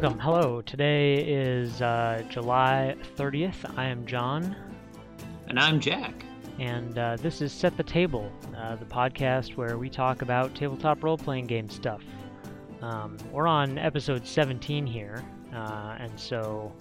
[0.00, 0.18] welcome.
[0.18, 0.60] Hello.
[0.60, 3.78] Today is uh, July 30th.
[3.78, 4.56] I am John.
[5.46, 6.24] And I'm Jack.
[6.58, 11.04] And uh, this is Set the Table, uh, the podcast where we talk about tabletop
[11.04, 12.02] role playing game stuff.
[12.82, 15.22] Um, we're on episode 17 here,
[15.54, 16.72] uh, and so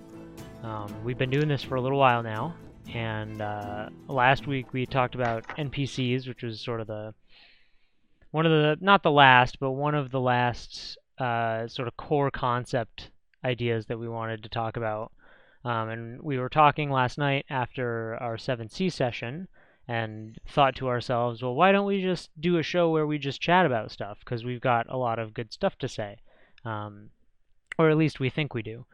[0.64, 2.56] um, we've been doing this for a little while now.
[2.96, 7.14] And uh, last week we talked about NPCs, which was sort of the
[8.32, 12.32] one of the not the last, but one of the last uh, sort of core
[12.32, 13.12] concept
[13.44, 15.12] ideas that we wanted to talk about.
[15.66, 19.48] Um, and we were talking last night after our 7th Sea session
[19.88, 23.42] and thought to ourselves, well, why don't we just do a show where we just
[23.42, 24.20] chat about stuff?
[24.20, 26.18] Because we've got a lot of good stuff to say.
[26.66, 27.10] Um,
[27.78, 28.86] or at least we think we do.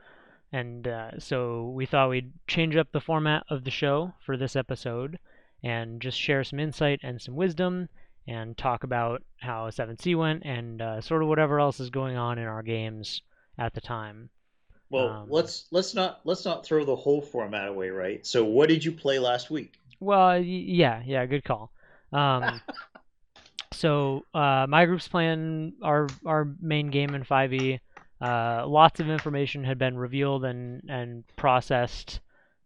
[0.51, 4.55] And uh, so we thought we'd change up the format of the show for this
[4.55, 5.19] episode
[5.61, 7.89] and just share some insight and some wisdom
[8.27, 12.15] and talk about how 7th Sea went and uh, sort of whatever else is going
[12.15, 13.21] on in our games
[13.57, 14.29] at the time.
[14.89, 18.25] Well, um, let's let's not let's not throw the whole format away, right?
[18.25, 19.79] So, what did you play last week?
[19.99, 21.71] Well, yeah, yeah, good call.
[22.11, 22.61] Um,
[23.73, 27.79] so, uh, my group's playing our our main game in 5e.
[28.21, 32.19] Uh, lots of information had been revealed and and processed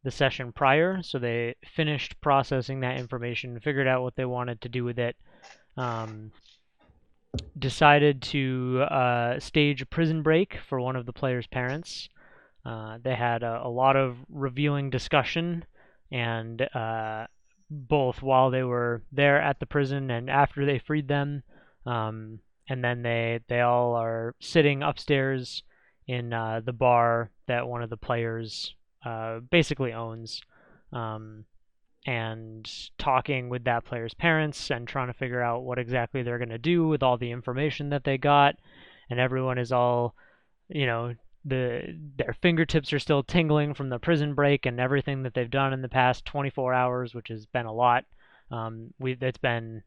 [0.03, 4.69] the session prior, so they finished processing that information, figured out what they wanted to
[4.69, 5.15] do with it,
[5.77, 6.31] um,
[7.57, 12.09] decided to uh, stage a prison break for one of the players' parents.
[12.65, 15.65] Uh, they had a, a, lot of revealing discussion,
[16.11, 17.25] and uh,
[17.69, 21.43] both while they were there at the prison and after they freed them,
[21.85, 22.39] um,
[22.69, 25.63] and then they they all are sitting upstairs
[26.07, 30.41] in uh, the bar that one of the players uh, basically owns.
[30.93, 31.45] Um,
[32.05, 36.49] and talking with that player's parents and trying to figure out what exactly they're going
[36.49, 38.55] to do with all the information that they got.
[39.09, 40.15] And everyone is all
[40.69, 41.13] you know
[41.45, 45.73] the their fingertips are still tingling from the prison break and everything that they've done
[45.73, 48.05] in the past 24 hours which has been a lot.
[48.51, 49.83] Um, we it's been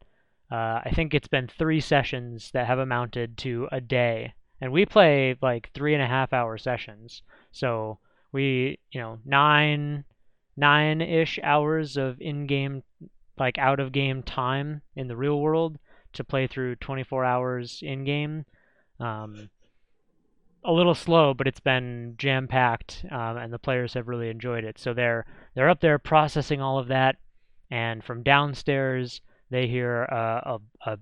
[0.51, 4.33] uh, I think it's been three sessions that have amounted to a day.
[4.61, 7.21] And we play like three and a half hour sessions.
[7.51, 7.99] So
[8.31, 10.05] we you know nine
[10.57, 12.83] nine ish hours of in game,
[13.37, 15.77] like out of game time in the real world
[16.13, 18.45] to play through 24 hours in game.
[18.99, 19.49] Um,
[20.63, 24.63] a little slow, but it's been jam packed, um, and the players have really enjoyed
[24.63, 24.79] it.
[24.79, 27.17] So they're they're up there processing all of that,
[27.69, 30.99] and from downstairs they hear a, a, a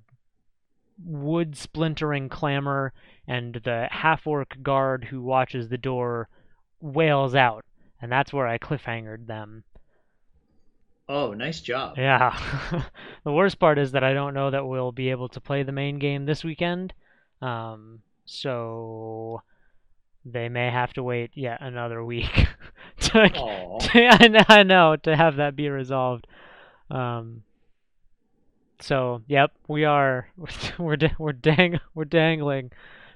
[1.03, 2.93] wood splintering clamor,
[3.27, 6.29] and the half orc guard who watches the door
[6.81, 7.65] wails out
[8.05, 9.63] and that's where I cliffhangered them.
[11.09, 11.95] Oh, nice job.
[11.97, 12.39] Yeah.
[13.23, 15.71] the worst part is that I don't know that we'll be able to play the
[15.71, 16.93] main game this weekend.
[17.41, 19.41] Um, so
[20.23, 22.47] they may have to wait yet another week
[22.99, 23.29] to,
[23.79, 26.27] to, I know to have that be resolved.
[26.91, 27.41] Um,
[28.81, 30.29] so yep, we are
[30.77, 32.71] we're we're dang we're dangling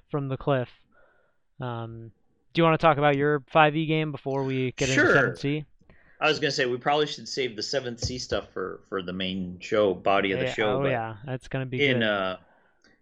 [0.09, 0.69] from the cliff.
[1.61, 2.11] Um,
[2.53, 5.15] do you want to talk about your 5e game before we get sure.
[5.15, 5.65] into 7th Sea?
[6.21, 9.13] I was gonna say we probably should save the 7th Sea stuff for for the
[9.13, 10.83] main show body of the yeah, show.
[10.83, 12.03] Oh yeah, that's gonna be in good.
[12.03, 12.37] uh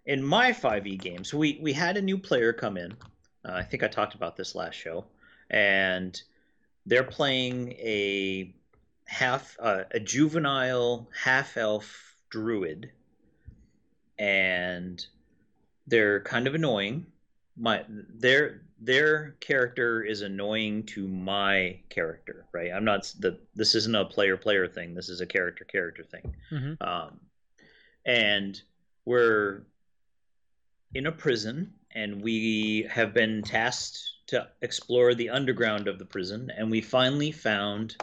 [0.06, 1.24] in my 5e game.
[1.24, 2.94] So we we had a new player come in.
[3.44, 5.06] Uh, I think I talked about this last show,
[5.50, 6.20] and
[6.86, 8.54] they're playing a
[9.06, 12.92] half uh, a juvenile half elf druid,
[14.20, 15.06] and
[15.88, 17.06] they're kind of annoying.
[17.58, 22.72] My they're their character is annoying to my character, right?
[22.72, 24.94] I'm not the this isn't a player player thing.
[24.94, 26.36] This is a character character thing.
[26.52, 26.88] Mm-hmm.
[26.88, 27.20] Um,
[28.06, 28.62] and
[29.06, 29.64] we're
[30.94, 36.52] in a prison, and we have been tasked to explore the underground of the prison,
[36.56, 37.96] and we finally found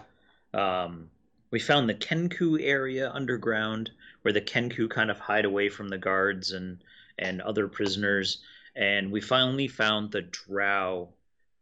[0.52, 1.08] um,
[1.50, 3.92] we found the Kenku area underground
[4.22, 6.82] where the Kenku kind of hide away from the guards and
[7.18, 8.38] and other prisoners
[8.76, 11.08] and we finally found the drow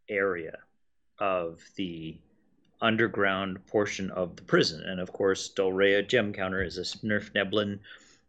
[0.08, 0.58] area
[1.18, 2.16] of the
[2.80, 4.82] underground portion of the prison.
[4.82, 7.78] And of course, Del Rey Gem Counter is a Svirfneblin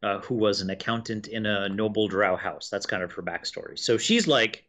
[0.04, 2.70] uh, who was an accountant in a noble drow house.
[2.70, 3.80] That's kind of her backstory.
[3.80, 4.64] So she's like,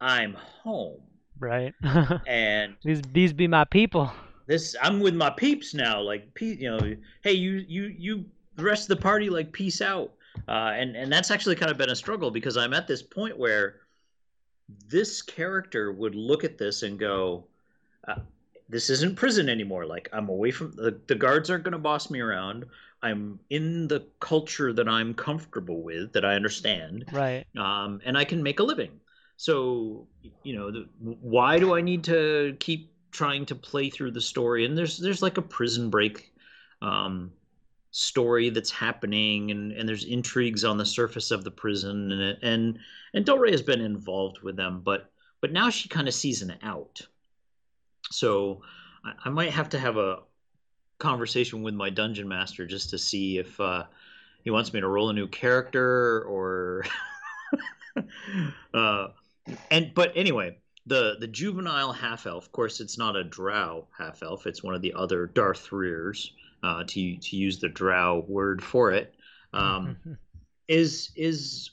[0.00, 1.00] I'm home.
[1.38, 1.72] Right.
[2.26, 4.12] and these these be my people.
[4.46, 6.00] This I'm with my peeps now.
[6.00, 8.24] Like, you know, hey, you you you
[8.56, 10.12] the rest of the party like peace out.
[10.48, 13.38] Uh, and and that's actually kind of been a struggle because I'm at this point
[13.38, 13.80] where
[14.88, 17.44] this character would look at this and go,
[18.08, 18.20] uh,
[18.68, 19.86] "This isn't prison anymore.
[19.86, 22.66] Like I'm away from the the guards aren't going to boss me around.
[23.02, 27.46] I'm in the culture that I'm comfortable with, that I understand, right?
[27.56, 29.00] Um, and I can make a living.
[29.36, 30.06] so
[30.42, 34.64] you know, the, why do I need to keep trying to play through the story?
[34.66, 36.32] And there's there's like a prison break
[36.82, 37.32] um,
[37.90, 42.78] story that's happening, and and there's intrigues on the surface of the prison, and and
[43.14, 45.10] and Del Rey has been involved with them, but
[45.40, 47.00] but now she kind of sees an out.
[48.10, 48.62] So
[49.04, 50.20] I, I might have to have a
[50.98, 53.84] conversation with my dungeon master just to see if uh,
[54.44, 56.84] he wants me to roll a new character or
[58.74, 59.08] uh,
[59.70, 64.22] and but anyway the the juvenile half elf of course it's not a drow half
[64.22, 66.30] elf it's one of the other darthiirs
[66.62, 69.14] uh, to to use the drow word for it
[69.52, 69.96] um,
[70.68, 71.70] is is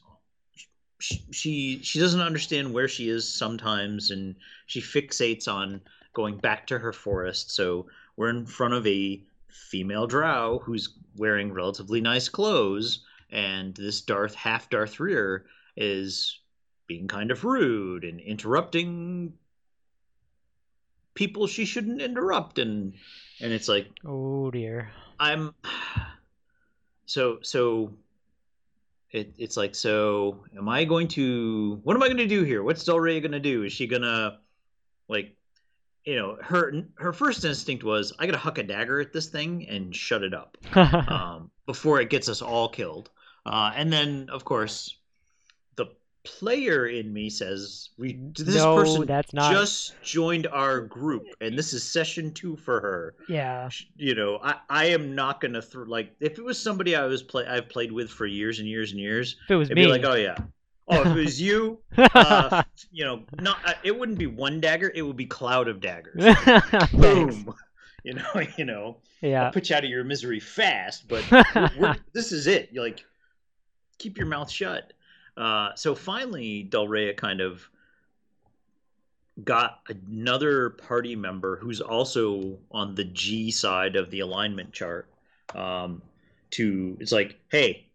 [0.99, 4.35] she she doesn't understand where she is sometimes and
[4.65, 5.81] she fixates on
[6.13, 7.51] going back to her forest.
[7.51, 7.85] So
[8.15, 14.33] we're in front of a female drow who's wearing relatively nice clothes and this darth
[14.33, 15.43] half darthiir
[15.75, 16.39] is
[16.87, 19.33] being kind of rude and interrupting
[21.13, 22.93] people she shouldn't interrupt and
[23.41, 24.91] and it's like oh dear.
[25.19, 25.53] I'm
[27.05, 27.93] so so
[29.11, 32.63] it, it's like so am i going to what am i going to do here?
[32.63, 33.63] What's Del Rey going to do?
[33.63, 34.37] Is she going to
[35.07, 35.35] like
[36.05, 39.67] you know her her first instinct was i gotta huck a dagger at this thing
[39.67, 43.09] and shut it up um, before it gets us all killed.
[43.45, 44.97] Uh, and then of course
[46.27, 49.49] player in me says we this no, person that's not...
[49.51, 54.55] just joined our group and this is session two for her yeah you know i
[54.69, 57.93] i am not gonna throw like if it was somebody i was play i've played
[57.93, 60.15] with for years and years and years if it was it'd me be like oh
[60.15, 60.35] yeah
[60.89, 64.89] Oh, if it was you, uh, you know, not uh, it wouldn't be one dagger;
[64.95, 66.23] it would be cloud of daggers.
[66.93, 67.53] Boom.
[68.05, 68.95] You know, you know.
[69.19, 69.43] Yeah.
[69.43, 72.69] I'll put you out of your misery fast, but we're, we're, this is it.
[72.71, 73.03] You're like,
[73.97, 74.93] keep your mouth shut.
[75.37, 77.67] Uh, so finally, Del Rey kind of
[79.43, 85.09] got another party member who's also on the G side of the alignment chart.
[85.55, 86.01] Um,
[86.51, 87.85] to it's like, hey,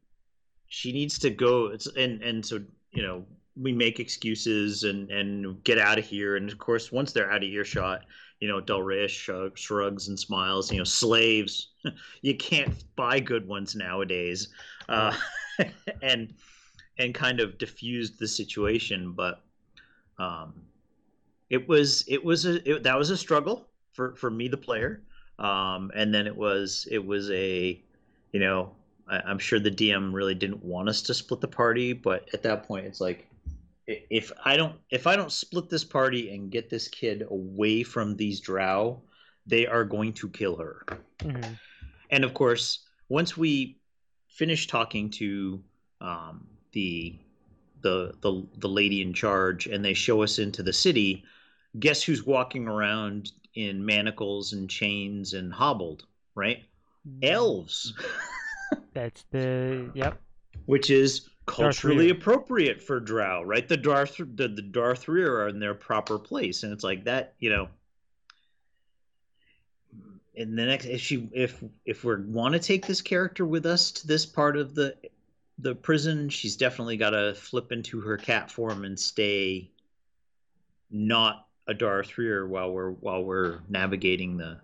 [0.69, 1.67] she needs to go.
[1.67, 2.61] It's and and so
[2.93, 3.25] you know
[3.61, 7.43] we make excuses and and get out of here and of course once they're out
[7.43, 8.05] of earshot
[8.41, 11.69] you know del rey shrugs and smiles you know slaves
[12.23, 14.49] you can't buy good ones nowadays
[14.89, 15.15] uh,
[16.03, 16.33] and
[16.99, 19.43] and kind of diffused the situation but
[20.19, 20.53] um
[21.51, 25.03] it was it was a it, that was a struggle for for me the player
[25.39, 27.81] um and then it was it was a
[28.33, 28.73] you know
[29.09, 32.43] I, am sure the DM really didn't want us to split the party, but at
[32.43, 33.29] that point, it's like,
[33.87, 38.17] if I don't if I don't split this party and get this kid away from
[38.17, 39.03] these drow,
[39.45, 40.87] they are going to kill her.
[41.19, 41.55] Mm-hmm.
[42.11, 43.79] And of course, once we
[44.29, 45.63] finish talking to
[46.01, 47.17] um, the
[47.83, 51.25] the the the lady in charge, and they show us into the city,
[51.79, 56.05] guess who's walking around in manacles and chains and hobbled?
[56.35, 56.65] Right,
[57.07, 57.29] mm.
[57.29, 57.93] elves.
[58.95, 60.21] That's the yep.
[60.67, 63.67] Which is culturally appropriate for Drow, right?
[63.67, 67.51] The Darth the, the Darthiir are in their proper place, and it's like that, you
[67.51, 67.69] know.
[70.35, 73.91] In the next, if she if if we want to take this character with us
[73.93, 74.97] to this part of the
[75.63, 79.71] the prison, she's definitely got to flip into her cat form and stay
[80.91, 84.59] not a Darthiir while we're while we're navigating the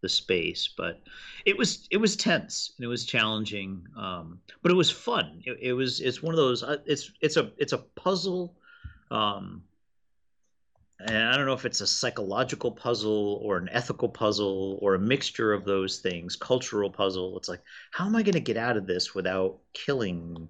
[0.00, 1.00] the space but
[1.46, 5.42] it was it was tense and it was challenging um, but it was fun.
[5.46, 8.54] It, it, was it's one of those uh, it's it's a it's a puzzle
[9.10, 9.62] um,
[11.04, 14.98] and i don't know if it's a psychological puzzle or an ethical puzzle or a
[14.98, 18.76] mixture of those things cultural puzzle it's like how am i going to get out
[18.76, 20.48] of this without killing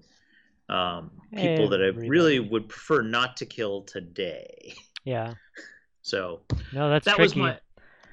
[0.67, 5.33] um, people that i really would prefer not to kill today yeah
[6.01, 6.41] so
[6.73, 7.23] no that's that tricky.
[7.23, 7.57] was my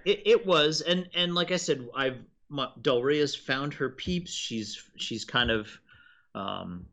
[0.05, 2.19] it, it was, and and like I said, I've
[2.83, 4.33] Del Rey has found her peeps.
[4.33, 5.69] She's she's kind of,
[6.35, 6.87] um,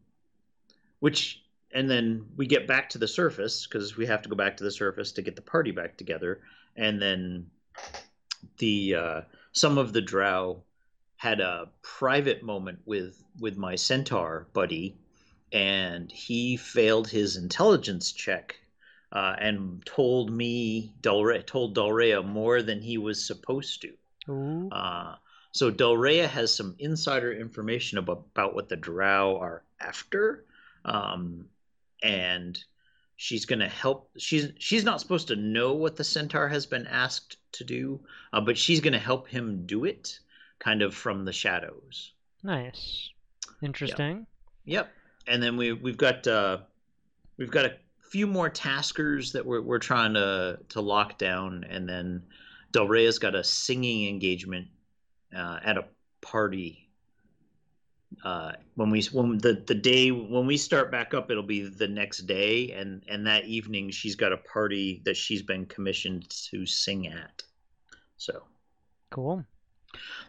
[0.99, 4.57] which and then we get back to the surface because we have to go back
[4.57, 6.41] to the surface to get the party back together,
[6.75, 7.47] and then
[8.57, 9.21] the uh,
[9.51, 10.63] some of the Drow
[11.17, 14.97] had a private moment with with my centaur buddy,
[15.51, 18.59] and he failed his intelligence check
[19.11, 23.93] uh, and told me Del told Del Rey more than he was supposed to.
[24.71, 25.15] Uh,
[25.51, 30.45] so Del Rey has some insider information about, about what the Drow are after,
[30.85, 31.45] um,
[32.03, 32.61] and
[33.15, 34.09] she's going to help.
[34.17, 37.99] She's she's not supposed to know what the Centaur has been asked to do,
[38.33, 40.19] uh, but she's going to help him do it,
[40.59, 42.13] kind of from the shadows.
[42.43, 43.09] Nice,
[43.61, 44.25] interesting.
[44.65, 44.87] Yep.
[44.87, 44.93] yep.
[45.27, 46.59] And then we we've got uh,
[47.37, 47.73] we've got a
[48.09, 52.23] few more taskers that we're we're trying to to lock down, and then
[52.71, 54.67] Del Rey's got a singing engagement
[55.35, 55.85] uh, at a
[56.21, 56.88] party.
[58.23, 61.87] Uh, when we when the the day when we start back up, it'll be the
[61.87, 66.65] next day, and and that evening she's got a party that she's been commissioned to
[66.65, 67.43] sing at.
[68.17, 68.43] So
[69.09, 69.45] Cool.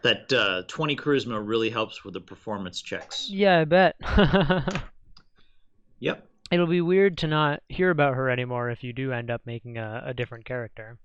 [0.02, 3.28] that uh, 20 charisma really helps with the performance checks.
[3.28, 3.97] Yeah, I bet.
[6.00, 6.26] Yep.
[6.50, 9.76] It'll be weird to not hear about her anymore if you do end up making
[9.76, 10.99] a, a different character.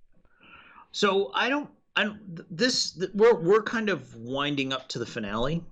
[0.92, 1.70] So I don't.
[1.96, 2.58] I don't.
[2.58, 5.63] This th- we're we're kind of winding up to the finale,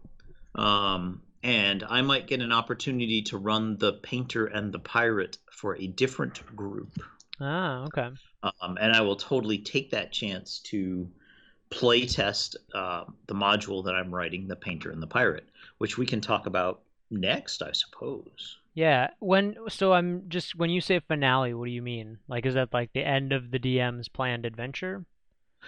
[0.55, 5.75] um, and I might get an opportunity to run the painter and the pirate for
[5.77, 6.99] a different group,
[7.39, 8.09] Ah, okay.
[8.61, 11.09] um, and I will totally take that chance to
[11.69, 16.05] play test uh, the module that I'm writing, the painter and the pirate, which we
[16.05, 16.81] can talk about
[17.11, 18.57] next, I suppose.
[18.75, 22.19] Yeah, when so I'm just when you say finale, what do you mean?
[22.27, 25.05] Like is that like the end of the DM's planned adventure?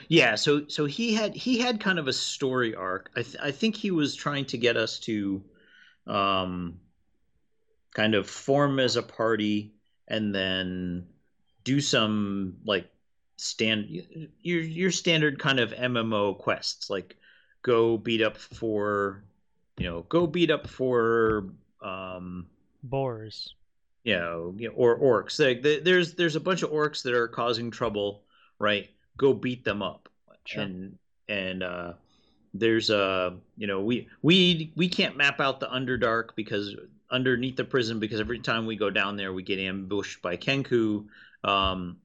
[0.08, 3.10] Yeah, so so he had he had kind of a story arc.
[3.16, 5.44] I th- I think he was trying to get us to
[6.08, 6.80] um
[7.94, 9.74] kind of form as a party
[10.08, 11.08] and then
[11.64, 12.90] do some like
[13.38, 13.88] stand
[14.42, 17.18] your your standard kind of MMO quests like
[17.62, 19.24] go beat up for
[19.78, 21.50] you know go beat up for
[21.82, 22.48] um
[22.84, 23.56] Boars.
[24.04, 25.40] you know, or orcs.
[25.40, 28.24] Like, there's there's a bunch of orcs that are causing trouble,
[28.60, 28.90] right?
[29.18, 30.10] Go beat them up.
[30.46, 30.64] Sure.
[30.64, 31.94] And and uh,
[32.54, 36.76] there's uh, you know, we we we can't map out the Underdark because
[37.12, 41.06] underneath the prison because every time we go down there we get ambushed by Kenku.
[41.44, 41.98] Um,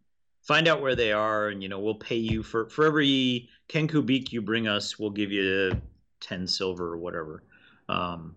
[0.42, 4.04] find out where they are and you know we'll pay you for for every Kenku
[4.04, 5.80] beak you bring us, we'll give you
[6.20, 7.42] ten silver or whatever.
[7.88, 8.36] Um,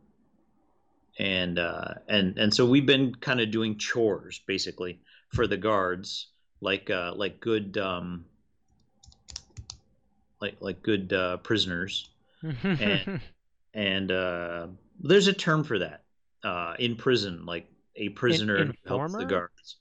[1.20, 5.00] and uh, and and so we've been kind of doing chores basically
[5.30, 6.28] for the guards,
[6.62, 8.26] like uh, like good um,
[10.44, 12.10] like like good uh, prisoners,
[12.44, 13.22] and-
[13.74, 14.68] and uh,
[15.00, 16.04] there's a term for that
[16.44, 19.78] uh, in prison, like a prisoner who helps the guards.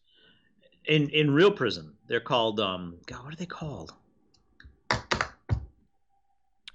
[0.87, 2.95] In in real prison, they're called um.
[3.07, 3.92] God, what are they called?
[4.90, 4.99] I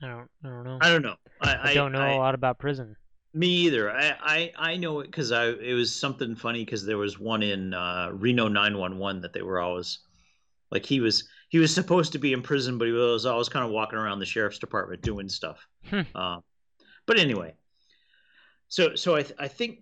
[0.01, 0.77] don't I don't know.
[0.81, 1.15] I don't know.
[1.41, 2.95] I, I don't know I- a lot about prison.
[3.33, 3.91] Me either.
[3.91, 7.43] I I, I know it because I it was something funny because there was one
[7.43, 9.99] in uh, Reno 911 that they were always
[10.71, 13.65] like he was he was supposed to be in prison, but he was always kind
[13.65, 15.65] of walking around the sheriff's department doing stuff.
[15.89, 16.01] Hmm.
[16.13, 16.39] Uh,
[17.05, 17.53] but anyway,
[18.67, 19.79] so so I th- I think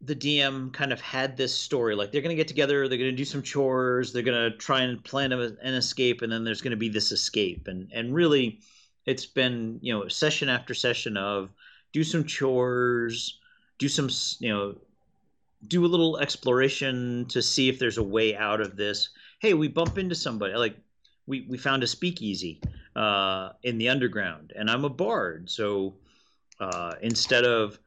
[0.00, 3.24] the DM kind of had this story like they're gonna get together, they're gonna do
[3.24, 6.88] some chores, they're gonna try and plan a, an escape, and then there's gonna be
[6.88, 8.60] this escape, and and really,
[9.06, 11.50] it's been you know session after session of
[11.92, 13.38] do some chores,
[13.78, 14.10] do some
[14.40, 14.74] you know
[15.68, 19.10] do a little exploration to see if there's a way out of this.
[19.44, 20.74] Hey, we bump into somebody like
[21.26, 22.62] we we found a speakeasy
[22.96, 25.96] uh, in the underground, and I'm a bard, so
[26.60, 27.78] uh, instead of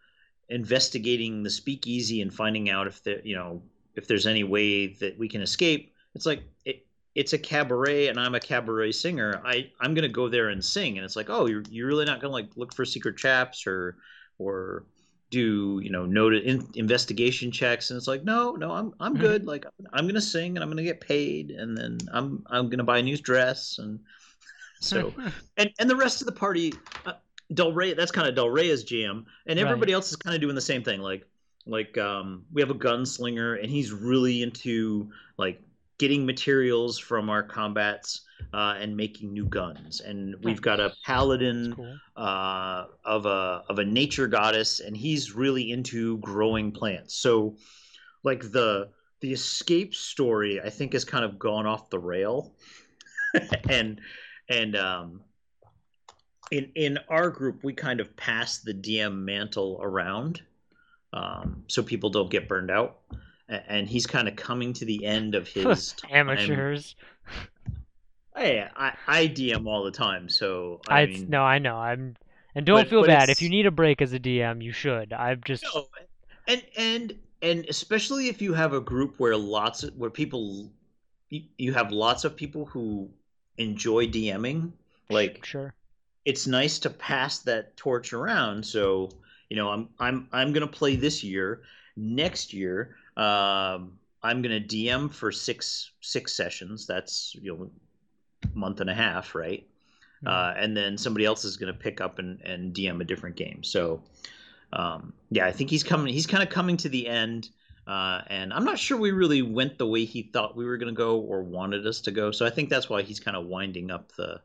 [0.49, 3.63] investigating the speakeasy and finding out if there you know
[3.95, 6.85] if there's any way that we can escape, it's like it,
[7.15, 9.41] it's a cabaret and I'm a cabaret singer.
[9.43, 12.21] I I'm gonna go there and sing, and it's like, oh, you're you're really not
[12.21, 13.97] gonna like look for secret chaps or
[14.37, 14.85] or
[15.29, 19.19] do you know note in, investigation checks and it's like no no i'm i'm Mhm.
[19.19, 22.83] good like i'm gonna sing and i'm gonna get paid and then i'm i'm gonna
[22.83, 23.99] buy a new dress and
[24.79, 25.13] so
[25.57, 26.73] and and the rest of the party
[27.05, 27.13] uh,
[27.53, 29.65] del rey that's kind of del rey's jam and Right.
[29.65, 31.25] everybody else is kind of doing the same thing like
[31.65, 35.61] like um we have a gunslinger and he's really into like
[35.97, 38.21] getting materials from our combats
[38.53, 41.97] uh, and making new guns and we've got a paladin cool.
[42.15, 47.15] uh, of a of a nature goddess, and he's really into growing plants.
[47.15, 47.55] So,
[48.23, 48.89] like the
[49.21, 52.53] the escape story, I think has kind of gone off the rail,
[53.69, 53.99] and
[54.49, 55.21] and um,
[56.51, 60.41] in in our group, we kind of pass the DM mantle around,
[61.13, 62.99] um, so people don't get burned out.
[63.49, 65.95] And he's kind of coming to the end of his.
[66.11, 66.95] Amateurs.
[68.35, 71.75] Hey, I, I DM all the time, so I, I mean, no, I know.
[71.77, 72.15] I'm
[72.53, 74.63] and don't But- feel but bad if you need a break as a DM.
[74.63, 75.13] You should.
[75.13, 75.87] I've just No,
[76.47, 80.69] and and and especially if you have a group where lots of where people
[81.29, 83.09] you, you have lots of people who
[83.57, 84.71] enjoy DMing,
[85.09, 85.73] like sure.
[86.25, 88.63] it's nice to pass that torch around.
[88.65, 89.09] So
[89.49, 91.61] you know, I'm I'm I'm gonna play this year.
[91.95, 96.85] Next year, um, I'm gonna DM for six six sessions.
[96.87, 97.69] That's you know,
[98.53, 99.67] month and a half, right?
[100.23, 100.29] Mhm.
[100.29, 103.35] uh, and then somebody else is going to pick up and, and DM a different
[103.35, 103.63] game.
[103.63, 104.01] So,
[104.73, 106.11] um, yeah, I think he's coming.
[106.11, 107.49] He's kind of coming to the end
[107.85, 110.93] Uh, and I'm not sure we really went the way he thought we were going
[110.93, 112.31] to go or wanted us to go.
[112.31, 114.41] So I think that's why he's kind of winding up the.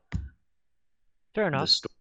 [1.34, 1.62] Fair enough.
[1.62, 1.92] The story.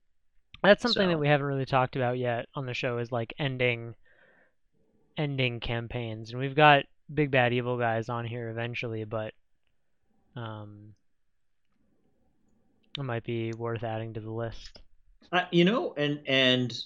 [0.64, 3.34] That's something So- that we haven't really talked about yet on the show is like
[3.40, 3.96] ending
[5.22, 6.32] ending campaigns.
[6.32, 9.34] And we've got Big Bad Evil guys on here eventually, but
[10.36, 10.94] um
[12.98, 14.82] it might be worth adding to the list.
[15.32, 16.78] Uh, you know, and and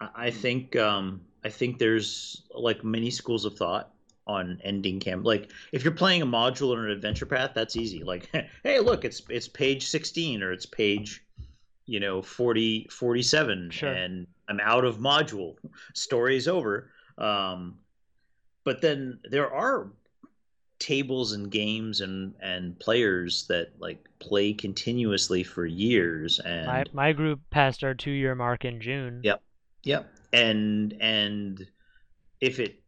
[0.00, 3.92] I think um, I think there's like many schools of thought
[4.26, 5.24] on ending camp.
[5.24, 8.02] Like if you're playing a module or an adventure path, that's easy.
[8.02, 8.28] Like,
[8.62, 11.24] hey, look, it's it's page 16 or it's page,
[11.86, 13.90] you know, 40 47, Sure.
[13.90, 15.56] and I'm out of module.
[15.94, 16.90] Story's over.
[17.22, 17.78] Um,
[18.64, 19.90] but then there are
[20.82, 27.12] tables and games and and players that like play continuously for years and My my
[27.12, 29.20] group passed our 2-year mark in June.
[29.22, 29.40] Yep.
[29.84, 30.12] Yep.
[30.32, 31.66] And and
[32.40, 32.82] if it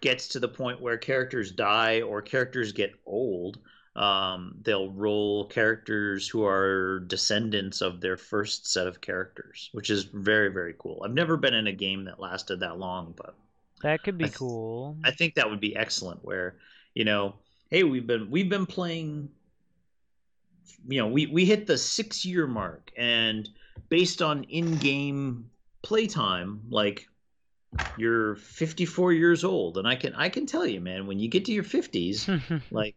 [0.00, 3.58] gets to the point where characters die or characters get old,
[3.94, 10.04] um, they'll roll characters who are descendants of their first set of characters, which is
[10.04, 11.02] very very cool.
[11.04, 13.36] I've never been in a game that lasted that long, but
[13.82, 14.96] That could be I th- cool.
[15.04, 16.24] I think that would be excellent.
[16.24, 16.56] Where
[16.94, 17.34] you know,
[17.70, 19.30] hey, we've been we've been playing.
[20.88, 23.48] You know, we we hit the six year mark, and
[23.88, 25.50] based on in game
[25.82, 27.08] playtime, like
[27.96, 31.44] you're 54 years old, and I can I can tell you, man, when you get
[31.46, 32.96] to your 50s, like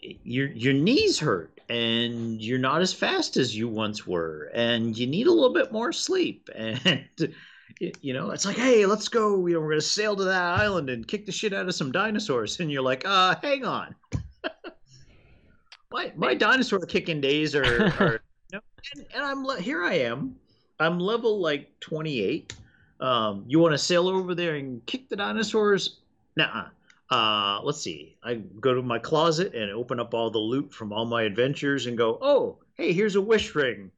[0.00, 5.06] your your knees hurt and you're not as fast as you once were and you
[5.06, 7.34] need a little bit more sleep and
[7.80, 10.90] you know it's like hey let's go you know we're gonna sail to that island
[10.90, 12.60] and kick the shit out of some dinosaurs.
[12.60, 13.94] And you're like uh hang on.
[15.90, 17.64] My my dinosaur kicking days are,
[18.00, 18.20] are
[18.52, 18.60] you know,
[18.94, 20.36] and, and i'm here i am.
[20.78, 22.54] I'm level like 28
[23.00, 26.00] um you want to sail over there and kick the dinosaurs?
[26.36, 26.66] Nah
[27.10, 28.16] uh, let's see.
[28.22, 31.86] I go to my closet and open up all the loot from all my adventures
[31.86, 33.90] and go, oh, hey, here's a wish ring.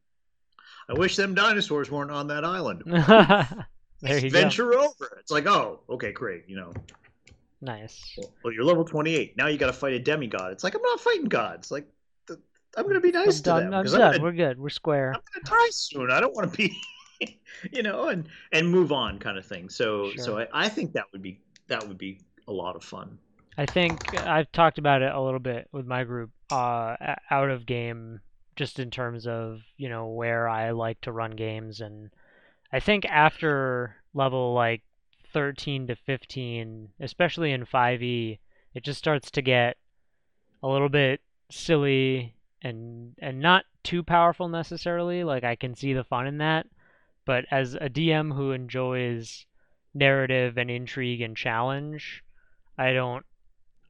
[0.90, 2.82] I wish them dinosaurs weren't on that island.
[2.86, 2.96] there
[4.02, 4.26] you go.
[4.26, 5.18] Adventure over.
[5.20, 6.44] It's like, oh, okay, great.
[6.48, 6.72] You know,
[7.62, 8.18] Nice.
[8.42, 9.36] well, you're level 28.
[9.36, 10.52] Now you got to fight a demigod.
[10.52, 11.70] It's like, I'm not fighting gods.
[11.70, 11.86] Like,
[12.76, 13.64] I'm going to be nice I'm to done.
[13.64, 13.74] them.
[13.74, 14.00] I'm done.
[14.00, 14.58] I'm gonna, We're good.
[14.58, 15.12] We're square.
[15.14, 16.10] I'm gonna die soon.
[16.10, 17.38] I don't want to be,
[17.72, 19.68] you know, and and move on kind of thing.
[19.68, 23.18] So so I, I think that would be that would be a lot of fun.
[23.58, 26.94] I think I've talked about it a little bit with my group uh,
[27.30, 28.20] out of game,
[28.56, 32.10] just in terms of you know where I like to run games, and
[32.72, 34.82] I think after level like
[35.32, 38.38] 13 to 15, especially in 5e,
[38.74, 39.76] it just starts to get
[40.62, 45.24] a little bit silly and and not too powerful necessarily.
[45.24, 46.66] Like I can see the fun in that,
[47.24, 49.46] but as a DM who enjoys
[49.94, 52.22] narrative and intrigue and challenge,
[52.76, 53.24] I don't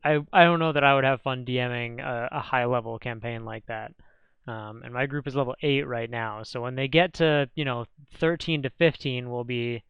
[0.05, 3.45] I I don't know that I would have fun DMing a, a high level campaign
[3.45, 3.93] like that.
[4.47, 7.65] Um, and my group is level eight right now, so when they get to you
[7.65, 9.83] know 13 to 15, we'll be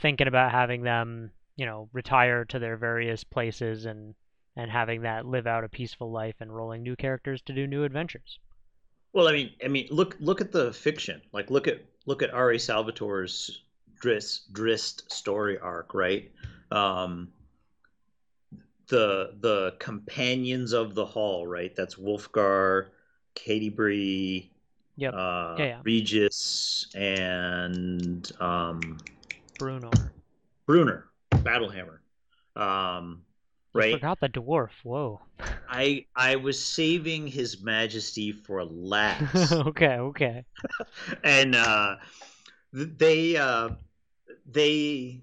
[0.00, 4.14] thinking about having them you know retire to their various places and
[4.56, 7.84] and having that live out a peaceful life and rolling new characters to do new
[7.84, 8.38] adventures.
[9.12, 11.20] Well, I mean, I mean, look look at the fiction.
[11.32, 12.56] Like look at look at R.A.
[12.56, 13.62] Salvatore's
[14.00, 16.30] Dris Drizzt story arc, right?
[16.70, 17.32] Um,
[18.88, 21.74] the the companions of the hall, right?
[21.74, 22.88] That's Wulfgar,
[23.36, 24.50] Catti-brie,
[24.96, 25.14] Yep.
[25.14, 25.80] uh, Yeah, yeah.
[25.84, 28.98] Regis, and um,
[29.58, 29.92] Bruno.
[30.66, 31.98] Bruenor, Battlehammer.
[32.56, 33.22] Um,
[33.74, 33.92] I right?
[33.92, 34.70] forgot the dwarf.
[34.82, 35.20] Whoa.
[35.68, 39.52] I I was saving His Majesty for last.
[39.52, 40.44] okay, okay.
[41.24, 41.96] and uh,
[42.72, 43.70] they uh,
[44.46, 45.20] they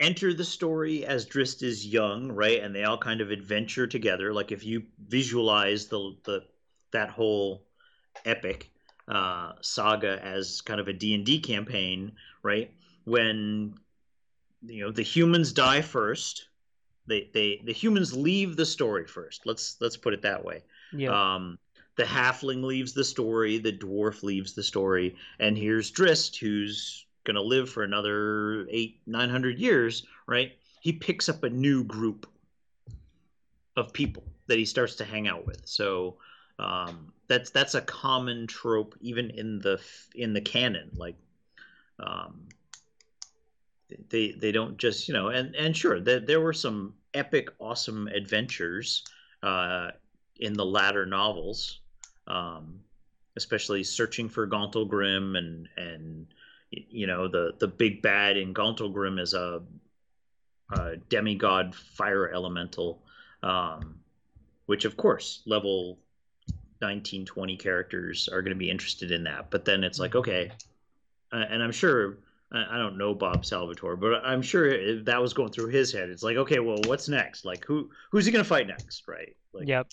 [0.00, 2.62] enter the story as Drizzt is young, right?
[2.62, 4.32] And they all kind of adventure together.
[4.32, 6.42] Like if you visualize the the
[6.94, 7.62] that whole
[8.24, 8.70] epic
[9.06, 12.70] uh, saga as kind of a D and D campaign, right?
[13.04, 13.74] When
[14.62, 16.48] you know the humans die first.
[17.06, 19.44] They, they the humans leave the story first.
[19.44, 20.62] Let's let's put it that way.
[20.90, 21.10] Yeah.
[21.34, 21.58] Um,
[21.96, 27.42] the halfling leaves the story, the dwarf leaves the story, and here's Drizzt, who's gonna
[27.42, 30.52] live for another eight, nine hundred years, right?
[30.80, 32.26] He picks up a new group
[33.76, 35.60] of people that he starts to hang out with.
[35.66, 36.16] So
[36.58, 39.80] um, that's that's a common trope, even in the
[40.14, 40.90] in the canon.
[40.94, 41.16] Like
[41.98, 42.48] um,
[44.10, 48.08] they they don't just you know and and sure there, there were some epic awesome
[48.08, 49.04] adventures
[49.42, 49.90] uh,
[50.40, 51.80] in the latter novels
[52.26, 52.80] um,
[53.36, 56.26] especially searching for Gauntlgrym and and
[56.70, 59.62] you know the the big bad in Gauntlgrym is a
[60.72, 63.02] uh, demigod fire elemental,
[63.42, 64.00] um,
[64.66, 65.98] which of course level
[66.80, 69.50] 19, 20 characters are going to be interested in that.
[69.50, 70.18] But then it's like, Mm-hmm.
[70.18, 70.52] okay,
[71.32, 72.18] uh, and I'm sure
[72.52, 76.08] I I don't know Bob Salvatore, but I'm sure that was going through his head.
[76.10, 77.44] It's like, okay, well, what's next?
[77.44, 79.34] Like, who who's he going to fight next, right?
[79.52, 79.88] Like, Yep.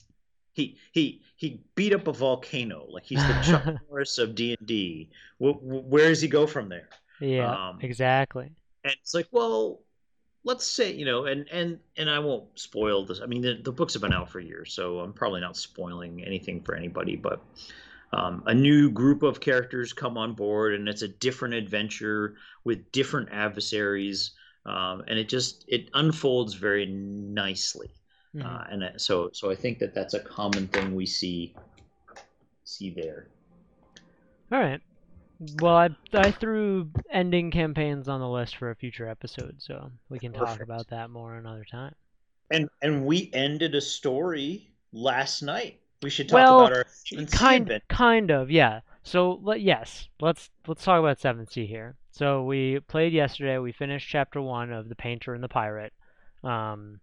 [0.53, 2.85] he he he beat up a volcano.
[2.89, 5.09] Like he's the Chuck Norris of D and D.
[5.39, 6.89] Where does he go from there?
[7.19, 7.69] Yeah.
[7.69, 8.51] Um, exactly.
[8.83, 9.79] And it's like, well,
[10.43, 13.21] let's say you know, and and and I won't spoil this.
[13.21, 16.23] I mean, the, the books have been out for years, so I'm probably not spoiling
[16.23, 17.15] anything for anybody.
[17.15, 17.41] But
[18.13, 22.91] um, a new group of characters come on board, and it's a different adventure with
[22.91, 24.31] different adversaries,
[24.65, 27.89] um, and it just it unfolds very nicely.
[28.35, 28.45] Mhm.
[28.45, 31.55] Uh, and so so I think that that's a common thing we see
[32.63, 33.27] see there.
[34.51, 34.81] All right.
[35.59, 40.19] Well, I I threw ending campaigns on the list for a future episode, so we
[40.19, 40.63] can talk Perfect.
[40.63, 41.95] about that more another time.
[42.51, 45.79] And and we ended a story last night.
[46.03, 46.85] We should talk Well, about our
[47.31, 52.43] kind kind of yeah so let, yes let's let's talk about Seventh Sea here so
[52.43, 55.93] we played yesterday we finished chapter one of the painter and the pirate
[56.43, 56.99] um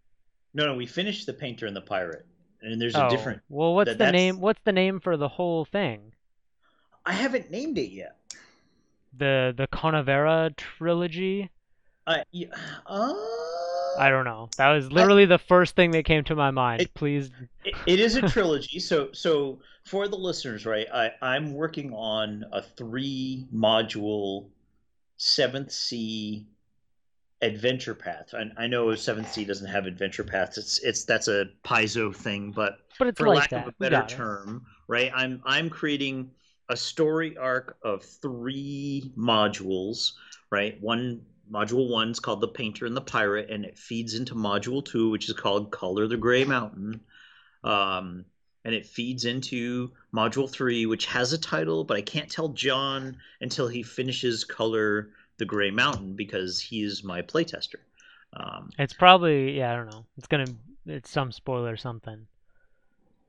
[0.53, 2.27] No, no, we finished the painter and the pirate,
[2.61, 3.41] and there's a oh, different.
[3.49, 6.13] well what's that- the that's- name what's the name for the whole thing
[7.09, 8.17] I haven't named it yet.
[9.17, 11.51] the the conavera trilogy
[12.07, 12.47] I yeah,
[12.87, 13.15] uh,
[13.99, 16.95] i don't know that was literally the first thing that came to my mind It-
[16.95, 17.31] please
[17.65, 18.79] it, it is a trilogy.
[18.79, 20.87] so so for the listeners, right?
[20.93, 24.51] I I'm working on a three module
[25.17, 26.47] Seventh Sea
[27.41, 28.35] adventure path.
[28.35, 30.59] I, I know Seventh Sea doesn't have adventure paths.
[30.59, 33.77] It's it's that's a Paizo thing, but but it's for like lack that of a
[33.79, 35.11] better term, right?
[35.15, 36.31] I'm I'm creating
[36.69, 40.13] a story arc of three modules,
[40.51, 40.81] right?
[40.81, 44.85] One module one is called the Painter and the Pirate, and it feeds into module
[44.85, 47.01] two, which is called Color the Gray Mountain.
[47.65, 48.25] Um,
[48.65, 53.17] and it feeds into module three, which has a title, but I can't tell John
[53.41, 57.77] until he finishes Color the Gray Mountain because he is my playtester.
[58.35, 60.45] Um, it's probably yeah i don't know it's gonna
[60.85, 62.27] it's some spoiler something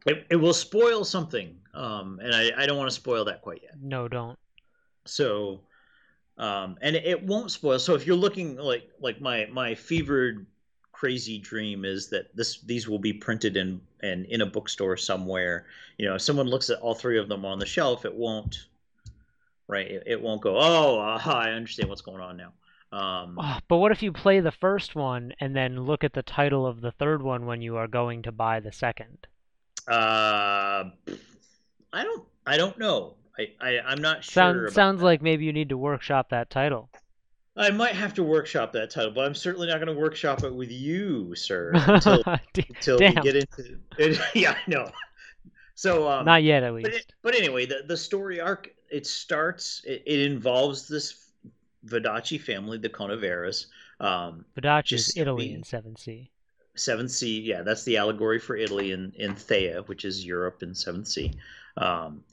[0.06, 3.62] it, it will spoil something, um, and I, I don't want to spoil that quite
[3.64, 3.74] yet.
[3.82, 4.38] no don't
[5.06, 5.62] So,
[6.38, 7.80] um, and it, it won't spoil.
[7.80, 10.46] So if you're looking like like my my fevered
[10.92, 15.66] crazy dream is that this these will be printed in and in a bookstore somewhere.
[15.98, 18.68] You know, if someone looks at all three of them on the shelf, it won't.
[19.68, 20.58] Right, it, it won't go.
[20.58, 22.54] Oh, aha, I understand what's going on now.
[22.92, 26.24] Um, Oh, but what if you play the first one and then look at the
[26.24, 29.28] title of the third one when you are going to buy the second?
[29.88, 30.89] Uh,
[31.94, 32.24] I don't.
[32.46, 33.15] I don't know.
[33.38, 34.32] I, I I'm not sure.
[34.32, 35.06] Sound, about sounds that.
[35.06, 36.89] like maybe you need to workshop that title.
[37.56, 40.54] I might have to workshop that title, but I'm certainly not going to workshop it
[40.54, 44.20] with you, sir, until until we get into it.
[44.34, 44.89] yeah, I know.
[45.76, 46.89] So, um, Not yet, at but, least.
[46.89, 49.82] it, but anyway, the the story arc it starts.
[49.86, 51.30] It, it involves this
[51.86, 53.68] Vodacce family, the Conaveras.
[54.00, 54.46] Um,
[54.92, 56.32] is Italy in 7th Sea.
[56.80, 60.74] Seventh Sea, yeah, that's the allegory for Italy in in Théah, which is Europe in
[60.76, 61.34] Seventh Sea.
[61.78, 62.24] Um,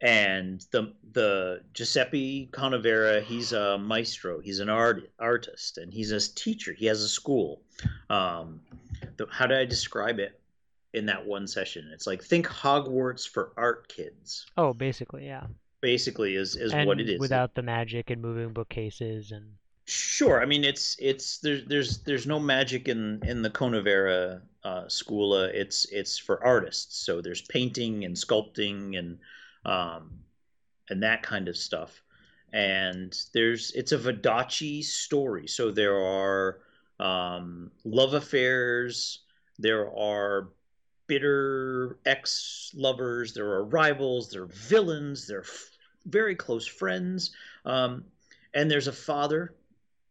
[0.00, 6.20] and the the Giuseppe Conavera, he's a maestro, he's an art artist, and he's a
[6.34, 6.72] teacher.
[6.72, 7.62] He has a school.
[8.10, 8.60] Um,
[9.16, 10.38] the, how do I describe it
[10.92, 11.90] in that one session?
[11.92, 14.46] It's like think Hogwarts for art kids.
[14.56, 15.46] Oh, basically, yeah.
[15.80, 17.20] Basically, is is and what it is.
[17.20, 19.52] without the magic and moving bookcases and
[19.88, 20.42] Sure.
[20.42, 25.32] I mean, it's it's there's there's there's no magic in in the Conavera uh, school.
[25.32, 26.98] Uh, it's it's for artists.
[27.04, 29.18] So there's painting and sculpting and
[29.64, 30.10] um,
[30.90, 32.02] and that kind of stuff.
[32.52, 35.46] And there's it's a Vodacce story.
[35.46, 36.58] So there are
[36.98, 39.20] um, love affairs.
[39.58, 40.48] There are
[41.06, 43.34] bitter ex lovers.
[43.34, 44.30] There are rivals.
[44.30, 45.28] There are villains.
[45.28, 45.70] There are f-
[46.06, 47.30] very close friends.
[47.64, 48.04] Um,
[48.52, 49.54] and there's a father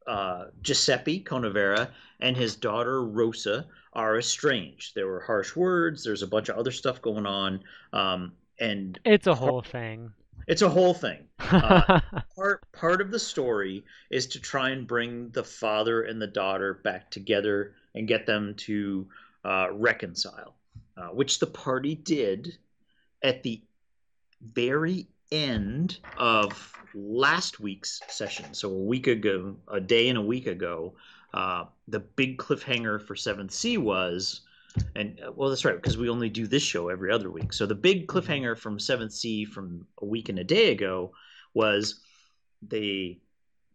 [0.08, 1.90] uh, Giuseppe Conavera
[2.20, 4.94] and his daughter Rosa are estranged.
[4.96, 6.04] There were harsh words.
[6.04, 7.62] There's a bunch of other stuff going on,
[7.94, 10.12] um, and it's a whole thing.
[10.48, 11.28] it's a whole thing.
[11.52, 12.00] Uh,
[12.36, 16.76] part part of the story is to try and bring the father and the daughter
[16.84, 19.08] back together and get them to
[19.44, 20.56] uh, reconcile,
[20.98, 22.58] uh, which the party did
[23.22, 23.62] at the
[24.42, 28.54] very end of last week's session.
[28.54, 30.94] So a week ago, a day and a week ago,
[31.34, 34.42] uh, the big cliffhanger for Seventh Sea was,
[34.96, 37.52] and uh, well, that's right because we only do this show every other week.
[37.54, 41.12] So the big cliffhanger from Seventh Sea from a week and a day ago
[41.54, 42.00] was
[42.62, 43.20] they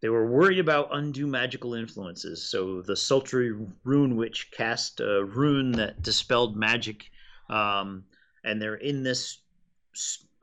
[0.01, 2.43] they were worried about undue magical influences.
[2.43, 7.11] So the sultry rune witch cast a rune that dispelled magic,
[7.49, 8.03] um,
[8.43, 9.37] and they're in this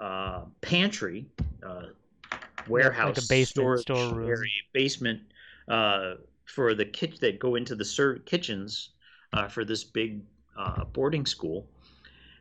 [0.01, 1.27] uh, pantry,
[1.67, 1.87] uh,
[2.69, 4.29] warehouse, like a basement storage storeroom.
[4.29, 5.21] area, basement
[5.69, 8.91] uh, for the kitchen that go into the ser- kitchens
[9.33, 10.23] uh, for this big
[10.57, 11.67] uh, boarding school,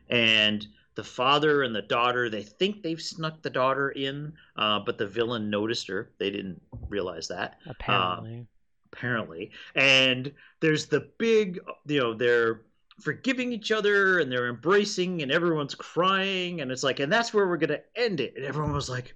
[0.08, 4.98] and the father and the daughter they think they've snuck the daughter in uh, but
[4.98, 8.46] the villain noticed her they didn't realize that Apparently.
[8.92, 12.62] apparently and there's the big you know they're
[13.00, 17.46] forgiving each other and they're embracing and everyone's crying and it's like and that's where
[17.46, 19.14] we're gonna end it and everyone was like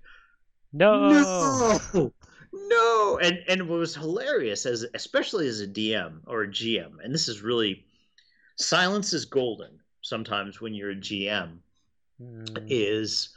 [0.73, 1.79] no.
[1.95, 2.13] no
[2.53, 7.13] no and and what was hilarious as especially as a dm or a gm and
[7.13, 7.85] this is really
[8.57, 11.59] silence is golden sometimes when you're a gm
[12.23, 13.31] Mm, is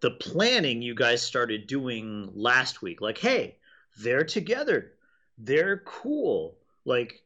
[0.00, 3.00] the planning you guys started doing last week.
[3.00, 3.56] Like, hey,
[3.98, 4.92] they're together.
[5.38, 6.56] They're cool.
[6.84, 7.22] Like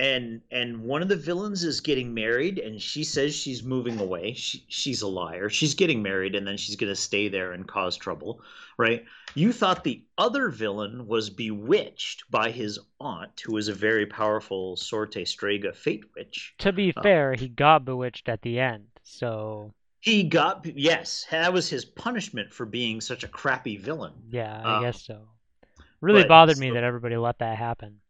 [0.00, 4.32] and and one of the villains is getting married and she says she's moving away.
[4.32, 5.48] She, she's a liar.
[5.50, 8.40] She's getting married and then she's going to stay there and cause trouble,
[8.78, 9.04] right?
[9.34, 14.74] You thought the other villain was bewitched by his aunt, who is a very powerful
[14.76, 16.54] Sorte Strega fate witch.
[16.58, 18.86] to be uh, fair, he got bewitched at the end.
[19.02, 24.14] So He got yes, that was his punishment for being such a crappy villain.
[24.30, 25.28] yeah, I Uh, guess so.
[26.00, 28.00] Really but bothered me so- that everybody let that happen.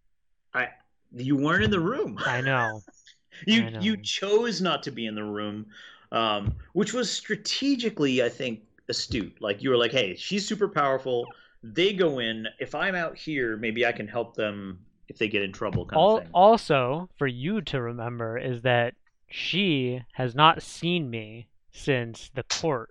[0.55, 0.68] I
[1.14, 2.18] you weren't in the room.
[2.24, 2.80] I know.
[3.46, 3.80] you I know.
[3.80, 5.66] you chose not to be in the room,
[6.12, 9.36] um, which was strategically, I think, astute.
[9.40, 11.26] Like you were like, hey, she's super powerful.
[11.62, 12.46] They go in.
[12.58, 15.84] If I'm out here, maybe I can help them if they get in trouble.
[15.84, 16.30] Kind Al- of thing.
[16.32, 18.94] also, for you to remember is that
[19.28, 22.90] she has not seen me since the court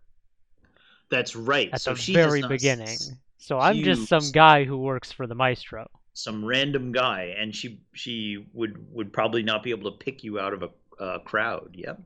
[1.10, 1.69] That's right.
[1.73, 2.88] at so the she very beginning.
[2.88, 5.89] s- So I'm just some guy who works for the maestro.
[6.19, 10.39] Some random guy, and she she would would probably not be able to pick you
[10.39, 10.69] out of a
[11.03, 11.71] uh, crowd.
[11.73, 12.01] Yep.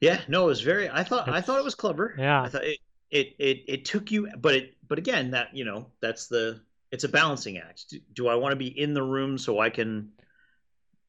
[0.00, 0.20] Yeah.
[0.28, 0.88] No, it was very.
[0.88, 2.14] I thought I thought it was clever.
[2.18, 2.42] Yeah.
[2.42, 2.78] I thought it
[3.10, 7.04] it it, it took you, but it but again that you know that's the it's
[7.04, 7.90] a balancing act.
[7.90, 10.10] Do, do I want to be in the room so I can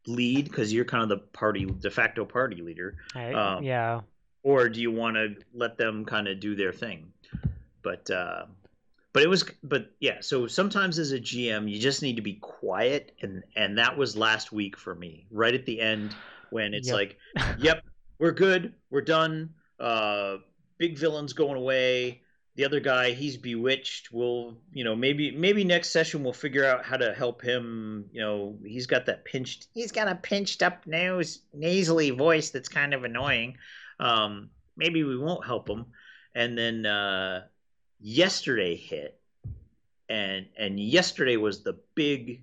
[0.07, 4.01] lead because you're kind of the party de facto party leader, I, Um, yeah.
[4.41, 7.11] or do you want to let them kind of do their thing?
[7.83, 8.45] But uh,
[9.17, 10.17] but it was but yeah.
[10.21, 14.15] So sometimes as a GM, you just need to be quiet, and and that was
[14.15, 15.25] last week for me.
[15.31, 16.13] Right at the end
[16.51, 16.95] when it's Yep.
[16.95, 17.17] like,
[17.57, 17.83] yep,
[18.19, 19.55] we're good, we're done.
[19.79, 20.37] Uh,
[20.77, 22.21] big villain's going away.
[22.57, 24.11] The other guy, he's bewitched.
[24.11, 28.11] We'll, you know, maybe maybe next session we'll figure out how to help him.
[28.11, 29.65] You know, he's got that pinched.
[29.73, 33.57] He's got a pinched up nose, nasally voice that's kind of annoying.
[33.99, 35.87] Um, maybe we won't help him.
[36.35, 37.45] And then uh,
[37.99, 39.19] yesterday hit,
[40.09, 42.41] and and yesterday was the big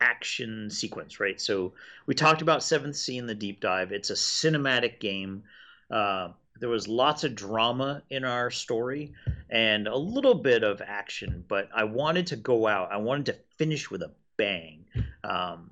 [0.00, 1.40] action sequence, right?
[1.40, 1.72] So
[2.06, 3.92] we talked about Seventh Sea in the deep dive.
[3.92, 5.42] It's a cinematic game.
[5.90, 6.28] Uh,
[6.60, 9.12] there was lots of drama in our story
[9.50, 12.92] and a little bit of action, but I wanted to go out.
[12.92, 14.84] I wanted to finish with a bang.
[15.24, 15.70] Um,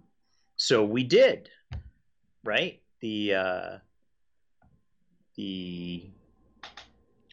[0.56, 1.48] so we did,
[2.44, 2.80] right?
[3.00, 3.78] The uh,
[5.36, 6.10] the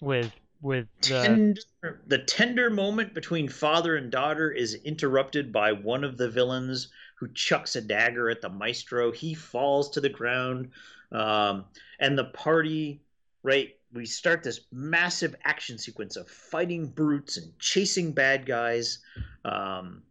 [0.02, 6.04] With with the tender, the tender moment between father and daughter is interrupted by one
[6.04, 9.12] of the villains who chucks a dagger at the maestro.
[9.12, 10.70] He falls to the ground,
[11.12, 11.66] um,
[12.00, 13.02] and the party,
[13.44, 13.70] right?
[13.94, 19.00] We start this massive action sequence of fighting brutes and chasing bad guys.
[19.46, 20.04] Um,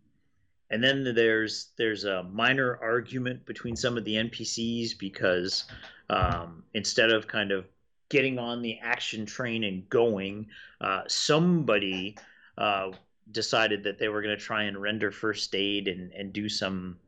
[0.71, 5.65] and then there's there's a minor argument between some of the NPCs because
[6.11, 7.67] um, instead of kind of
[8.09, 10.47] getting on the action train and going,
[10.81, 12.17] uh, somebody
[12.57, 12.91] uh,
[13.33, 16.99] decided that they were going to try and render first aid and, and do some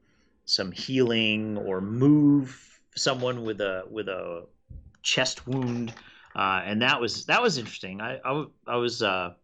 [0.44, 4.46] some healing or move someone with a with a
[5.02, 5.94] chest wound,
[6.34, 8.00] uh, and that was that was interesting.
[8.00, 9.34] I I, I was uh,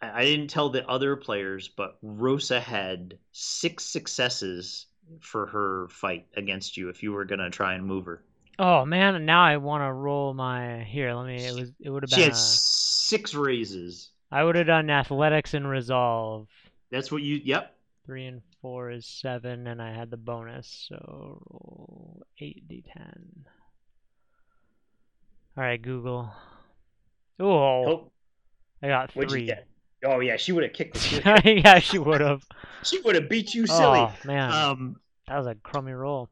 [0.00, 4.86] I didn't tell the other players, but Rosa had six successes
[5.20, 8.24] for her fight against you if you were going to try and move her.
[8.58, 11.14] Oh man, now I want to roll my here.
[11.14, 11.36] Let me.
[11.44, 11.72] It was.
[11.80, 12.24] It would have She been.
[12.24, 14.10] had A, six raises.
[14.30, 16.48] I would have done athletics and resolve.
[16.90, 17.40] That's what you.
[17.44, 17.74] Yep.
[18.06, 20.96] Three and four is seven, and I had the bonus, so
[21.50, 23.18] roll eight d10.
[25.56, 26.30] All right, Google.
[27.38, 28.10] Oh, Oh,
[28.82, 29.52] I got three.
[30.04, 32.42] Oh yeah, she would have kicked the yeah, she would have.
[32.82, 34.00] she would have beat you silly.
[34.00, 34.96] Oh man, Um,
[35.28, 36.28] that was a crummy roll.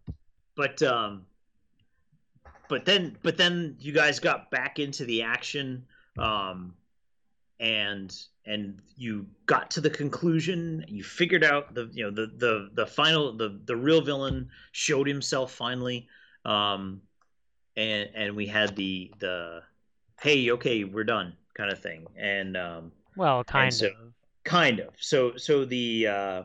[0.57, 1.25] but um,
[2.71, 5.85] but then but then you guys got back into the action,
[6.17, 6.73] um,
[7.59, 10.85] and and you got to the conclusion.
[10.89, 15.09] You figured out the you know the the the final the the real villain showed
[15.09, 16.07] himself finally,
[16.45, 17.03] um,
[17.77, 19.63] and and we had the the
[20.21, 22.07] hey okay we're done kind of thing.
[22.17, 23.95] And um, well kind so, of.
[24.45, 24.95] kind of.
[25.01, 26.43] So so the uh,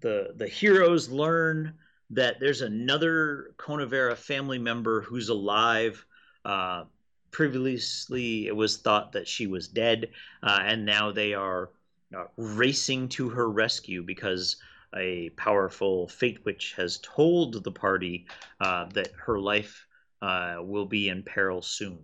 [0.00, 1.74] the the heroes learn
[2.10, 6.04] that there's another Conavera family member who's alive.
[6.44, 6.84] Uh,
[7.30, 10.10] previously, it was thought that she was dead,
[10.42, 11.70] uh, and now they are
[12.16, 14.56] uh, racing to her rescue because
[14.96, 18.26] a powerful fate witch has told the party
[18.60, 19.86] uh, that her life
[20.22, 21.98] uh, will be in peril soon.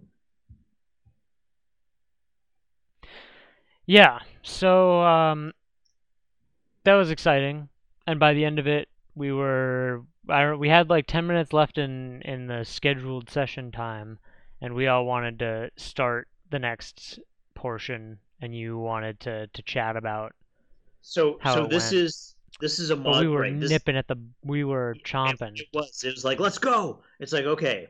[3.87, 5.53] Yeah, so um,
[6.85, 7.69] that was exciting,
[8.07, 11.79] and by the end of it, we were I, we had like 10 minutes left
[11.79, 14.18] in in the scheduled session time
[14.61, 17.18] and we all wanted to start the next
[17.55, 20.35] portion and you wanted to to chat about
[21.03, 22.05] so how so this went.
[22.05, 23.61] is this is a mod Well, we were right?
[23.61, 26.05] This- nipping at the we were chomping It was.
[26.05, 27.00] It was like, let's go.
[27.18, 27.88] It's like, okay,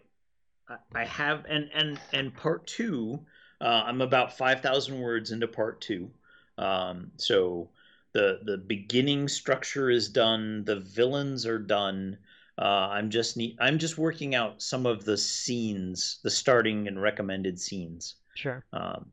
[0.95, 3.21] I, have, and and and part two.
[3.61, 6.11] Uh, I'm about five thousand words into part two.
[6.59, 7.69] Um, so
[8.15, 10.65] the the beginning structure is done.
[10.65, 12.17] The villains are done.
[12.57, 17.03] Uh, I'm just need, I'm just working out some of the scenes, the starting and
[17.03, 18.15] recommended scenes.
[18.35, 19.13] sure Um,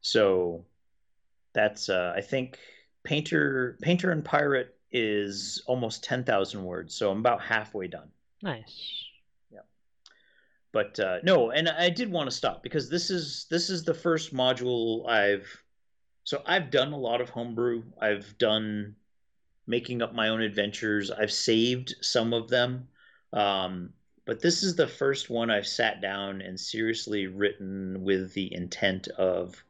[0.00, 0.64] so
[1.52, 2.58] that's uh, I think
[3.04, 8.10] painter painter and pirate is almost ten thousand words, so I'm about halfway done.
[8.42, 9.04] nice
[9.52, 9.60] Yeah.
[10.72, 13.94] But uh, no, and I did want to stop because this is this is the
[13.94, 15.46] first module I've
[16.26, 17.84] so I've done a lot of homebrew.
[18.00, 18.96] I've done
[19.68, 21.12] making up my own adventures.
[21.12, 22.88] I've saved some of them.
[23.32, 23.90] Um,
[24.24, 29.06] but this is the first one I've sat down and seriously written with the intent
[29.06, 29.62] of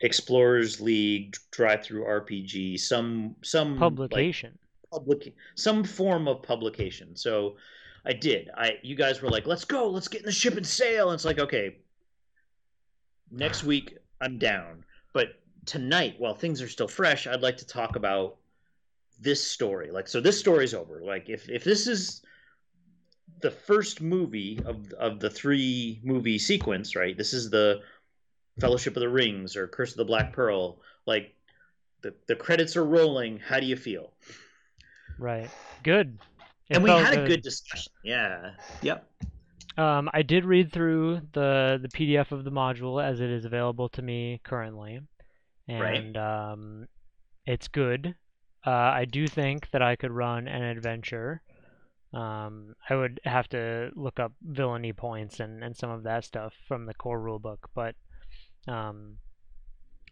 [0.00, 4.58] Explorers League, DriveThruRPG, some some like, publication
[4.92, 7.16] public some form of publication.
[7.16, 7.56] So
[8.04, 8.50] I did.
[8.58, 9.88] I you guys were like, "Let's go.
[9.88, 11.78] Let's get in the ship and sail." And it's like, "Okay,
[13.30, 17.96] next week I'm down." But tonight, while things are still fresh, I'd like to talk
[17.96, 18.36] about
[19.20, 19.90] this story.
[19.90, 21.02] Like so this story's over.
[21.04, 22.22] Like if if this is
[23.40, 27.16] the first movie of of the three movie sequence, right?
[27.16, 27.82] This is the
[28.60, 30.80] Fellowship of the Rings or Curse of the Black Pearl.
[31.06, 31.34] Like
[32.02, 33.38] the the credits are rolling.
[33.38, 34.12] How do you feel?
[35.18, 35.50] right
[35.82, 36.18] good
[36.70, 37.92] It and we felt had a good discussion.
[38.02, 38.52] Yeah.
[38.80, 39.06] Yep.
[39.76, 43.88] Um, I did read through the the PDF of the module as it is available
[43.90, 45.00] to me currently,
[45.68, 45.96] Right.
[45.96, 46.88] and um,
[47.46, 48.14] it's good.
[48.66, 51.40] Uh, I do think that I could run an adventure.
[52.12, 56.52] Um, I would have to look up villainy points and, and some of that stuff
[56.66, 57.94] from the core rulebook, but
[58.66, 59.16] um,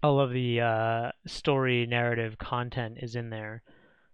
[0.03, 3.62] all of the uh, story narrative content is in there.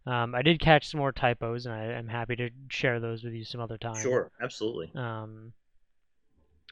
[0.07, 3.33] Um, I did catch some more typos, and I, I'm happy to share those with
[3.33, 4.03] you some other time.
[4.03, 4.31] Sure.
[4.41, 4.91] Absolutely.
[4.95, 5.53] Um,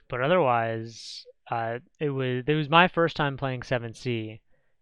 [0.08, 4.40] but otherwise, uh, it was it was my first time playing 7th Sea,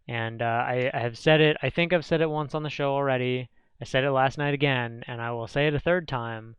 [0.08, 1.56] and uh, I, I have said it.
[1.62, 3.48] I think I've said it once on the show already.
[3.80, 6.56] I said it last night again, and I will say it a third time.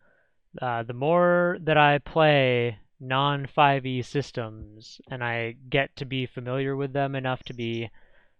[0.61, 6.75] Uh, the more that I play non 5e systems, and I get to be familiar
[6.75, 7.89] with them enough to be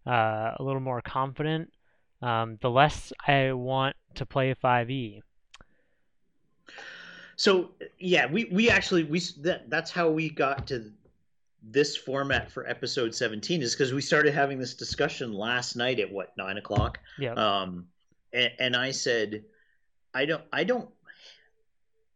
[0.07, 1.71] uh, a little more confident,
[2.21, 5.21] um, the less I want to play 5e.
[7.35, 10.91] So yeah, we we actually we that, that's how we got to
[11.63, 16.11] this format for episode 17 is because we started having this discussion last night at
[16.11, 17.33] what nine o'clock Yeah.
[17.33, 17.85] um
[18.33, 19.43] and, and i said
[20.15, 20.89] i don't i don't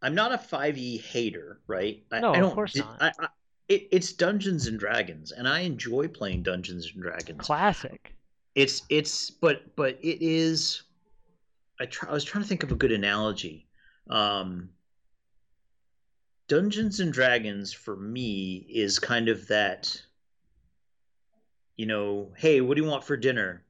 [0.02, 2.98] i'm not a 5e hater right I, No, I of don't course not.
[3.00, 3.28] I, I,
[3.70, 8.16] it, it's dungeons and dragons and i enjoy playing dungeons and dragons Classic.
[8.56, 10.84] It's it's but but it is
[11.80, 13.68] i try, i was trying to think of a good analogy.
[14.10, 14.70] Um
[16.48, 20.02] dungeons and dragons for me is kind of that
[21.76, 23.64] you know hey what do you want for dinner?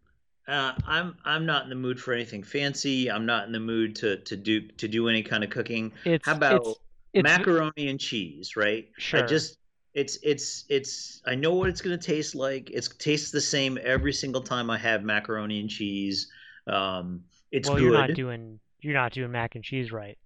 [0.47, 3.09] Uh, i'm i'm not in the mood for anything fancy.
[3.09, 5.91] I'm not in the mood to to do to do any kind of cooking.
[6.03, 6.79] It's how about it's,
[7.13, 8.87] it's macaroni and cheese right?
[8.99, 9.23] Sure.
[9.23, 9.57] I just
[9.95, 12.69] it's it's it's I know what it's gonna taste like.
[12.69, 16.27] It tastes the same every single time I have macaroni and cheese.
[16.67, 17.85] Um, it's well, good.
[17.85, 20.17] you're not doing you're not doing mac and cheese right.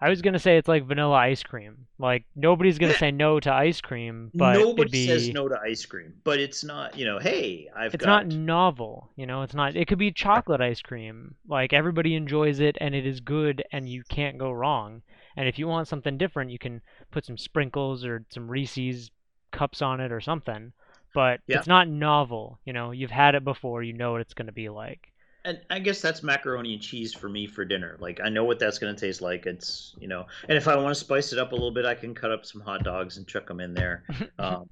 [0.00, 1.86] I was gonna say it's like vanilla ice cream.
[1.98, 5.86] Like nobody's gonna say no to ice cream, but Nobody be says no to ice
[5.86, 6.98] cream, but it's not.
[6.98, 8.26] You know, hey, I've it's got.
[8.26, 9.10] not novel.
[9.16, 9.76] You know, it's not.
[9.76, 11.36] It could be chocolate ice cream.
[11.48, 15.02] Like everybody enjoys it, and it is good, and you can't go wrong.
[15.36, 16.80] And if you want something different, you can
[17.10, 19.10] put some sprinkles or some Reese's
[19.52, 20.72] cups on it or something.
[21.14, 21.58] but Yeah.
[21.58, 22.58] it's not novel.
[22.64, 23.82] You know, you've had it before.
[23.84, 25.12] You know what it's going to be like.
[25.46, 27.96] And I guess that's macaroni and cheese for me for dinner.
[28.00, 29.44] Like I know what that's going to taste like.
[29.44, 31.94] It's you know, and if I want to spice it up a little bit, I
[31.94, 34.04] can cut up some hot dogs and chuck them in there.
[34.38, 34.68] Um,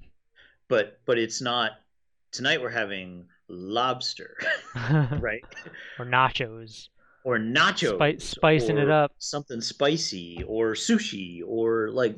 [0.69, 1.73] but but it's not.
[2.31, 4.39] Tonight we're having lobster,
[5.21, 5.45] right?
[5.99, 6.89] or nachos.
[7.25, 9.13] Or nachos, Spi- spicing it up.
[9.19, 12.17] something spicy, or sushi, or like,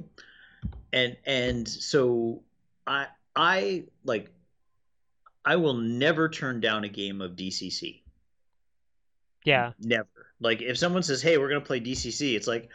[0.93, 2.43] and and so
[2.87, 4.31] I I like
[5.45, 8.01] I will never turn down a game of DCC.
[9.45, 9.73] Yeah.
[9.79, 10.09] Never.
[10.41, 12.69] Like if someone says, "Hey, we're gonna play DCC," it's like,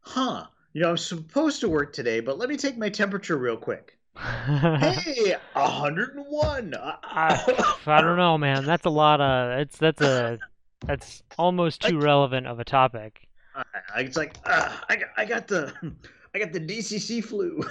[0.00, 0.46] "Huh?
[0.72, 3.96] You know, I'm supposed to work today, but let me take my temperature real quick."
[4.18, 6.74] Hey, 101.
[6.78, 8.64] I, I don't know, man.
[8.64, 9.60] That's a lot of.
[9.60, 10.38] It's that's a.
[10.86, 13.26] That's almost too relevant of a topic.
[13.54, 13.62] I,
[13.96, 15.72] I- it's like uh, I got, I got the
[16.34, 17.62] I got the DCC flu.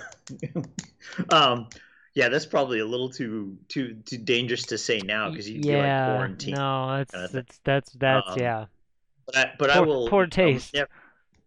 [1.30, 1.68] um,
[2.18, 5.78] yeah, that's probably a little too too too dangerous to say now because you feel
[5.78, 6.04] like yeah.
[6.04, 6.56] quarantine.
[6.56, 8.66] No, that's kinda that's that's that's Um, yeah.
[9.28, 10.74] But I, but I will poor I will taste.
[10.74, 10.88] nev-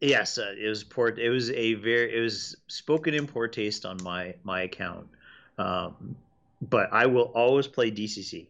[0.01, 1.09] yes, uh, it was poor.
[1.09, 2.17] It was a very.
[2.17, 5.09] It was spoken in poor taste on my my account.
[5.59, 6.15] Um,
[6.63, 8.49] but I will always play DCC.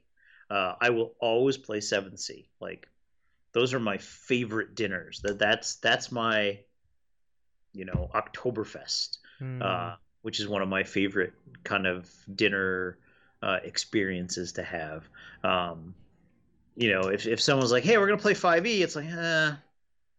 [0.50, 2.48] Uh, I will always play Seventh Sea.
[2.60, 2.86] Like
[3.52, 5.20] those are my favorite dinners.
[5.22, 6.58] That that's that's my,
[7.72, 9.62] you know, Oktoberfest, Hmm.
[9.62, 11.32] uh, which is one of my favorite
[11.64, 12.98] kind of dinner
[13.42, 15.08] uh, experiences to have.
[15.42, 15.94] Um,
[16.76, 19.52] you know, if if someone's like, "Hey, we're gonna play Five E," it's like, uh,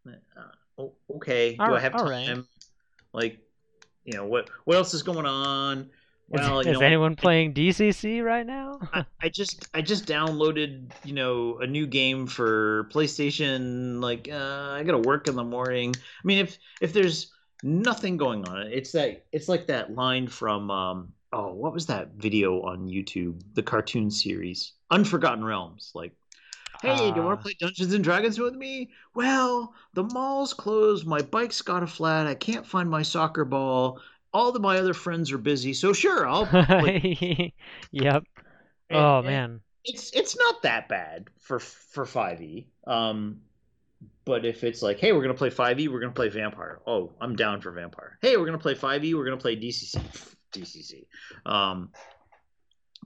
[0.07, 0.83] uh,
[1.15, 1.55] okay.
[1.55, 2.07] Do I have time?
[2.07, 2.43] right.
[3.13, 3.39] Like,
[4.05, 5.89] you know, what what else is going on?
[6.29, 8.79] Well, is, is know, anyone playing DCC right now?
[8.93, 14.01] I, I just I just downloaded you know a new game for PlayStation.
[14.01, 15.93] Like uh, I gotta work in the morning.
[15.95, 17.31] I mean, if if there's
[17.63, 22.09] nothing going on, it's that it's like that line from um oh what was that
[22.15, 23.41] video on YouTube?
[23.53, 25.91] The cartoon series Unforgotten Realms.
[25.95, 26.11] Like,
[26.81, 27.35] hey, do you want Ah.
[27.35, 28.89] to play Dungeons and Dragons with me?
[29.15, 31.05] Well, the mall's closed.
[31.07, 32.27] My bike's got a flat.
[32.27, 34.01] I can't find my soccer ball.
[34.33, 36.45] All of my other friends are busy, so sure, I'll.
[36.65, 37.53] play.
[37.91, 38.23] yep.
[38.89, 39.61] And- oh man.
[39.85, 43.41] it's it's not that bad for for 5e um
[44.25, 46.79] but if it's like hey we're gonna play 5e we're gonna play vampire.
[46.87, 48.17] Oh i'm down for vampire.
[48.21, 49.99] Hey we're gonna play 5e we're gonna play dcc
[50.53, 51.05] dcc
[51.45, 51.89] um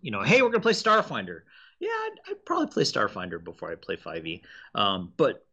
[0.02, 1.42] you know hey we're gonna play starfinder.
[1.80, 4.42] Yeah i'd, I'd probably play starfinder before i play 5e
[4.76, 5.46] um but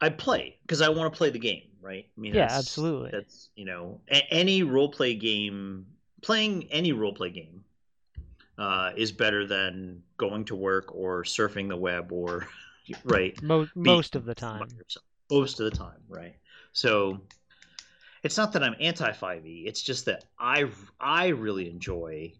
[0.00, 2.06] i'd play because i want to play the game right?
[2.16, 3.10] I mean Yeah, that's- absolutely.
[3.10, 5.86] that's you know a- any role play game
[6.22, 7.64] playing any role play game
[8.58, 12.46] uh, is better than going to work or surfing the web or
[13.04, 14.68] right Mo- most of the time.
[15.30, 16.36] most of the time right
[16.72, 17.20] so
[18.22, 20.66] it's not that i'm anti 5e it's just that i
[21.00, 22.32] i really enjoy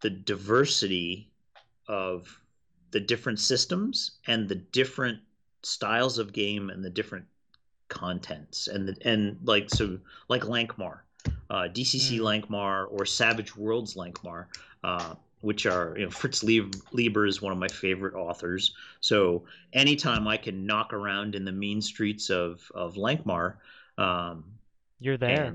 [0.00, 1.30] the diversity
[1.88, 2.40] of
[2.90, 5.18] the different systems and the different
[5.62, 7.24] styles of game and the different
[7.88, 9.98] contents and the, and like so
[10.28, 11.00] like Lankhmar,
[11.50, 12.44] uh, DCC Mm.
[12.44, 14.46] Lankhmar or Savage Worlds Lankhmar,
[14.84, 18.74] uh, which are you know Fritz Leiber is one of my favorite authors.
[19.00, 23.54] So anytime I can knock around in the mean streets of of Lankhmar,
[23.96, 24.44] um,
[25.00, 25.54] You're there.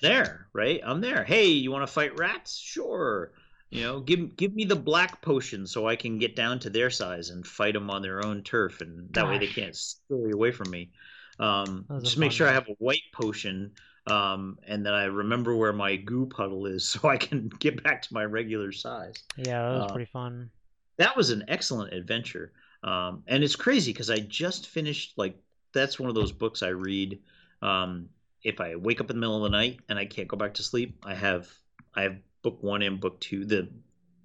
[0.00, 0.80] there, right?
[0.84, 1.24] I'm there.
[1.24, 2.56] Hey, you want to fight rats?
[2.56, 3.32] Sure.
[3.70, 6.90] You know, give give me the black potion so I can get down to their
[6.90, 10.50] size and fight them on their own turf, and that way they can't scurry away
[10.52, 10.90] from me.
[11.38, 13.72] Um, That was a just make sure I have a white potion,
[14.06, 18.02] um, and that I remember where my goo puddle is, so I can get back
[18.02, 20.50] to my regular size Yeah, that was uh, pretty fun.
[20.96, 22.52] that was an excellent adventure
[22.84, 25.36] um, and it's crazy because i just finished like
[25.72, 27.18] that's one of those books i read
[27.62, 28.08] um,
[28.42, 30.54] if i wake up in the middle of the night and i can't go back
[30.54, 31.48] to sleep i have
[31.94, 33.68] i have book one and book two the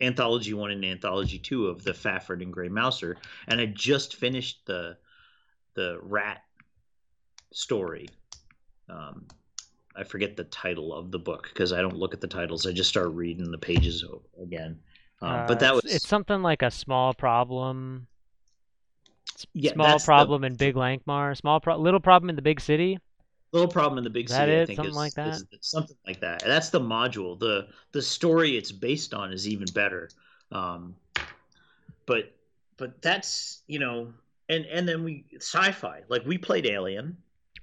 [0.02, 3.18] anthology one and anthology two of the Fafhrd and gray mouser
[3.48, 4.98] and i just finished the
[5.76, 6.44] the rat
[7.54, 8.08] story
[8.90, 9.26] um,
[9.98, 12.72] i forget the title of the book because i don't look at the titles i
[12.72, 14.04] just start reading the pages
[14.42, 14.80] again
[15.22, 18.06] um, Uh, but that was it's, something like a small problem.
[19.54, 21.36] Yeah, small that's the- problem in Big Lankhmar.
[21.36, 23.00] Small pro- little problem in the big city.
[23.52, 24.62] Little problem in the big Is that city.
[24.62, 25.34] I think Something is, like that?
[25.36, 26.44] is something like that.
[26.44, 27.40] And that's the module.
[27.40, 30.10] the The story it's based on is even better.
[30.52, 30.96] Um,
[32.06, 32.32] but
[32.78, 34.14] but that's you know,
[34.50, 36.04] and and then we sci-fi.
[36.10, 37.18] Like we played Alien,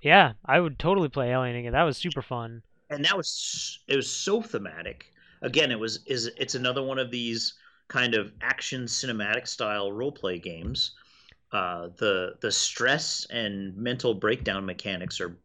[0.04, 1.72] Yeah, I would totally play Alien again.
[1.72, 2.62] That was super fun.
[2.90, 5.10] and that was it was so thematic.
[5.42, 7.54] Again, it was is it's another one of these
[7.88, 10.92] kind of action cinematic style role play games.
[11.52, 15.36] Uh, the the stress and mental breakdown mechanics are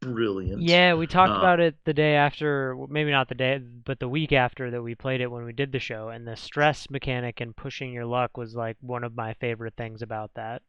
[0.00, 0.76] brilliant.
[0.76, 4.08] Yeah, we talked Uh, about it the day after, maybe not the day, but the
[4.08, 7.40] week after that we played it when we did the show, and the stress mechanic
[7.40, 10.62] and pushing your luck was like one of my favorite things about that.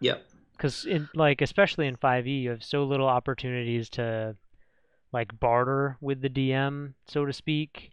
[0.00, 0.24] Yep.
[0.56, 4.36] Because in like especially in 5e, you have so little opportunities to
[5.12, 7.90] like barter with the DM, so to speak.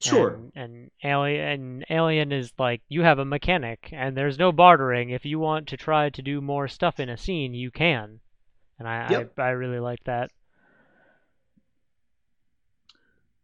[0.00, 0.28] Sure.
[0.28, 5.10] And, and alien and alien is like you have a mechanic, and there's no bartering.
[5.10, 8.20] If you want to try to do more stuff in a scene, you can.
[8.78, 9.32] And I Yep.
[9.38, 10.30] I, I really like that.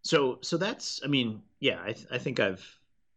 [0.02, 2.64] So so that's I mean yeah I th- I think I've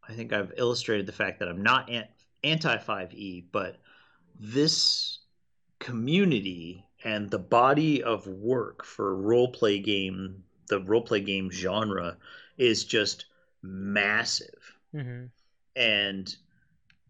[0.08, 2.08] I think I've illustrated the fact that I'm not an-
[2.44, 3.78] anti 5e but
[4.40, 5.20] this
[5.80, 12.18] community and the body of work for role play game the role play game genre
[12.58, 13.26] is just
[13.62, 14.76] massive.
[14.92, 15.26] Hmm
[15.78, 16.36] and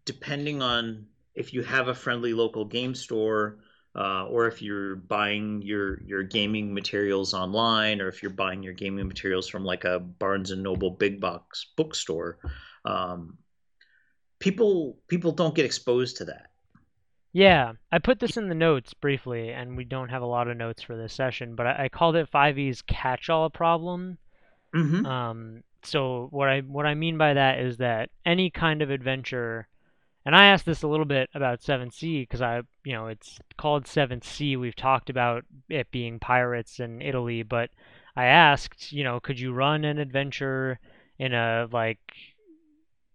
[0.04, 3.58] depending on if you have a friendly local game store
[3.96, 8.74] uh, or if you're buying your your gaming materials online or if you're buying your
[8.74, 12.38] gaming materials from like a barnes and noble big box bookstore
[12.84, 13.38] um,
[14.38, 16.47] people people don't get exposed to that
[17.32, 20.56] Yeah, I put this in the notes briefly, and we don't have a lot of
[20.56, 24.18] notes for this session, but I, I called it 5e's catch-all problem.
[24.74, 25.04] mm-hmm.
[25.04, 29.68] Um, so what I what I mean by that is that any kind of adventure,
[30.26, 33.38] and I asked this a little bit about 7th Sea because I, you know, it's
[33.56, 34.56] called 7th Sea.
[34.56, 37.70] We've talked about it being pirates in Italy, but
[38.16, 40.80] I asked, you know, could you run an adventure
[41.18, 42.00] in a like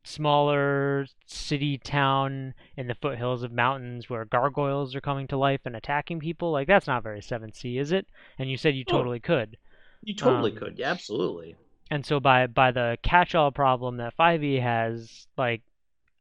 [0.04, 5.76] smaller city town in the foothills of mountains where gargoyles are coming to life and
[5.76, 6.52] attacking people?
[6.52, 8.08] Like that's not very 7th Sea, is it?
[8.38, 8.94] And you said you Oh.
[8.94, 9.58] totally could.
[10.04, 11.56] you totally um, could yeah absolutely
[11.90, 15.62] And so by by the catch-all problem that 5e has, like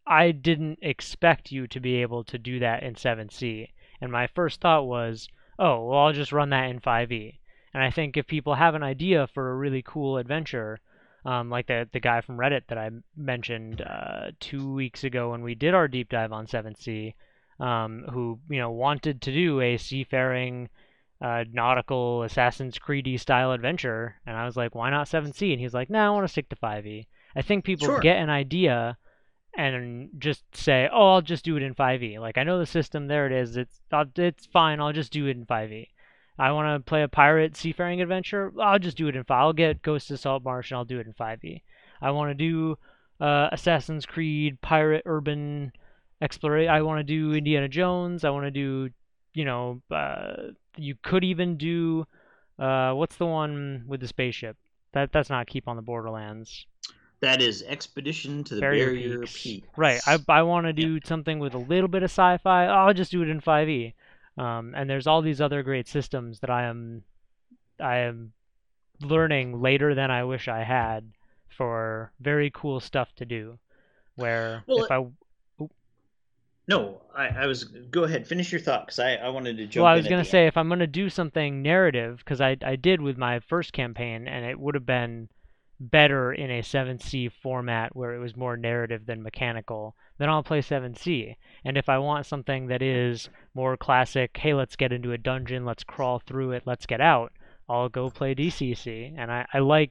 [0.07, 3.73] I didn't expect you to be able to do that in 7th Sea.
[4.01, 5.29] And my first thought was,
[5.59, 7.41] oh, well I'll just run that in 5e.
[7.75, 10.79] And I think if people have an idea for a really cool adventure,
[11.25, 15.43] um, like the the guy from Reddit that I mentioned uh, two weeks ago when
[15.43, 17.15] we did our deep dive on 7th Sea,
[17.61, 20.69] um, who you know wanted to do a seafaring
[21.21, 25.53] uh, nautical Assassin's Creed style adventure, and I was like, why not 7th Sea?
[25.53, 27.07] And he's like, no, nah, I want to stick to 5e.
[27.37, 28.01] I think people Sure.
[28.01, 28.99] get an idea
[29.57, 32.19] and just say, oh, I'll just do it in 5e.
[32.19, 33.57] Like I know the system, there it is.
[33.57, 33.81] It's
[34.17, 34.81] it's fine.
[34.81, 35.89] I'll just do it in 5e.
[36.39, 38.53] I want to play a pirate seafaring adventure.
[38.61, 39.37] I'll just do it in 5.
[39.39, 41.61] I'll get Ghost of Salt Marsh and I'll do it in 5e.
[42.01, 42.79] I want to do
[43.21, 45.73] uh, Assassin's Creed pirate urban
[46.21, 46.71] exploration.
[46.73, 48.25] I want to do Indiana Jones.
[48.25, 48.91] I want to do,
[49.35, 50.35] you know, uh,
[50.77, 52.07] you could even do
[52.59, 54.57] uh, what's the one with the spaceship?
[54.93, 56.67] That that's not Keep on the Borderlands.
[57.21, 59.43] that is expedition to the Barrier, barrier, Peaks.
[59.43, 60.01] peaks, Right.
[60.07, 62.67] I I want to do something with a little bit of sci-fi.
[62.67, 63.95] I'll just do it in 5e.
[64.37, 67.03] Um, and there's all these other great systems that I am
[67.79, 68.33] I am
[69.01, 71.13] learning later than I wish I had
[71.49, 73.59] for very cool stuff to do.
[74.15, 75.07] Where Well, if I
[76.69, 79.83] no I, I was go ahead finish your thought because I, I wanted to jump
[79.83, 82.77] well, I was gonna the say if I'm gonna do something narrative, because I I
[82.77, 85.29] did with my first campaign, and it would have been
[85.91, 89.97] better in a 7th Sea format where it was more narrative than mechanical.
[90.19, 91.35] Then I'll play 7C.
[91.65, 95.65] And if I want something that is more classic, hey, let's get into a dungeon,
[95.65, 97.33] let's crawl through it, let's get out,
[97.69, 99.15] I'll go play DCC.
[99.17, 99.91] And I, I like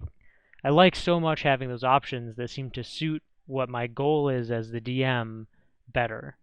[0.64, 4.52] I like so much having those options that seem to suit what my goal is
[4.52, 5.48] as the DM
[5.92, 6.38] better.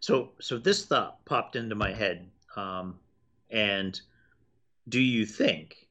[0.00, 2.98] So, so this thought popped into my head, um,
[3.50, 4.00] and
[4.88, 5.83] do you think,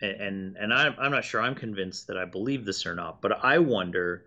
[0.00, 3.44] and and, I'm I'm not sure I'm convinced that I believe this or not, but
[3.44, 4.24] I wonder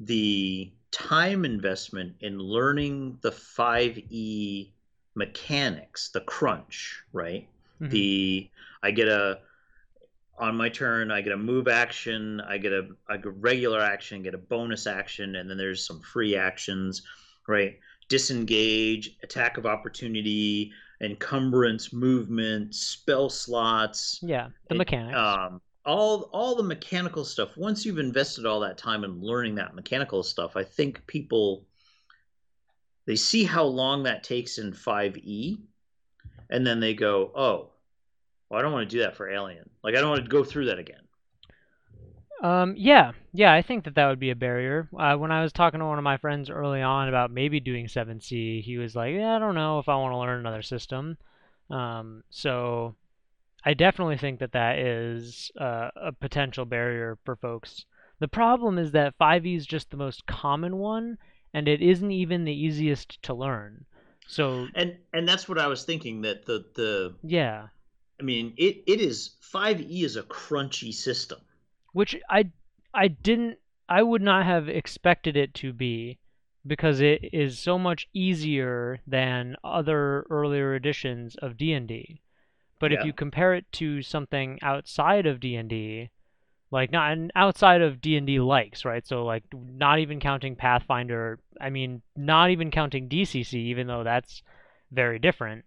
[0.00, 4.72] the time investment in learning the 5e
[5.14, 7.48] mechanics, the crunch, right?
[7.80, 7.90] Mhm.
[7.90, 8.50] The
[8.82, 9.40] I get a
[10.38, 14.34] on my turn, I get a move action, I get a, a regular action, get
[14.34, 17.02] a bonus action, and then there's some free actions,
[17.46, 17.78] right?
[18.08, 25.16] Disengage, attack of opportunity, encumbrance, movement, spell slots, Yeah, the it- mechanics.
[25.18, 27.56] um, all all the mechanical stuff.
[27.56, 31.66] Once you've invested all that time in learning that mechanical stuff, I think people
[33.06, 35.58] they see how long that takes in 5e,
[36.48, 37.72] and then they go, "Oh,
[38.48, 39.68] well, I don't want to do that for Alien.
[39.82, 41.03] Like, I don't want to go through that again."
[42.42, 44.88] Um, yeah, yeah, I think that that would be a barrier.
[44.96, 47.88] Uh, when I was talking to one of my friends early on about maybe doing
[47.88, 50.62] 7th Sea, he was like, "Yeah, I don't know if I want to learn another
[50.62, 51.16] system."
[51.70, 52.96] Um, so
[53.64, 57.86] I definitely think that that is uh, a potential barrier for folks.
[58.18, 61.18] The problem is that 5e is just the most common one,
[61.52, 63.86] and it isn't even the easiest to learn.
[64.26, 67.68] So And and that's what I was thinking that the the yeah,
[68.20, 71.40] I mean, it, it is 5e is a crunchy system.
[71.94, 72.50] Which I
[72.92, 76.18] I didn't I would not have expected it to be
[76.66, 82.20] because it is so much easier than other earlier editions of D&D.
[82.78, 82.98] But Yeah.
[82.98, 86.10] if you compare it to something outside of D&D,
[86.70, 89.06] like not and outside of D&D likes, right?
[89.06, 94.42] So like not even counting Pathfinder, I mean not even counting DCC even though that's
[94.90, 95.64] very different.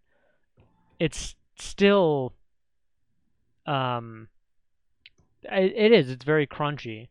[1.00, 2.34] It's still
[3.66, 4.28] um
[5.52, 7.10] it, is it's very crunchy.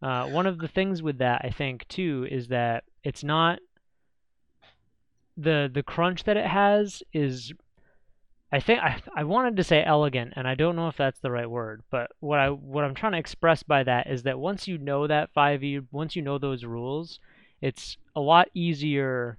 [0.00, 3.60] Uh, one of the things with that I think too is that it's not
[5.36, 7.52] the the crunch that it has is
[8.54, 11.30] I think I, I wanted to say elegant, and I don't know if that's the
[11.30, 14.68] right word, but what I what I'm trying to express by that is that once
[14.68, 17.18] you know that 5e, once you know those rules,
[17.62, 19.38] it's a lot easier,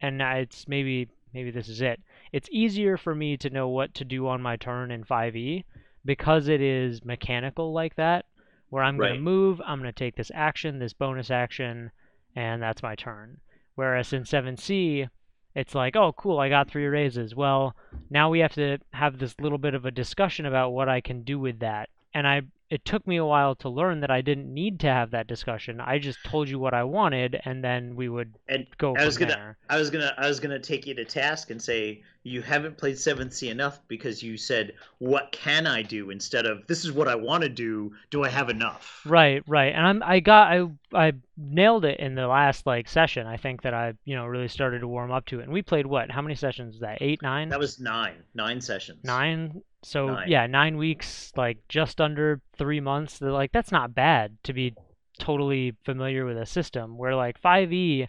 [0.00, 2.00] and it's maybe maybe this is it.
[2.32, 5.64] It's easier for me to know what to do on my turn in 5e
[6.06, 8.24] because it is mechanical like that,
[8.70, 11.90] where I'm going to move, I'm going to take this action, this bonus action,
[12.34, 13.38] and that's my turn.
[13.74, 15.08] Whereas in 7th Sea,
[15.54, 17.34] it's like, oh, cool, I got three raises.
[17.34, 17.76] Well,
[18.10, 21.22] now we have to have this little bit of a discussion about what I can
[21.22, 21.90] do with that.
[22.14, 25.12] And I it took me a while to learn that I didn't need to have
[25.12, 25.80] that discussion.
[25.80, 29.16] I just told you what I wanted and then we would And go I was
[29.16, 29.56] gonna there.
[29.70, 32.96] I was gonna I was gonna take you to task and say you haven't played
[32.96, 37.06] 7th Sea enough because you said what can I do instead of this is what
[37.06, 37.94] I want to do.
[38.10, 39.02] Do I have enough?
[39.04, 39.72] Right, right.
[39.72, 43.26] And I'm I got I I nailed it in the last like session.
[43.26, 45.44] I think that I, you know, really started to warm up to it.
[45.44, 46.10] And we played what?
[46.10, 46.98] How many sessions was that?
[47.00, 47.48] 8, 9?
[47.50, 49.04] That was nine nine sessions.
[49.04, 50.28] nine so Nine.
[50.28, 54.74] yeah nine weeks like just under three months they're like that's not bad to be
[55.20, 58.08] totally familiar with a system where like 5e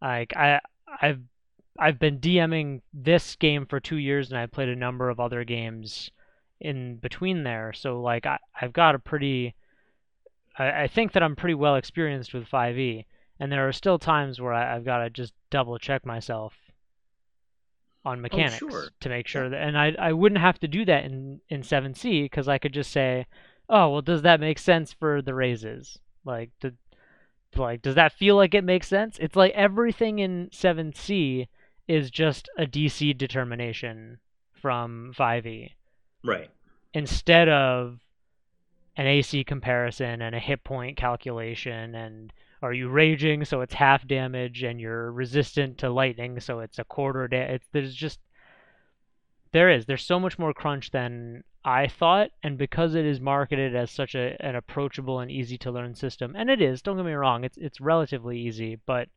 [0.00, 0.60] like i
[1.02, 1.20] i've
[1.76, 5.42] i've been dming this game for two years and i've played a number of other
[5.42, 6.12] games
[6.60, 9.56] in between there so like I, i've got a pretty
[10.56, 13.04] I, I think that i'm pretty well experienced with 5e
[13.40, 16.54] and there are still times where I, i've got to just double check myself
[18.04, 18.90] on oh, mechanics sure.
[19.00, 21.96] to make sure that and I I wouldn't have to do that in in 7th
[21.96, 23.26] Sea because I could just say,
[23.68, 26.72] "Oh, well does that make sense for the raises?" Like do,
[27.56, 29.18] like does that feel like it makes sense?
[29.18, 31.48] It's like everything in 7th Sea
[31.86, 34.18] is just a DC determination
[34.52, 35.70] from 5e
[36.24, 36.50] Right.
[36.92, 38.00] instead of
[38.96, 42.32] an AC comparison and a hit point calculation and
[42.62, 46.84] are you raging so it's half damage and you're resistant to lightning so it's a
[46.84, 48.18] quarter da- it's there's just
[49.52, 53.74] there is there's so much more crunch than I thought and because it is marketed
[53.74, 57.06] as such a an approachable and easy to learn system and it is don't get
[57.06, 59.08] me wrong it's it's relatively easy but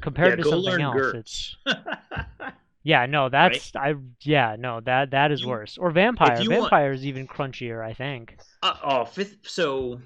[0.00, 1.56] compared yeah, to something else it's
[2.82, 5.76] yeah no that's I yeah no that that is You- worse.
[5.78, 8.38] Or vampire you want- vampire is even crunchier I think.
[8.62, 9.36] Uh, oh, fifth.
[9.42, 10.00] So,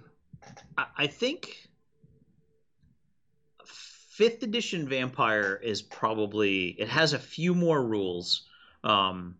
[0.78, 1.64] I, I think
[4.15, 8.43] fifth edition Vampire is probably it has a few more rules
[8.85, 9.35] um,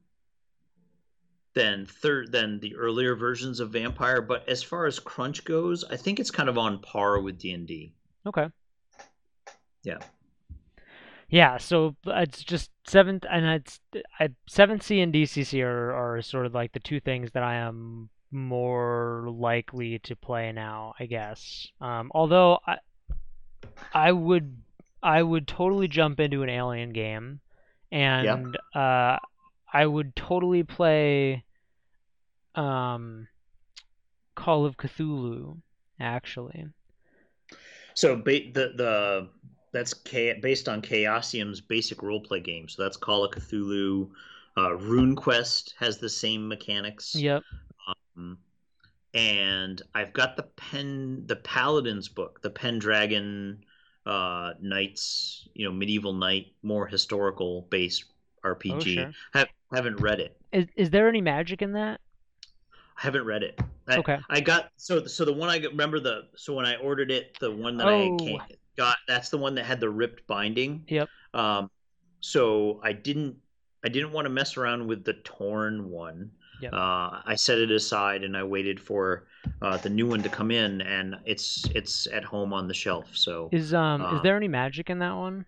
[1.55, 4.21] than third than the earlier versions of Vampire.
[4.21, 7.53] But as far as crunch goes, I think it's kind of on par with D
[7.53, 7.95] and D.
[8.27, 8.49] Okay.
[9.85, 9.99] Yeah.
[11.29, 13.81] Yeah, so it's just seventh, and it's
[14.21, 17.57] I, Seventh Sea and DCC are are sort of like the two things that I
[17.57, 21.69] am more likely to play now, I guess.
[21.81, 22.79] Um, although I
[23.93, 24.64] I would
[25.05, 27.41] I would totally jump into an Alien game,
[27.93, 29.19] and uh,
[29.71, 31.45] I would totally play
[32.55, 33.29] um,
[34.35, 35.59] Call of Cthulhu,
[36.01, 36.67] actually.
[37.93, 39.29] So ba- the the
[39.73, 42.69] that's Cha- based on Chaosium's basic roleplay game.
[42.69, 44.09] So that's Call of Cthulhu.
[44.57, 47.15] Uh, RuneQuest has the same mechanics.
[47.15, 47.43] Yep.
[48.17, 48.39] Um,
[49.13, 53.65] and I've got the pen, the Paladins book, the Pendragon
[54.07, 58.05] uh, Knights, you know, medieval knight, more historical based
[58.45, 58.75] RPG.
[58.75, 59.13] Oh, sure.
[59.33, 60.37] Have, haven't read it.
[60.53, 62.01] Is is there any magic in that?
[62.97, 63.59] I haven't read it.
[63.89, 64.19] I, Okay.
[64.31, 67.51] I got so so the one I remember the so when I ordered it, the
[67.51, 68.15] one that Oh.
[68.15, 68.39] I came,
[68.77, 70.85] got that's the one that had the ripped binding.
[70.89, 71.09] Yep.
[71.33, 71.71] Um,
[72.21, 73.37] so I didn't
[73.85, 76.31] I didn't want to mess around with the torn one.
[76.61, 76.73] Yep.
[76.73, 79.27] Uh, I set it aside and I waited for
[79.63, 83.17] uh, the new one to come in, and it's it's at home on the shelf.
[83.17, 85.47] So Is um Uh, is there any magic in that one?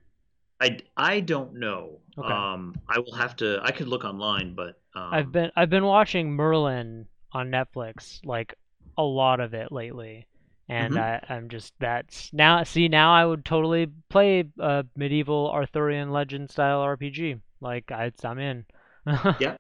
[0.61, 2.01] I I don't know.
[2.19, 2.33] Okay.
[2.33, 3.61] Um, I will have to.
[3.63, 8.55] I could look online, but um, I've been I've been watching Merlin on Netflix like
[8.97, 10.27] a lot of it lately.
[10.69, 10.99] And Mhm.
[10.99, 16.51] I, I'm just that's now see now I would totally play a medieval Arthurian legend
[16.51, 17.37] style RPG.
[17.61, 18.65] Like I, I'm in.
[19.39, 19.57] Yeah.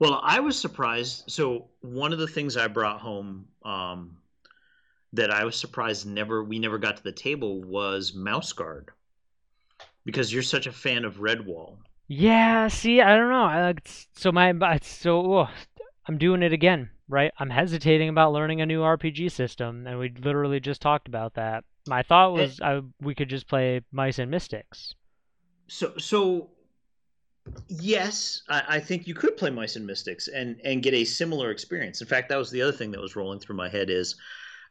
[0.00, 1.24] Well, I was surprised.
[1.28, 4.16] So one of the things I brought home um,
[5.12, 8.90] that I was surprised never we never got to the table was Mouse Guard,
[10.04, 11.76] because you're such a fan of Redwall.
[12.08, 13.44] Yeah, see, I don't know.
[13.44, 13.74] I,
[14.14, 15.48] so my so oh,
[16.08, 17.30] I'm doing it again, right?
[17.38, 21.64] I'm hesitating about learning a new RPG system, and we literally just talked about that.
[21.86, 24.94] My thought was it, I, we could just play Mice and Mystics.
[25.68, 26.50] So so
[27.68, 31.50] yes, I, I, think you could play Mice and Mystics and and get a similar
[31.50, 32.00] experience.
[32.00, 34.16] In fact, that was the other thing that was rolling through my head is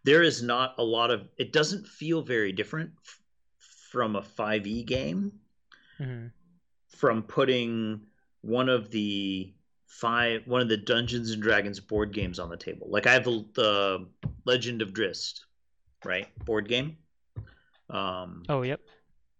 [0.03, 3.19] there is not a lot of it doesn't feel very different f-
[3.91, 5.31] from a 5e game
[5.99, 6.27] mm-hmm.
[6.95, 8.01] from putting
[8.41, 9.53] one of the
[9.87, 13.23] five one of the dungeons and dragons board games on the table like i have
[13.23, 14.07] the, the
[14.45, 15.41] legend of drizzt
[16.05, 16.95] right board game
[17.89, 18.79] um oh yep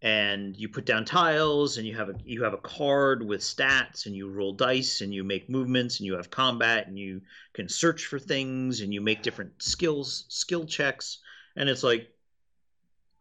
[0.02, 4.06] and you put down tiles and you have a you have a card with stats
[4.06, 7.20] and you roll dice and you make movements and you have combat and you
[7.52, 11.18] can search for things and you make different skills skill checks
[11.56, 12.08] and it's like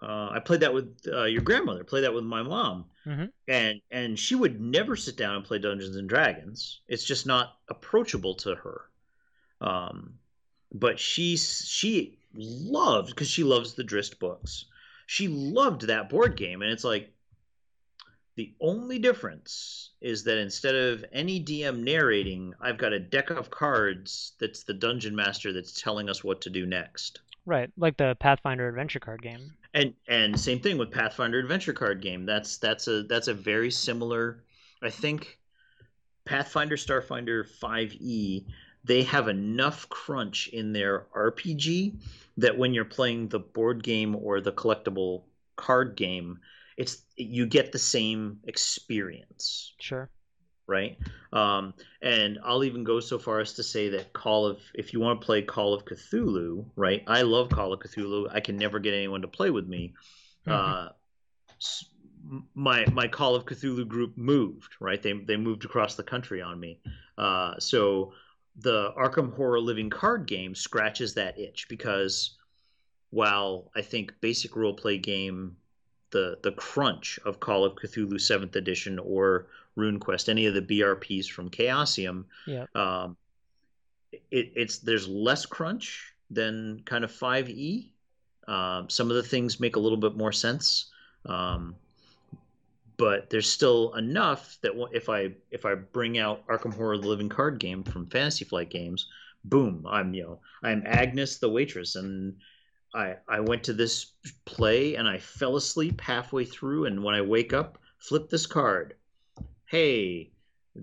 [0.02, 1.84] uh, I played that with uh, your grandmother.
[1.84, 3.26] Played that with my mom, mm-hmm.
[3.50, 6.80] and and she would never sit down and play Dungeons and Dragons.
[6.88, 8.86] It's just not approachable to her.
[9.60, 10.14] Um,
[10.72, 14.66] but she she loves because she loves the Drizzt books
[15.10, 17.12] she loved that board game and it's like
[18.36, 23.50] the only difference is that instead of any DM narrating, I've got a deck of
[23.50, 27.22] cards that's the dungeon master that's telling us what to do next.
[27.48, 29.52] Right, like the Pathfinder adventure card game.
[29.74, 32.28] And and same thing with Pathfinder adventure card game.
[32.28, 34.44] That's that's a that's a very similar
[34.84, 35.40] I think
[36.24, 38.46] Pathfinder Starfinder 5e
[38.84, 41.96] they have enough crunch in their RPG
[42.38, 45.24] that when you're playing the board game or the collectible
[45.56, 46.40] card game,
[46.78, 49.74] it's you get the same experience.
[49.80, 50.10] Sure.
[50.66, 50.98] Right.
[51.34, 55.00] Um, and I'll even go so far as to say that Call of, if you
[55.00, 57.04] want to play Call of Cthulhu, right?
[57.08, 58.30] I love Call of Cthulhu.
[58.32, 59.94] I can never get anyone to play with me.
[60.48, 60.52] Mm-hmm.
[60.52, 60.90] Uh,
[62.54, 65.02] my my Call of Cthulhu group moved, right?
[65.02, 66.80] They they moved across the country on me.
[67.18, 68.14] Uh, so
[68.62, 72.38] the Arkham Horror Living card game scratches that itch because
[73.12, 75.56] while I think basic role play game
[76.12, 79.48] the the crunch of Call of Cthulhu 7th edition or
[79.78, 82.66] RuneQuest, any of the BRPs from Chaosium, yeah.
[82.76, 83.16] um,
[84.32, 87.90] it, it's there's less crunch than kind of 5e.
[88.48, 90.88] Um, some of the things make a little bit more sense.
[91.26, 91.76] Um,
[93.00, 97.30] but there's still enough that if I if I bring out Arkham Horror the Living
[97.30, 99.08] Card Game from Fantasy Flight Games,
[99.46, 102.36] boom, I'm you know I'm Agnes the waitress, and
[102.94, 104.12] I I went to this
[104.44, 108.96] play and I fell asleep halfway through, and when I wake up, flip this card.
[109.66, 110.32] Hey,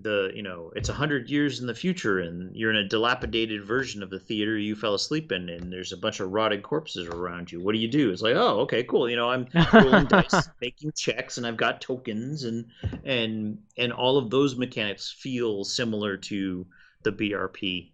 [0.01, 3.63] the you know it's a hundred years in the future and you're in a dilapidated
[3.63, 7.07] version of the theater you fell asleep in and there's a bunch of rotted corpses
[7.07, 7.61] around you.
[7.61, 8.11] What do you do?
[8.11, 11.81] It's like oh okay cool you know i'm rolling dice making checks and i've got
[11.81, 12.65] tokens and
[13.03, 16.65] and and all of those mechanics feel similar to
[17.03, 17.89] the brp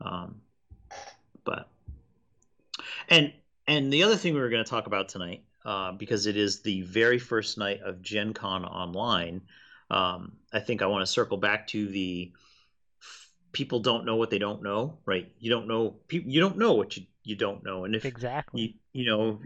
[0.00, 0.40] um,
[1.44, 1.68] but
[3.08, 3.32] and
[3.66, 6.60] and the other thing we were going to talk about tonight uh, because it is
[6.60, 9.40] the very first night of gen con online
[9.90, 12.32] um, I think I want to circle back to the
[13.52, 15.30] people don't know what they don't know, right?
[15.38, 19.02] You don't know you don't know what you, you don't know, and if exactly you,
[19.02, 19.40] you know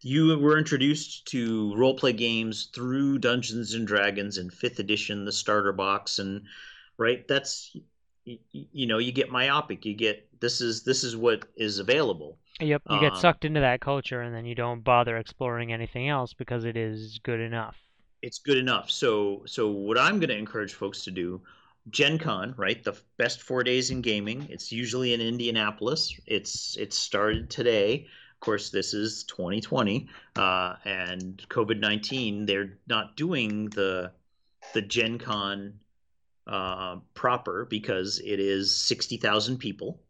[0.00, 5.32] you were introduced to role play games through Dungeons and Dragons and Fifth Edition, the
[5.32, 6.42] starter box, and
[6.96, 7.76] right, that's
[8.24, 9.84] you, you know you get myopic.
[9.84, 12.36] You get this is this is what is available.
[12.60, 16.08] Yep, you get um, sucked into that culture, and then you don't bother exploring anything
[16.08, 17.76] else because it is good enough
[18.22, 18.90] it's good enough.
[18.90, 21.40] So so what I'm going to encourage folks to do,
[21.90, 22.82] Gen Con, right?
[22.82, 24.46] The best four days in gaming.
[24.50, 26.18] It's usually in Indianapolis.
[26.26, 28.06] It's it started today.
[28.34, 32.46] Of course, this is 2020, uh, and COVID 19.
[32.46, 34.12] They're not doing the
[34.74, 35.80] the Gen Con
[36.46, 40.00] uh, proper because it is 60,000 people,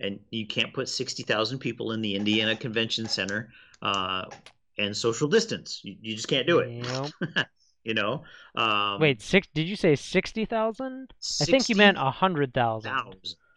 [0.00, 3.50] and you can't put 60,000 people in the Indiana Convention Center
[3.82, 4.26] uh,
[4.78, 5.80] and social distance.
[5.82, 6.84] You, you just can't do it.
[6.84, 7.46] Yep.
[7.84, 8.24] you know.
[8.54, 9.48] Um, Wait, six?
[9.54, 11.12] Did you say sixty thousand?
[11.40, 12.92] I think you meant a hundred thousand.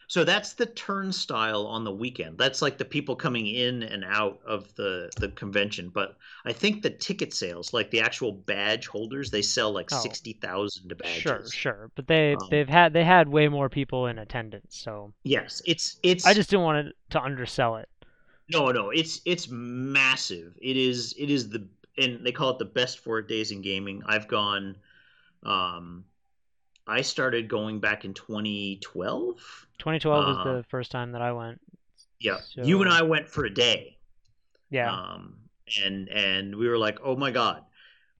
[0.09, 2.39] So that's the turnstile on the weekend.
[2.39, 5.89] That's like the people coming in and out of the the convention.
[5.89, 9.99] But I think the ticket sales, like the actual badge holders, they sell like oh.
[9.99, 11.21] sixty thousand badges.
[11.21, 11.91] Sure, sure.
[11.95, 14.79] But they um, they've had they had way more people in attendance.
[14.79, 16.25] So yes, it's it's.
[16.25, 17.87] I just didn't want to undersell it.
[18.49, 20.57] No, no, it's it's massive.
[20.61, 24.01] It is it is the and they call it the best four days in gaming.
[24.05, 24.75] I've gone,
[25.43, 26.05] um,
[26.87, 29.67] I started going back in 2012.
[29.79, 31.61] 2012 was Uh, the first time that I went.
[32.19, 33.97] Yeah, you and I went for a day.
[34.69, 35.35] Yeah, Um,
[35.83, 37.63] and and we were like, oh my god,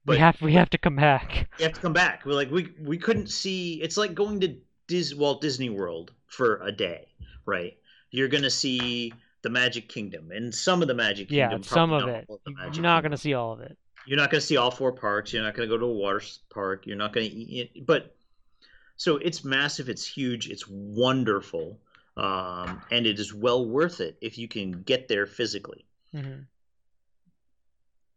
[0.06, 1.48] we but have we have to come back.
[1.58, 2.24] we have to come back.
[2.24, 3.80] We're like, we we couldn't see.
[3.82, 4.56] It's like going to
[4.86, 7.08] Dis, Walt Disney World for a day,
[7.44, 7.76] right?
[8.10, 11.62] You're gonna see the Magic Kingdom and some of the Magic Kingdom.
[11.62, 12.28] Yeah, some of it.
[12.28, 13.76] of You're not gonna see all of it.
[14.06, 15.32] You're not gonna see all four parks.
[15.32, 16.22] You're not gonna go to a water
[16.52, 16.86] park.
[16.86, 17.86] You're not gonna eat it.
[17.86, 18.14] But
[18.96, 19.88] so it's massive.
[19.88, 20.48] It's huge.
[20.48, 21.78] It's wonderful,
[22.16, 25.84] um, and it is well worth it if you can get there physically.
[26.12, 26.40] hmm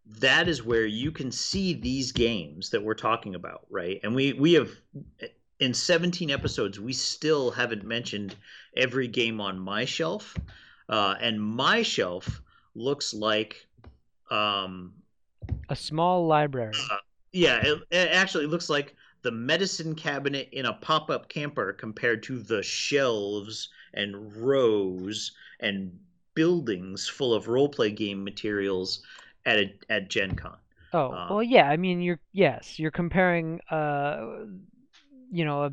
[0.06, 4.00] that is where you can see these games that we're talking about, right?
[4.04, 4.70] And we we have
[5.60, 8.36] in 17 episodes we still haven't mentioned
[8.76, 10.38] every game on my shelf,
[10.90, 12.42] uh, and my shelf
[12.76, 13.68] looks like,
[14.32, 14.94] um,
[15.68, 16.94] A small library.
[17.32, 22.40] yeah, it, it actually looks like the medicine cabinet in a pop-up camper compared to
[22.40, 25.98] the shelves and rows and
[26.36, 29.02] buildings full of role-play game materials
[29.46, 30.58] at a, at Gen Con.
[30.94, 31.70] Oh, uh, well, yeah.
[31.70, 34.46] I mean, you're yes, you're comparing, uh,
[35.32, 35.72] you know, a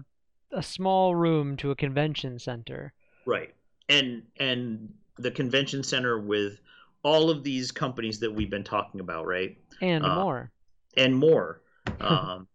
[0.52, 2.92] a small room to a convention center.
[3.24, 3.54] Right.
[3.88, 6.60] And and the convention center with
[7.02, 9.56] all of these companies that we've been talking about, right?
[9.80, 10.52] and Uh, more.
[10.96, 11.62] And more.
[12.00, 12.46] um,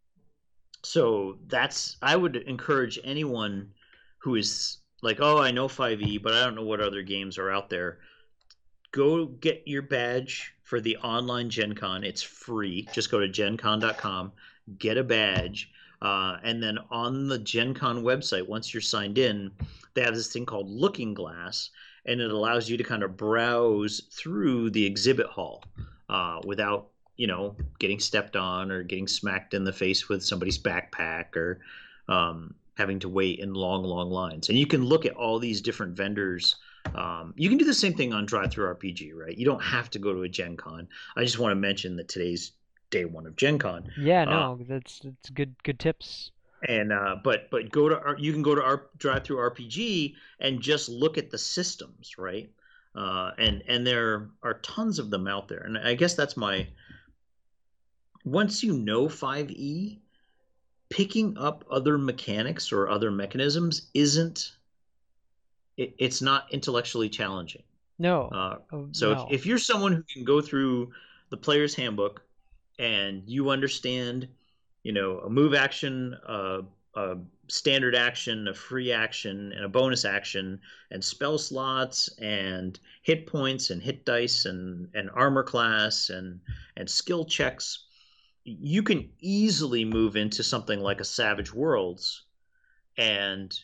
[0.84, 3.72] so that's I would encourage anyone
[4.20, 7.52] who is like, "Oh, I know 5e, but I don't know what other games are
[7.52, 8.00] out there."
[8.92, 12.04] Go get your badge for the online Gen Con.
[12.04, 12.88] It's free.
[12.94, 14.32] Just go to gencon.com,
[14.78, 19.52] get a badge, uh, and then on the Gen Con website, once you're signed in,
[19.96, 21.72] they have this thing called Looking Glass,
[22.06, 25.64] and it allows you to kind of browse through the exhibit hall
[26.10, 26.88] uh, without,
[27.18, 31.60] you know, getting stepped on or getting smacked in the face with somebody's backpack or
[32.08, 34.50] um, having to wait in long, long lines.
[34.50, 36.58] And you can look at all these different vendors.
[36.94, 39.36] Um, you can do the same thing on DriveThruRPG, right?
[39.36, 40.88] You don't have to go to a Gen Con.
[41.16, 42.52] I just want to mention that today's
[42.92, 43.90] day one of Gen Con.
[43.98, 46.32] Yeah, uh, no, that's that's good good tips.
[46.68, 50.90] And uh, but but go to our, you can go to our DriveThruRPG and just
[50.90, 52.50] look at the systems, right?
[52.96, 56.68] Uh, and and there are tons of them out there, and I guess that's my.
[58.24, 60.00] Once you know 5e,
[60.90, 64.54] picking up other mechanics or other mechanisms isn't.
[65.78, 67.64] It, it's not intellectually challenging.
[68.00, 68.24] No.
[68.28, 69.28] Uh, oh, so no.
[69.30, 70.92] if, if you're someone who can go through
[71.30, 72.22] the player's handbook
[72.80, 74.28] and you understand,
[74.86, 76.62] you know, a move action, a,
[76.94, 77.18] a
[77.48, 80.60] standard action, a free action, and a bonus action,
[80.92, 86.40] and spell slots, and hit points, and hit dice, and, and armor class, and
[86.78, 87.86] and skill checks,
[88.44, 92.26] you can easily move into something like a Savage Worlds,
[92.96, 93.60] and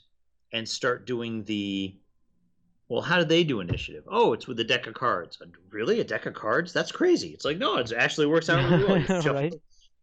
[0.51, 1.95] and start doing the
[2.88, 4.05] well, how do they do initiative?
[4.07, 5.38] Oh, it's with a deck of cards.
[5.69, 6.74] Really, a deck of cards?
[6.74, 7.30] That's crazy.
[7.30, 9.34] It's like no, it actually works out really well.
[9.34, 9.53] Right.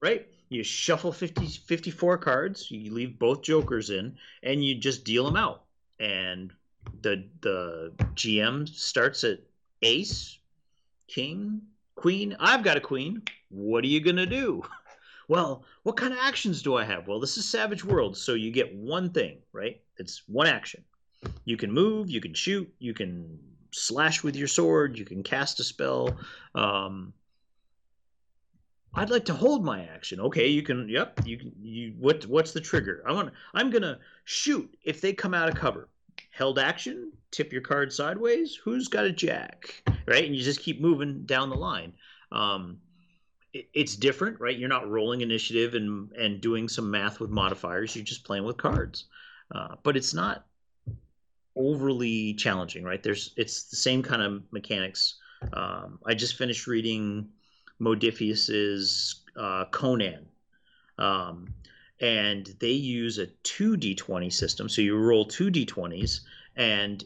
[0.01, 0.29] right?
[0.49, 2.71] You shuffle 50, 54 cards.
[2.71, 5.65] You leave both jokers in, and you just deal them out.
[6.01, 6.53] And
[7.03, 9.41] the the GM starts at
[9.83, 10.39] ace,
[11.07, 11.61] king,
[11.95, 12.37] queen.
[12.41, 13.23] I've got a queen.
[13.51, 14.63] What are you gonna do?
[15.29, 17.07] Well, what kind of actions do I have?
[17.07, 19.79] Well, this is Savage World, so you get one thing, right?
[19.99, 20.83] It's one action.
[21.45, 23.39] You can move, you can shoot, you can
[23.71, 26.17] slash with your sword, you can cast a spell.
[26.55, 27.13] Um,
[28.95, 30.21] I'd like to hold my action.
[30.21, 30.89] Okay, you can.
[30.89, 31.53] Yep, you can.
[31.61, 32.27] You what?
[32.27, 33.03] What's the trigger?
[33.07, 33.33] I want.
[33.55, 35.89] I'm gonna shoot if they come out of cover.
[36.31, 37.13] Held action.
[37.31, 38.57] Tip your card sideways.
[38.57, 39.83] Who's got a jack?
[40.07, 41.93] Right, and you just keep moving down the line.
[42.33, 42.79] Um,
[43.53, 44.57] it, it's different, right?
[44.57, 47.95] You're not rolling initiative and and doing some math with modifiers.
[47.95, 49.05] You're just playing with cards.
[49.55, 50.47] Uh, but it's not
[51.57, 53.03] overly challenging, right?
[53.03, 55.17] There's it's the same kind of mechanics.
[55.53, 57.29] Um, I just finished reading
[57.81, 60.27] Modiphius's uh, Conan,
[60.99, 61.53] um,
[62.01, 64.69] and they use a two d20 system.
[64.69, 66.21] So you roll two d20s,
[66.57, 67.05] and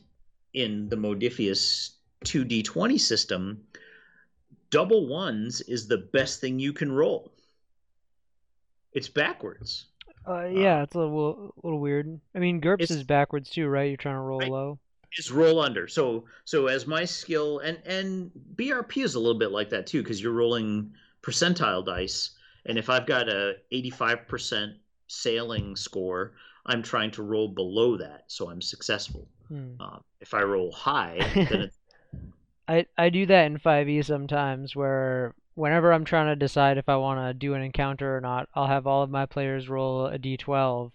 [0.54, 1.90] in the Modiphius
[2.24, 3.64] two d20 system,
[4.70, 7.32] double ones is the best thing you can roll.
[8.92, 9.86] It's backwards.
[10.28, 12.20] Uh, yeah, it's a little, little weird.
[12.34, 13.88] I mean, GURPS is backwards too, right?
[13.88, 14.50] You're trying to roll Right.
[14.50, 14.78] low.
[15.16, 15.88] It's roll under.
[15.88, 20.02] So so as my skill and and BRP is a little bit like that too
[20.02, 20.92] because you're rolling
[21.22, 22.30] percentile dice
[22.66, 24.74] and if I've got a 85%
[25.08, 26.32] sailing score,
[26.64, 29.28] I'm trying to roll below that so I'm successful.
[29.48, 29.74] Hmm.
[29.80, 31.78] Uh, if I roll high, then it's
[32.68, 36.96] I I do that in 5e sometimes where whenever I'm trying to decide if I
[36.96, 40.18] want to do an encounter or not, I'll have all of my players roll a
[40.18, 40.92] d12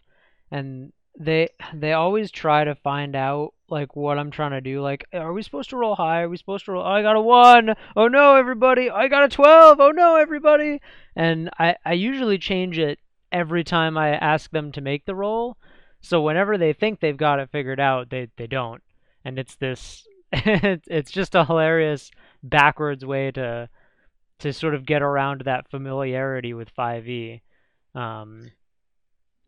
[0.49, 4.82] and they they always try to find out like what I'm trying to do.
[4.82, 6.22] Like, are we supposed to roll high?
[6.22, 6.84] Are we supposed to roll?
[6.84, 7.76] Oh, I got a one.
[7.95, 8.89] Oh no, everybody!
[8.89, 9.80] I got a twelve.
[9.80, 10.82] Oh no, everybody!
[11.15, 12.99] And I I usually change it
[13.32, 15.57] every time I ask them to make the roll.
[16.01, 18.84] So whenever they think they've got it figured out, they they don't,
[19.26, 22.11] and it's this it's just a hilarious
[22.43, 23.70] backwards way to
[24.39, 27.41] to sort of get around that familiarity with 5e.
[27.95, 28.51] Um,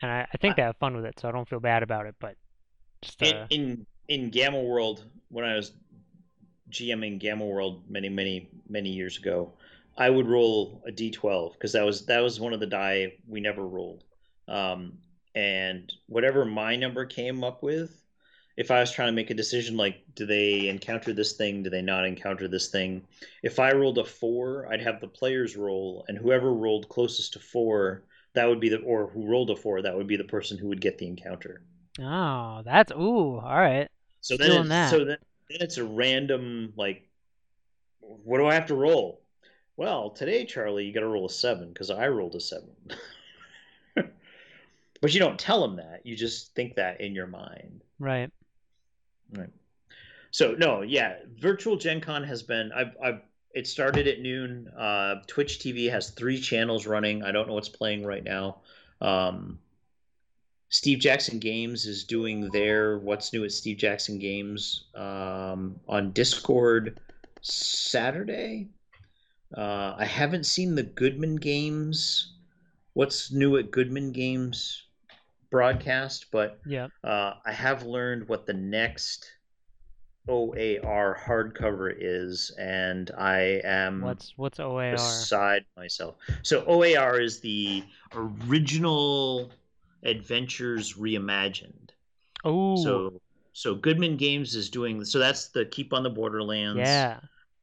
[0.02, 2.06] and I, I think they have fun with it, so I don't feel bad about
[2.06, 2.16] it.
[2.20, 2.36] But
[3.02, 3.46] just uh...
[3.50, 5.72] in, in in Gamma World, when I was
[6.72, 9.54] GMing Gamma World many many many years ago,
[9.98, 13.42] I would roll a d12 because that was that was one of the die we
[13.42, 14.04] never rolled.
[14.48, 14.98] Um,
[15.36, 18.02] and whatever my number came up with,
[18.58, 21.64] if I was trying to make a decision like, do they encounter this thing?
[21.64, 23.04] Do they not encounter this thing?
[23.44, 27.40] If I rolled a four, I'd have the players roll, and whoever rolled closest to
[27.40, 28.04] four,
[28.40, 30.70] that would be the, or who rolled a four, that would be the person who
[30.70, 31.62] would get the encounter.
[32.00, 33.90] Oh, that's ooh, all right.
[34.22, 35.18] So then, it's, so then,
[35.50, 37.08] then it's a random like,
[38.00, 39.22] what do I have to roll?
[39.76, 42.72] Well, today, Charlie, you got to roll a seven because I rolled a seven.
[43.96, 46.06] but you don't tell them that.
[46.06, 47.84] You just think that in your mind.
[48.00, 48.32] Right.
[49.36, 49.50] Right.
[50.32, 52.72] So no, yeah, virtual Gen Con has been.
[52.72, 53.22] I've, I've
[53.54, 54.68] it started at noon.
[54.78, 57.24] Uh, Twitch TV has three channels running.
[57.24, 58.58] I don't know what's playing right now.
[59.02, 59.60] Um,
[60.70, 67.00] Steve Jackson Games is doing their What's New at Steve Jackson Games um, on Discord
[67.42, 68.70] Saturday.
[69.58, 72.34] Uh, I haven't seen the Goodman Games.
[72.94, 74.84] What's new at Goodman Games
[75.50, 79.32] broadcast, but yeah, uh, I have learned what the next
[80.30, 86.16] OAR hardcover is, and I am what's what's OAR beside myself.
[86.44, 89.52] So OAR is the original
[90.04, 91.90] Adventures reimagined.
[92.46, 93.22] Oh, so
[93.54, 95.20] so Goodman Games is doing so.
[95.20, 96.80] That's the Keep on the Borderlands.
[96.80, 97.20] Yeah.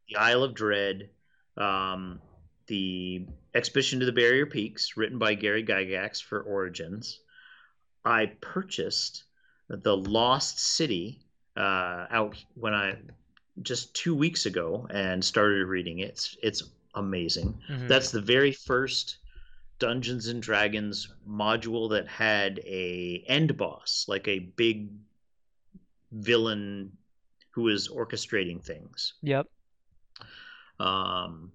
[0.08, 1.08] The Isle of Dread,
[1.56, 2.20] um,
[2.66, 7.20] the Expedition to the Barrier Peaks, written by Gary Gygax for Origins.
[8.04, 9.24] I purchased
[9.68, 11.25] the Lost City
[11.56, 12.96] uh, out when I
[13.62, 16.10] just two weeks ago and started reading it.
[16.10, 16.62] It's it's
[16.94, 17.58] amazing.
[17.70, 17.88] Mm-hmm.
[17.88, 19.18] That's the very first
[19.78, 24.88] Dungeons and Dragons module that had a end boss, like a big
[26.12, 26.92] villain
[27.50, 29.14] who is orchestrating things.
[29.22, 29.46] Yep.
[30.78, 31.52] Um,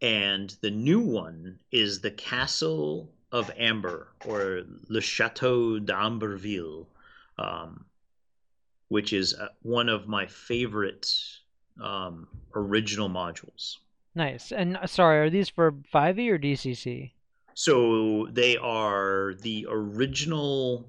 [0.00, 6.86] and the new one is the Castle of Amber or Le Chateau d'Amberville,
[7.38, 7.84] um,
[8.88, 11.12] which is uh, one of my favorite
[11.82, 13.76] um, original modules.
[14.14, 14.52] Nice.
[14.52, 17.12] And uh, sorry, are these for 5e or DCC?
[17.54, 20.88] So they are the original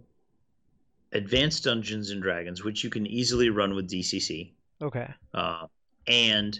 [1.12, 4.52] Advanced Dungeons and Dragons, which you can easily run with DCC.
[4.82, 5.12] Okay.
[5.34, 5.68] Uh,
[6.08, 6.60] and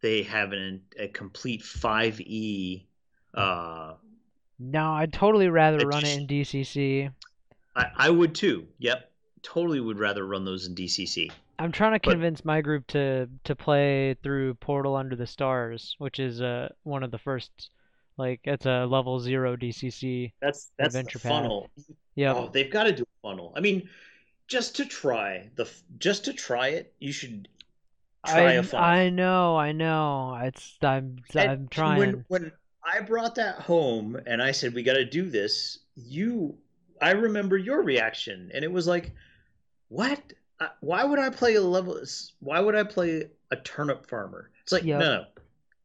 [0.00, 2.84] they have an, a complete 5e
[3.34, 3.94] uh,
[4.58, 7.10] no, I'd totally rather run it in DCC.
[7.74, 8.66] I, I would too.
[8.78, 9.10] Yep,
[9.44, 11.30] totally would rather run those in DCC.
[11.58, 15.94] I'm trying to convince but, my group to to play through Portal Under the Stars,
[15.98, 17.70] which is uh one of the first,
[18.16, 20.32] like it's a level zero DCC.
[20.40, 21.70] That's that's adventure the funnel.
[22.16, 22.34] Yeah.
[22.34, 23.52] Oh, they've got to do a funnel.
[23.56, 23.88] I mean,
[24.48, 27.48] just to try the just to try it, you should
[28.26, 28.84] try I, a funnel.
[28.84, 30.36] I know, I know.
[30.42, 31.98] It's I'm and, I'm trying.
[31.98, 32.52] When, when
[32.84, 36.56] I brought that home and I said we got to do this, you
[37.00, 39.12] I remember your reaction and it was like,
[39.94, 40.32] "What?
[40.80, 42.02] Why would I play a level
[42.40, 44.98] why would I play a turnip farmer?" It's like, yep.
[44.98, 45.26] "No, no.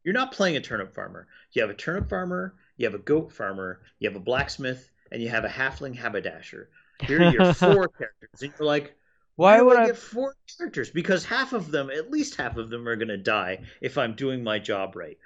[0.03, 1.27] You're not playing a turnip farmer.
[1.51, 5.21] You have a turnip farmer, you have a goat farmer, you have a blacksmith, and
[5.21, 6.69] you have a halfling haberdasher.
[7.01, 8.95] Here are your four characters." And you're like,
[9.35, 10.89] why, why would I, I get four characters?
[10.89, 14.15] Because half of them, at least half of them, are going to die if I'm
[14.15, 15.17] doing my job right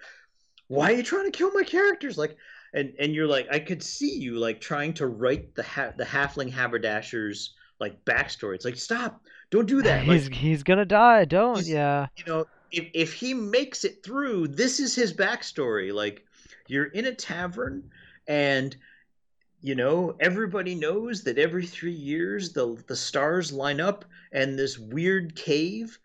[0.68, 2.18] why are you trying to kill my characters?
[2.18, 2.36] Like,
[2.74, 6.06] and and you're like, I could see you like trying to write the ha- the
[6.06, 8.56] halfling haberdashers like backstory.
[8.56, 10.08] It's like, stop, don't do that.
[10.08, 11.26] Like, he's he's gonna die.
[11.26, 11.66] Don't.
[11.66, 12.08] Yeah.
[12.18, 15.94] You know, if if he makes it through, this is his backstory.
[15.94, 16.26] Like,
[16.68, 17.90] you're in a tavern,
[18.28, 18.76] and
[19.62, 24.78] you know everybody knows that every three years the the stars line up, and this
[24.78, 26.00] weird cave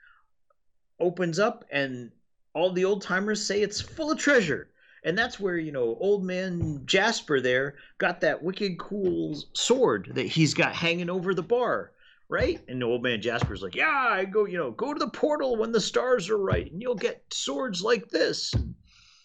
[1.01, 2.11] opens up, and
[2.55, 4.69] all the old timers say it's full of treasure.
[5.05, 10.27] And that's where, you know, old man Jasper there got that wicked cool sword that
[10.27, 11.93] he's got hanging over the bar,
[12.29, 12.61] right?
[12.69, 15.73] And old man Jasper's like, Yeah, I go, you know, go to the portal when
[15.73, 18.53] the stars are right, and you'll get swords like this.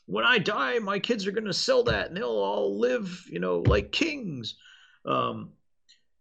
[0.06, 3.40] when I die, my kids are going to sell that and they'll all live, you
[3.40, 4.56] know, like kings.
[5.06, 5.52] Um,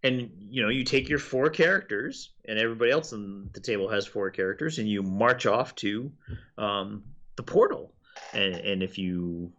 [0.04, 4.06] and you know you take your four characters and everybody else on the table has
[4.06, 6.10] four characters and you march off to
[6.58, 7.04] um,
[7.36, 7.94] the portal
[8.32, 9.52] and, and if you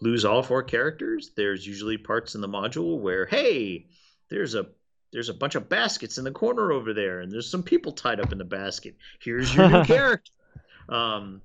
[0.00, 3.86] lose all four characters there's usually parts in the module where hey
[4.28, 4.66] there's a
[5.12, 8.20] there's a bunch of baskets in the corner over there and there's some people tied
[8.20, 10.32] up in the basket here's your new character
[10.88, 11.40] um,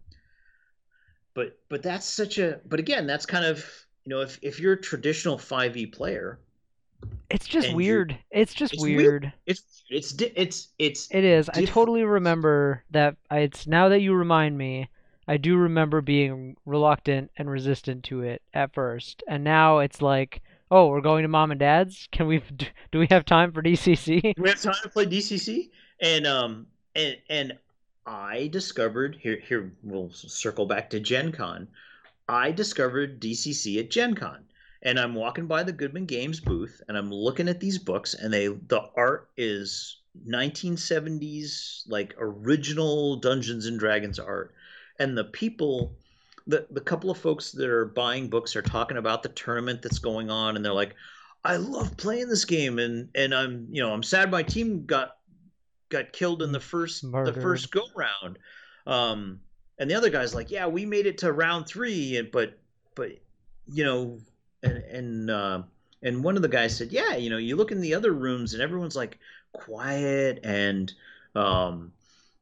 [1.34, 3.64] but but that's such a but again that's kind of
[4.06, 6.40] you know if, if you're a traditional 5e player
[7.30, 8.18] it's just weird.
[8.32, 9.24] It's just it's weird.
[9.24, 9.34] weird.
[9.46, 11.50] it's it's it's it's It is.
[11.50, 13.18] I totally remember that.
[13.30, 14.90] I, it's now that you remind me,
[15.28, 20.42] I do remember being reluctant and resistant to it at first, and now it's like,
[20.72, 22.08] oh, we're going to mom and dad's.
[22.12, 22.42] Can we?
[22.92, 24.36] Do, we have time for DCC?
[24.36, 25.70] Do we have time to play DCC,
[26.00, 27.58] and um, and and
[28.06, 31.68] I discovered here here we'll circle back to Gen Con.
[32.30, 34.46] I discovered DCC at Gen Con,
[34.82, 38.34] and I'm walking by the Goodman Games booth, and I'm looking at these books, and
[38.34, 39.98] they the art is
[40.28, 44.54] 1970s like original Dungeons and Dragons art,
[45.00, 45.94] and the people.
[46.50, 50.00] The, the couple of folks that are buying books are talking about the tournament that's
[50.00, 50.96] going on and they're like
[51.48, 55.18] I love playing this game, and and I'm you know I'm sad my team got
[55.90, 57.36] got killed in the first Murdered.
[57.36, 58.38] the first go round.
[58.86, 59.40] Um,
[59.80, 62.58] and the other guy's like, yeah, we made it to round three, and but
[62.96, 63.12] but
[63.72, 64.20] you know,
[64.62, 65.64] and and uh,
[66.04, 68.54] and one of the guys said, yeah, you know, you look in the other rooms,
[68.54, 69.18] and everyone's like
[69.54, 70.94] quiet and
[71.34, 71.94] um,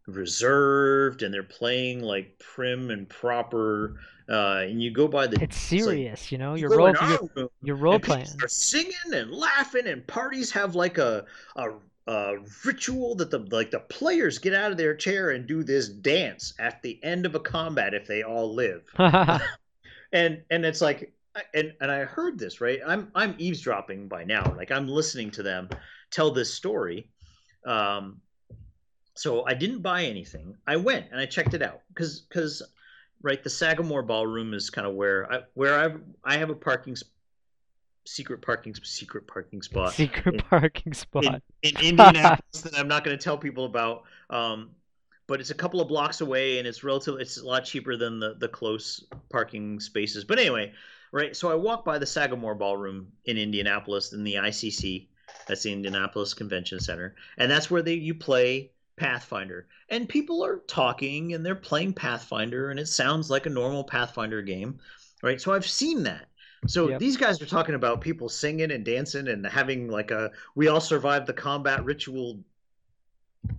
[0.08, 3.98] reserved, and they're playing like prim and proper.
[4.28, 6.56] Uh, and you go by the It's like- serious, you know.
[6.56, 6.88] you You're go role.
[6.88, 8.26] in our You're, room, you're role playing.
[8.42, 11.26] are singing and laughing, and parties have like a,
[11.56, 11.70] a
[12.08, 15.90] a ritual that the like the players get out of their chair and do this
[15.90, 21.12] dance at the end of a combat if they all live, and and it's like
[21.54, 22.80] and and I heard this right.
[22.86, 24.54] I'm I'm eavesdropping by now.
[24.58, 25.70] Like I'm listening to them
[26.12, 27.10] tell this story.
[27.66, 28.22] Um,
[29.16, 30.56] so I didn't buy anything.
[30.68, 32.62] I went and I checked it out because because
[33.22, 36.96] right the Sagamore Ballroom is kind of where I where I I have a parking
[38.06, 41.42] secret parking secret parking spot Secret in- parking spot.
[41.64, 44.04] in Indianapolis that I'm not going to tell people about.
[44.30, 44.72] Um,
[45.28, 48.20] but it's a couple of blocks away, and it's relatively it's a lot cheaper than
[48.20, 50.24] the the close parking spaces.
[50.24, 50.74] But anyway,
[51.12, 51.36] right?
[51.36, 55.08] So I walk by the Sagamore Ballroom in Indianapolis in the ICC.
[55.48, 59.68] That's the Indianapolis Convention Center, and that's where they you play Pathfinder.
[59.90, 64.42] And people are talking and they're playing Pathfinder, and it sounds like a normal Pathfinder
[64.42, 64.80] game,
[65.22, 65.40] right?
[65.42, 66.28] So I've seen that.
[66.68, 66.98] So Yep.
[66.98, 70.82] these guys are talking about people singing and dancing and having like a we all
[70.82, 72.44] survived the combat ritual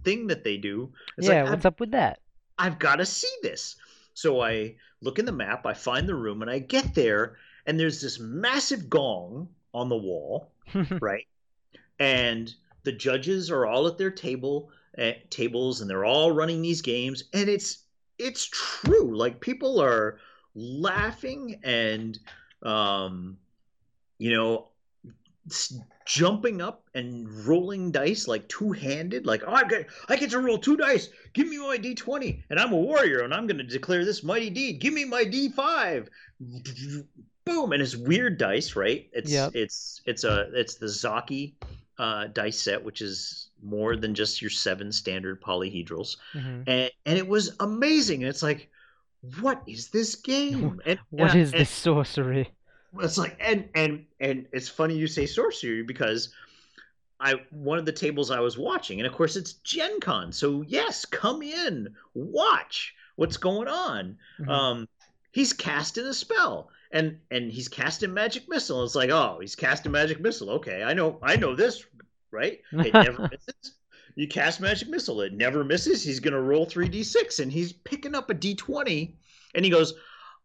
[0.04, 0.92] thing that they do.
[1.16, 2.20] It's yeah, like, what's up with that?
[2.58, 3.76] I've got to see this.
[4.14, 7.78] So I look in the map, I find the room, and I get there, and
[7.80, 10.52] there's this massive gong on the wall,
[11.00, 11.26] right?
[11.98, 14.70] And the judges are all at their table
[15.30, 17.78] tables, and they're all running these games, and it's
[18.18, 19.16] it's true.
[19.16, 20.18] Like people are
[20.54, 22.18] laughing and
[22.62, 23.36] um,
[24.18, 24.68] you know
[26.06, 30.58] jumping up and rolling dice like two-handed like oh i get i get to roll
[30.58, 34.04] two dice give me my d20 and i'm a warrior and i'm going to declare
[34.04, 36.08] this mighty deed give me my d5
[37.44, 39.52] boom and it's weird dice right it's Yep.
[39.54, 41.54] it's it's a it's the Zocchi
[41.98, 46.64] uh, dice set which is more than just your seven standard polyhedrals Mhm.
[46.66, 48.68] and and it was amazing and it's like
[49.40, 52.50] what is this game and, What and- is and- this sorcery?
[53.00, 56.32] it's like and and and it's funny you say sorcery because
[57.18, 60.62] I one of the tables I was watching, and of course it's Gen Con, so
[60.68, 64.18] yes, come in, watch what's going on.
[64.38, 64.48] Mhm.
[64.50, 64.88] Um,
[65.32, 68.84] he's casting a spell, and and he's casting magic missile.
[68.84, 70.50] It's like, oh, he's casting magic missile.
[70.50, 71.86] Okay, I know, I know this,
[72.36, 72.60] right?
[72.72, 73.76] It never misses.
[74.14, 76.02] You cast magic missile, it never misses.
[76.02, 79.16] He's gonna roll three d six, and he's picking up a d twenty,
[79.54, 79.94] and he goes,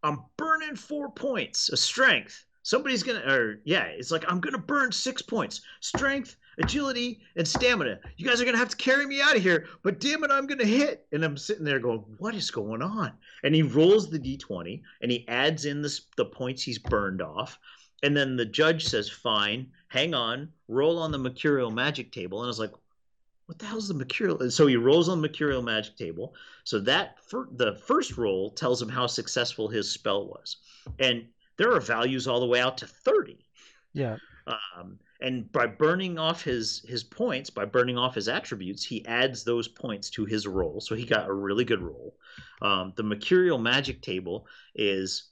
[0.04, 2.46] I'm burning four points of strength.
[2.64, 8.00] Somebody's gonna, or yeah, it's like I'm gonna burn six points: strength, agility, and stamina.
[8.18, 10.48] You guys are gonna have to carry me out of here, but damn it, I'm
[10.48, 11.08] gonna hit.
[11.12, 13.14] And I'm sitting there going, "What is going on?"
[13.44, 17.60] And he rolls the d20 and he adds in the the points he's burned off,
[18.04, 22.48] and then the judge says, "Fine, hang on, roll on the mercurial magic table." And
[22.48, 22.74] I was like,
[23.46, 26.34] "What the hell's the mercurial?" And so he rolls on the mercurial magic table.
[26.64, 27.18] So that
[27.52, 30.58] the first roll tells him how successful his spell was,
[31.00, 31.28] and
[31.58, 33.46] there are values all the way out to thirty.
[33.94, 34.18] yeah.
[34.48, 39.44] Um, and by burning off his his points, by burning off his attributes, he adds
[39.44, 40.82] those points to his roll.
[40.82, 42.16] So he got a really good roll.
[42.62, 45.30] Um, the mercurial magic table is,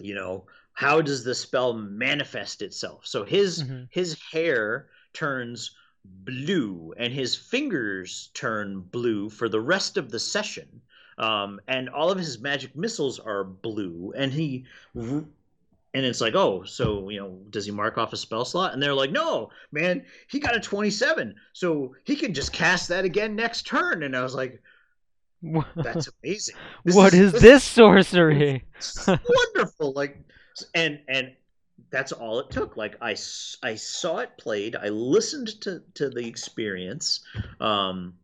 [0.00, 0.46] you know,
[0.80, 3.06] how does the spell manifest itself?
[3.06, 3.88] So his Mhm.
[3.90, 5.72] his hair turns
[6.06, 10.80] blue and his fingers turn blue for the rest of the session.
[11.18, 14.64] Um, and all of his magic missiles are blue and he
[15.92, 18.72] and it's like, oh, so you know, does he mark off a spell slot?
[18.72, 23.04] And they're like, no, man, he got a 27, so he can just cast that
[23.04, 24.02] again next turn.
[24.04, 24.62] And I was like,
[25.76, 26.56] that's amazing.
[26.84, 28.64] This what is, is this sorcery?
[29.06, 29.92] wonderful.
[29.92, 30.16] Like,
[30.74, 31.32] and and
[31.90, 32.76] that's all it took.
[32.76, 33.10] Like I,
[33.62, 34.76] I saw it played.
[34.76, 37.20] I listened to to the experience.
[37.60, 38.14] Um,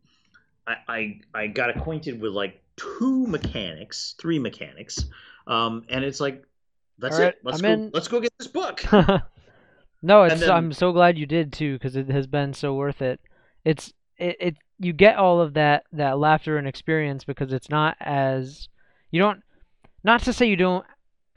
[0.66, 5.04] I I, I got acquainted with like two mechanics, three mechanics.
[5.46, 6.44] Um, and it's like
[6.98, 7.38] that's right, it.
[7.42, 7.72] Let's I'm go.
[7.72, 7.90] In...
[7.92, 8.84] Let's go get this book.
[10.02, 10.40] no, it's.
[10.40, 10.50] Then...
[10.50, 13.20] I'm so glad you did too because it has been so worth it.
[13.64, 14.56] It's it, it.
[14.78, 18.68] You get all of that that laughter and experience because it's not as
[19.10, 19.42] you don't.
[20.04, 20.86] Not to say you don't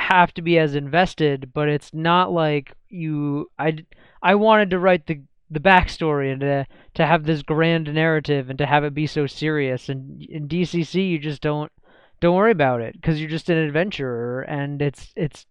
[0.09, 3.49] have to be as invested, but it's not like you.
[3.59, 3.77] I
[4.21, 5.21] I wanted to write the
[5.51, 6.65] the backstory and to
[6.95, 9.87] to have this grand narrative and to have it be so serious.
[9.87, 11.71] And in DCC, you just don't
[12.19, 15.45] don't worry about it because you're just an adventurer and it's it's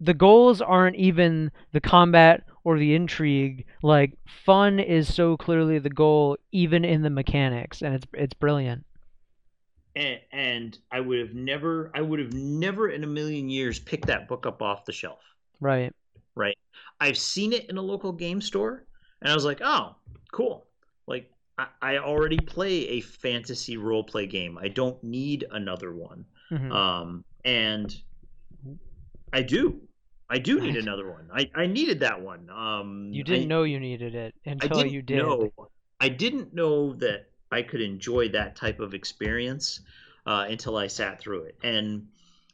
[0.00, 5.88] the goals aren't even the combat or the intrigue like fun is so clearly the
[5.88, 8.84] goal even in the mechanics and it's it's brilliant
[9.96, 14.06] and, and i would have never i would have never in a million years picked
[14.06, 15.20] that book up off the shelf
[15.60, 15.92] right
[16.34, 16.56] right
[17.00, 18.84] i've seen it in a local game store
[19.20, 19.94] and i was like oh
[20.32, 20.66] cool
[21.06, 21.30] like
[21.80, 24.58] I, already play a fantasy role play game.
[24.58, 26.24] I don't need another one.
[26.50, 26.72] Mm-hmm.
[26.72, 27.94] Um, and
[29.32, 29.80] I do.
[30.30, 31.28] I do need another one.
[31.34, 32.48] I, I needed that one.
[32.48, 35.18] Um, you didn't I, know you needed it until you did.
[35.18, 35.52] Know,
[36.00, 39.80] I didn't know that I could enjoy that type of experience
[40.26, 41.58] uh, until I sat through it.
[41.62, 42.08] And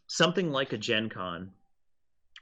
[0.06, 1.52] something like a Gen Con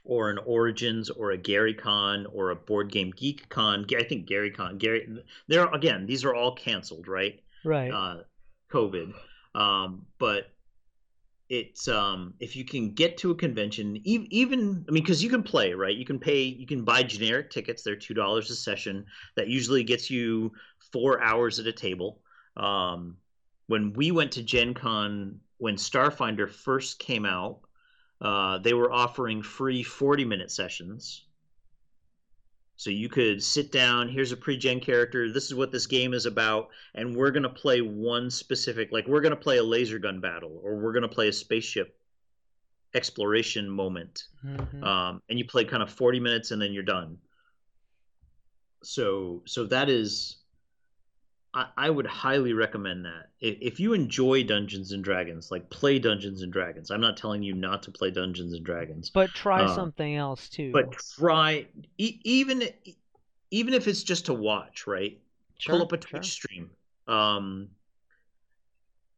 [0.03, 3.85] or an Origins or a Gary Con or a Board Game Geek Con.
[3.97, 7.39] I think Gary Con, Gary, there again, these are all canceled, right?
[7.63, 7.91] Right.
[7.91, 8.23] Uh,
[8.71, 9.13] COVID.
[9.53, 10.51] Um, but
[11.49, 15.29] it's um, if you can get to a convention, even, even I mean, because you
[15.29, 15.95] can play, right?
[15.95, 17.83] You can pay, you can buy generic tickets.
[17.83, 19.05] They're two dollars a session.
[19.35, 20.51] That usually gets you
[20.91, 22.19] four hours at a table.
[22.57, 23.17] Um,
[23.67, 27.59] when we went to Gen Con, when Starfinder first came out,
[28.19, 31.25] uh, they were offering free 40 minute sessions.
[32.77, 36.27] So you could sit down, here's a pre-gen character, this is what this game is
[36.27, 39.97] about, and we're going to play one specific, like we're going to play a laser
[39.97, 41.97] gun battle, or we're going to play a spaceship
[42.93, 44.25] exploration moment.
[44.45, 44.83] Mm-hmm.
[44.83, 47.17] Um, and you play kind of 40 minutes and then you're done.
[48.83, 50.37] So, so that is
[51.53, 53.29] I, would highly recommend that.
[53.39, 56.91] If, you enjoy Dungeons and Dragons, like play Dungeons and Dragons.
[56.91, 60.49] I'm not telling you not to play Dungeons and Dragons, but try uh, something else
[60.49, 60.71] too.
[60.71, 61.65] But try
[61.97, 62.69] e- even
[63.49, 65.19] even if it's just to watch, right?
[65.57, 66.49] Sure, pull up a Twitch sure.
[66.49, 66.69] stream.
[67.07, 67.69] Um,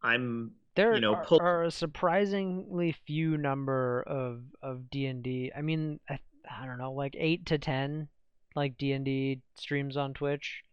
[0.01, 1.41] I'm there you know, are, pull...
[1.41, 5.51] are, a surprisingly few number of of D and D.
[5.56, 6.19] I mean, I,
[6.49, 8.07] I don't know, like eight to ten,
[8.56, 10.64] like D and D streams on Twitch.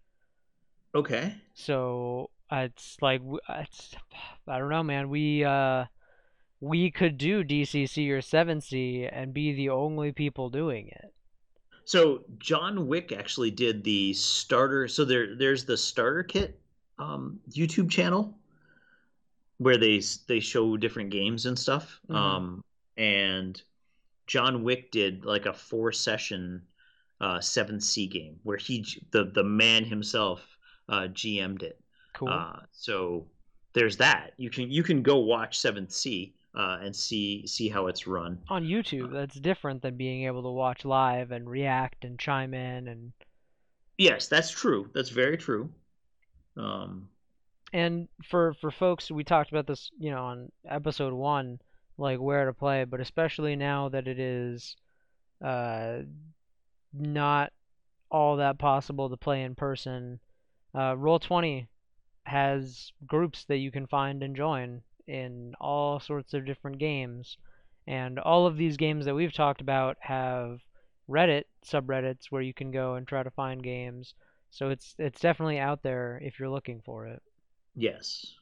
[0.96, 1.34] Okay.
[1.52, 3.20] So it's like
[3.50, 3.94] it's
[4.48, 5.10] I don't know, man.
[5.10, 5.84] We uh
[6.60, 11.12] we could do DCC or 7th Sea and be the only people doing it.
[11.84, 14.88] So John Wick actually did the starter.
[14.88, 16.58] So there there's the starter kit
[16.98, 18.34] um, YouTube channel
[19.58, 22.00] where they they show different games and stuff.
[22.08, 22.16] Mm-hmm.
[22.16, 22.64] Um,
[22.96, 23.60] and
[24.26, 26.62] John Wick did like a four session
[27.20, 30.55] uh, 7th Sea game where he the the man himself
[30.88, 31.80] uh, GM'd it.
[32.14, 32.28] Cool.
[32.28, 33.26] Uh, so
[33.72, 34.32] there's that.
[34.36, 38.38] You can you can go watch Seventh Sea uh, and see see how it's run
[38.48, 39.10] on YouTube.
[39.10, 43.12] Uh, that's different than being able to watch live and react and chime in and.
[43.98, 44.90] Yes, that's true.
[44.92, 45.70] That's very true.
[46.56, 47.08] Um,
[47.72, 51.60] and for for folks, we talked about this, you know, on episode one,
[51.98, 54.76] like where to play, but especially now that it is,
[55.42, 55.98] uh,
[56.92, 57.52] not
[58.10, 60.20] all that possible to play in person
[60.76, 61.66] uh, Roll20
[62.24, 67.38] has groups that you can find and join in all sorts of different games.
[67.86, 70.60] And all of these games that we've talked about have
[71.08, 74.14] Reddit subreddits where you can go and try to find games.
[74.50, 77.22] So it's it's definitely out there if you're looking for it.
[77.74, 78.34] Yes.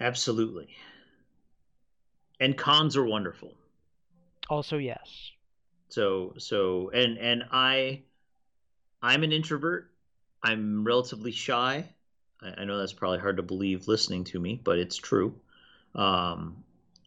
[0.00, 0.68] Absolutely.
[2.40, 3.52] And cons are wonderful.
[4.48, 5.32] Also yes.
[5.88, 8.02] So so and and I
[9.02, 9.90] I'm an introvert
[10.44, 11.84] I'm relatively shy.
[12.40, 15.34] I, I, know that's probably hard to believe listening to me, but it's true.
[15.94, 16.62] Um,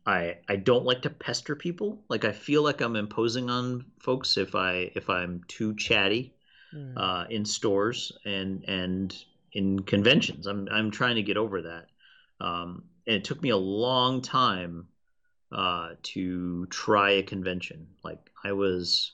[0.05, 2.01] I I don't like to pester people.
[2.09, 6.33] Like I feel like I'm imposing on folks if I if I'm too chatty.
[6.75, 6.93] Mm.
[6.97, 9.15] uh, in stores and and
[9.53, 10.47] in conventions.
[10.47, 11.87] I'm I'm trying to get over that,
[12.41, 14.89] um, and it took me a long time
[15.49, 17.87] uh, to try a convention.
[18.03, 19.13] Like I was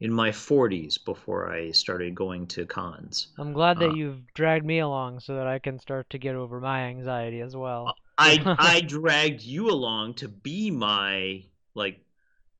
[0.00, 3.28] in my 40s before I started going to cons.
[3.36, 6.36] I'm glad that Uh, you've dragged me along so that I can start to get
[6.36, 7.96] over my anxiety as well.
[8.18, 11.44] I I dragged you along to be my
[11.74, 12.04] like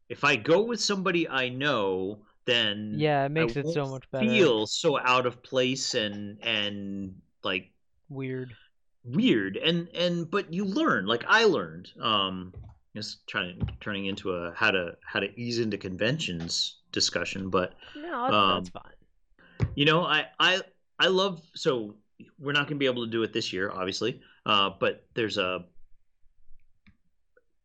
[0.09, 4.53] if I go with somebody I know, then Yeah, it makes it so much better.
[4.55, 7.73] feel so out of place and and like
[8.11, 8.59] Weird.
[9.05, 12.53] weird and and but you learn like I learned um
[12.97, 18.03] just trying turning into a how to how to ease into conventions discussion but No,
[18.03, 19.69] that's, Um, that's fine.
[19.75, 20.61] you know I I
[20.99, 21.95] I love so
[22.39, 25.39] we're not going to be able to do it this year obviously uh but there's
[25.39, 25.65] a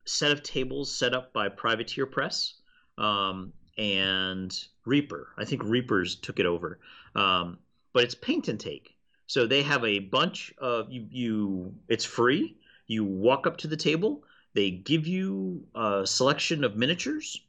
[0.05, 2.53] set of tables set up by Privateer Press
[2.99, 5.29] um, and Reaper.
[5.37, 6.79] I think Reapers took it over,
[7.15, 7.57] um,
[7.91, 8.95] but it's paint and take.
[9.25, 11.07] So they have a bunch of you.
[11.09, 12.55] You it's free.
[12.85, 14.23] You walk up to the table.
[14.55, 17.41] They give you a selection of miniatures,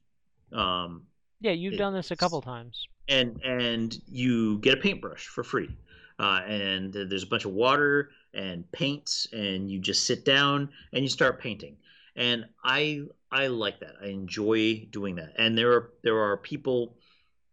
[0.52, 1.06] um,
[1.40, 2.88] Yeah, you've done this a couple times.
[3.08, 5.70] and and you get a paintbrush for free.
[6.18, 11.04] Uh, and there's a bunch of water and paints, and you just sit down and
[11.04, 11.76] you start painting.
[12.16, 13.96] And I I like that.
[14.02, 15.34] I enjoy doing that.
[15.38, 16.96] And there are there are people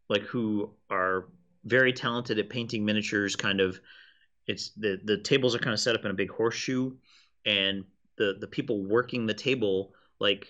[0.09, 1.27] like who are
[1.65, 3.35] very talented at painting miniatures.
[3.35, 3.79] Kind of,
[4.47, 6.93] it's the the tables are kind of set up in a big horseshoe,
[7.45, 7.85] and
[8.17, 10.47] the the people working the table like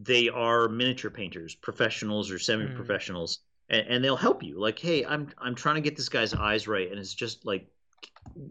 [0.00, 2.40] they are miniature painters, professionals or hmm.
[2.40, 4.60] semi-professionals, and, and they'll help you.
[4.60, 7.66] Like, hey, I'm I'm trying to get this guy's eyes right, and it's just like,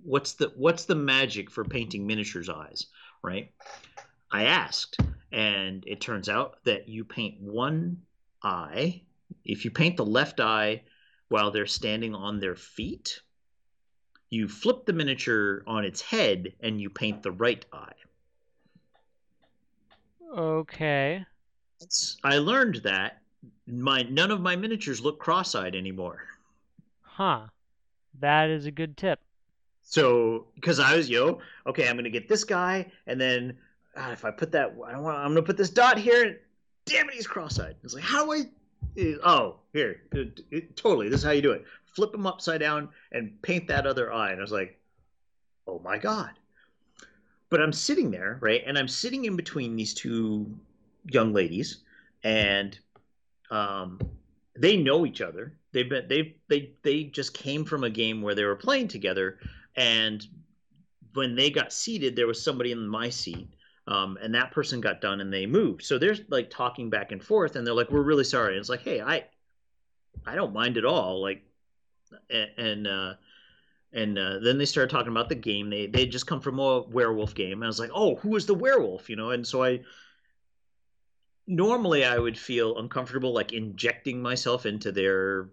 [0.04, 2.88] what's the what's the magic for painting miniatures' eyes,
[3.24, 3.52] right?
[4.32, 5.00] I asked,
[5.32, 8.02] and it turns out that you paint one
[8.44, 9.02] eye.
[9.46, 10.84] If you paint the left eye
[11.30, 13.22] while they're standing on their feet,
[14.36, 17.94] you flip the miniature on its head and you paint the right eye.
[20.38, 21.26] Okay.
[22.24, 23.22] I learned that
[23.68, 26.28] my none of my miniatures look cross-eyed anymore.
[27.02, 27.48] Huh.
[28.20, 29.20] That is a good tip.
[29.84, 33.58] So, because I was yo, okay, I'm gonna get this guy, and then
[33.96, 35.18] ah, if I put that, I don't want.
[35.18, 36.36] I'm gonna put this dot here, and
[36.86, 37.76] damn it, he's cross-eyed.
[37.84, 38.42] It's like, how do I?
[38.98, 41.08] eh, Oh, here, it, it- totally.
[41.08, 41.64] This is how you do it.
[41.96, 44.32] Flip him upside down and paint that other eye.
[44.32, 44.80] And I was like,
[45.68, 46.32] oh my god.
[47.50, 50.58] But I'm sitting there, right, and I'm sitting in between these two
[51.06, 51.84] young ladies,
[52.24, 52.78] and
[53.52, 54.00] um,
[54.58, 55.54] they know each other.
[55.72, 59.40] They've been they they they just came from a game where they were playing together,
[59.76, 60.26] and
[61.14, 63.48] when they got seated, there was somebody in my seat,
[63.88, 65.84] um, and that person got done, and they moved.
[65.84, 68.70] So they're like talking back and forth, and they're like, "We're really sorry." And it's
[68.70, 69.26] like, "Hey, I
[70.26, 71.44] I don't mind at all." Like,
[72.30, 73.14] and and, uh,
[73.94, 75.70] and uh, then they started talking about the game.
[75.70, 78.46] They they just come from a werewolf game, and I was like, "Oh, who is
[78.46, 79.82] the werewolf?" You know, and so I
[81.48, 85.50] normally I would feel uncomfortable like injecting myself into their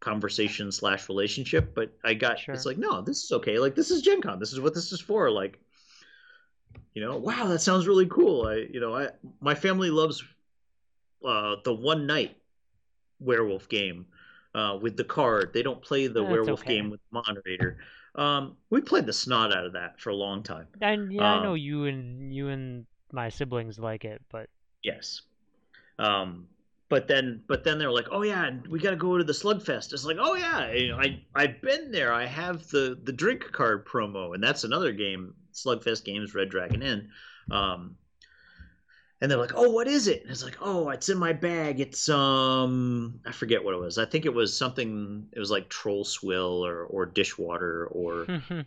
[0.00, 2.54] conversation slash relationship, but I got Sure.
[2.54, 3.58] it's like, no, this is okay.
[3.58, 4.38] Like this is Gen Con.
[4.38, 5.30] This is what this is for.
[5.30, 5.58] Like,
[6.94, 8.46] you know, wow, that sounds really cool.
[8.46, 9.08] I you know, I
[9.40, 10.22] my family loves
[11.24, 12.36] uh the one night
[13.18, 14.06] werewolf game
[14.56, 15.52] uh with the card.
[15.54, 16.66] They don't play the That's werewolf okay.
[16.66, 17.78] game with the moderator.
[18.16, 20.68] Um we played the snot out of that for a long time.
[20.80, 24.48] And yeah, I know Um, you and you and my siblings like it, but
[24.82, 25.22] Yes.
[25.98, 26.48] Um,
[26.88, 29.92] but then, but then they're like, "Oh yeah, we got to go to the Slugfest."
[29.92, 32.12] It's like, "Oh yeah, you know, I I've been there.
[32.12, 35.34] I have the the drink card promo, and that's another game.
[35.52, 37.10] Slugfest Games, Red Dragon Inn."
[37.50, 37.96] Um,
[39.20, 41.80] and they're like, "Oh, what is it?" And it's like, "Oh, it's in my bag.
[41.80, 43.98] It's um, I forget what it was.
[43.98, 45.26] I think it was something.
[45.32, 48.26] It was like Troll Swill or or Dishwater or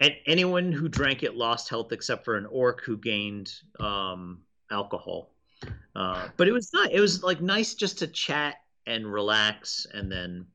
[0.00, 4.40] and anyone who drank it lost health except for an orc who gained um,
[4.70, 5.30] alcohol.
[5.94, 6.92] Uh, but it was not.
[6.92, 8.56] It was like nice just to chat
[8.86, 10.46] and relax, and then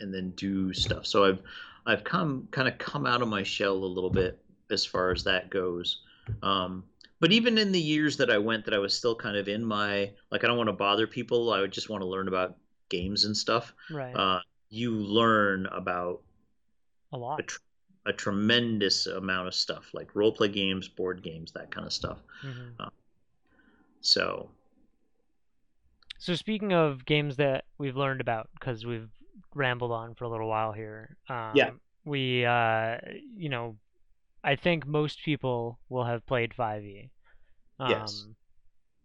[0.00, 1.06] and then do stuff.
[1.06, 1.42] So I've
[1.86, 4.38] I've come kind of come out of my shell a little bit
[4.70, 6.02] as far as that goes.
[6.42, 6.84] Um,
[7.22, 9.64] but even in the years that I went, that I was still kind of in
[9.64, 11.52] my like I don't want to bother people.
[11.52, 12.56] I would just want to learn about
[12.88, 13.72] games and stuff.
[13.90, 14.12] right.
[14.14, 14.40] Uh,
[14.70, 16.20] you learn about
[17.12, 17.38] a lot.
[17.38, 17.60] a, tr-
[18.06, 22.18] a tremendous amount of stuff like role play games, board games, that kind of stuff.
[22.44, 22.88] Mm-hmm.
[24.00, 24.50] So
[26.18, 29.10] So speaking of games that we've learned about, because we've
[29.54, 31.70] rambled on for a little while here, um, Yeah.
[32.04, 32.98] we, uh,
[33.36, 33.76] you know,
[34.42, 37.10] I think most people will have played 5e.
[37.82, 38.26] Um, Yes.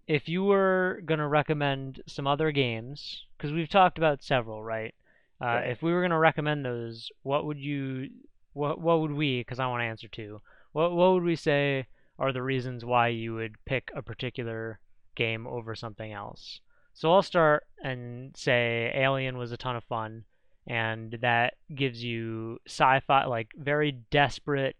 [0.07, 4.95] If you were gonna recommend some other games, because we've talked about several, right?
[5.41, 5.69] Uh, Right.
[5.71, 8.09] If we were gonna recommend those, what would you,
[8.53, 9.41] what what would we?
[9.41, 10.41] Because I want to answer too.
[10.73, 11.87] What what would we say
[12.19, 14.79] are the reasons why you would pick a particular
[15.15, 16.61] game over something else?
[16.93, 20.25] So I'll start and say Alien was a ton of fun,
[20.67, 24.75] and that gives you sci-fi, like very desperate,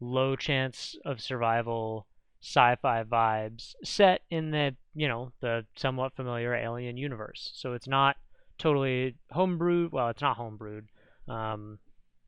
[0.00, 2.06] low chance of survival
[2.44, 7.50] sci-fi vibes set in the you know the somewhat familiar alien universe.
[7.54, 8.16] So it's not
[8.58, 10.84] totally homebrewed well it's not homebrewed
[11.28, 11.78] um,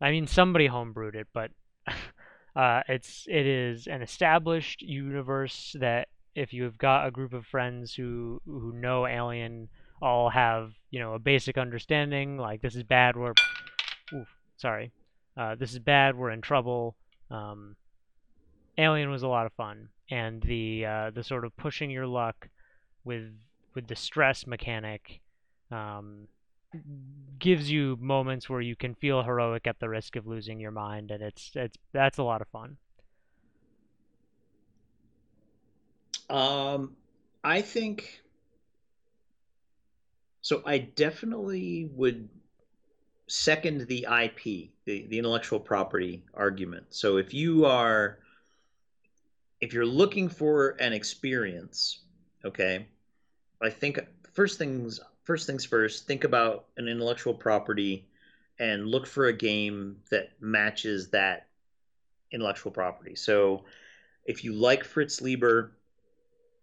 [0.01, 1.51] i mean somebody homebrewed it but
[2.56, 7.94] uh, it's it is an established universe that if you've got a group of friends
[7.94, 9.68] who who know alien
[10.02, 13.32] all have you know a basic understanding like this is bad we're
[14.12, 14.93] oof, sorry
[15.36, 16.97] uh, this is bad we're in trouble
[17.30, 17.76] um,
[18.78, 22.48] Alien was a lot of fun, and the uh, the sort of pushing your luck
[23.05, 23.32] with
[23.74, 25.20] with the stress mechanic
[25.70, 26.28] um,
[27.39, 31.11] gives you moments where you can feel heroic at the risk of losing your mind,
[31.11, 32.77] and it's it's that's a lot of fun.
[36.28, 36.97] Um,
[37.44, 38.23] I think
[40.43, 40.62] so.
[40.66, 42.28] I definitely would
[43.28, 46.86] second the IP, the, the intellectual property argument.
[46.90, 48.19] So if you are
[49.60, 52.00] if you're looking for an experience,
[52.44, 52.86] okay,
[53.62, 54.00] I think
[54.32, 58.06] first things first things first, think about an intellectual property
[58.58, 61.48] and look for a game that matches that
[62.30, 63.16] intellectual property.
[63.16, 63.64] So
[64.24, 65.72] if you like Fritz Leiber,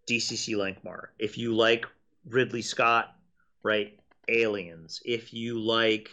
[0.08, 1.08] DCC Lankhmar.
[1.18, 1.86] If you like
[2.26, 3.16] Ridley Scott,
[3.62, 3.98] right,
[4.28, 5.02] Aliens.
[5.04, 6.10] If you like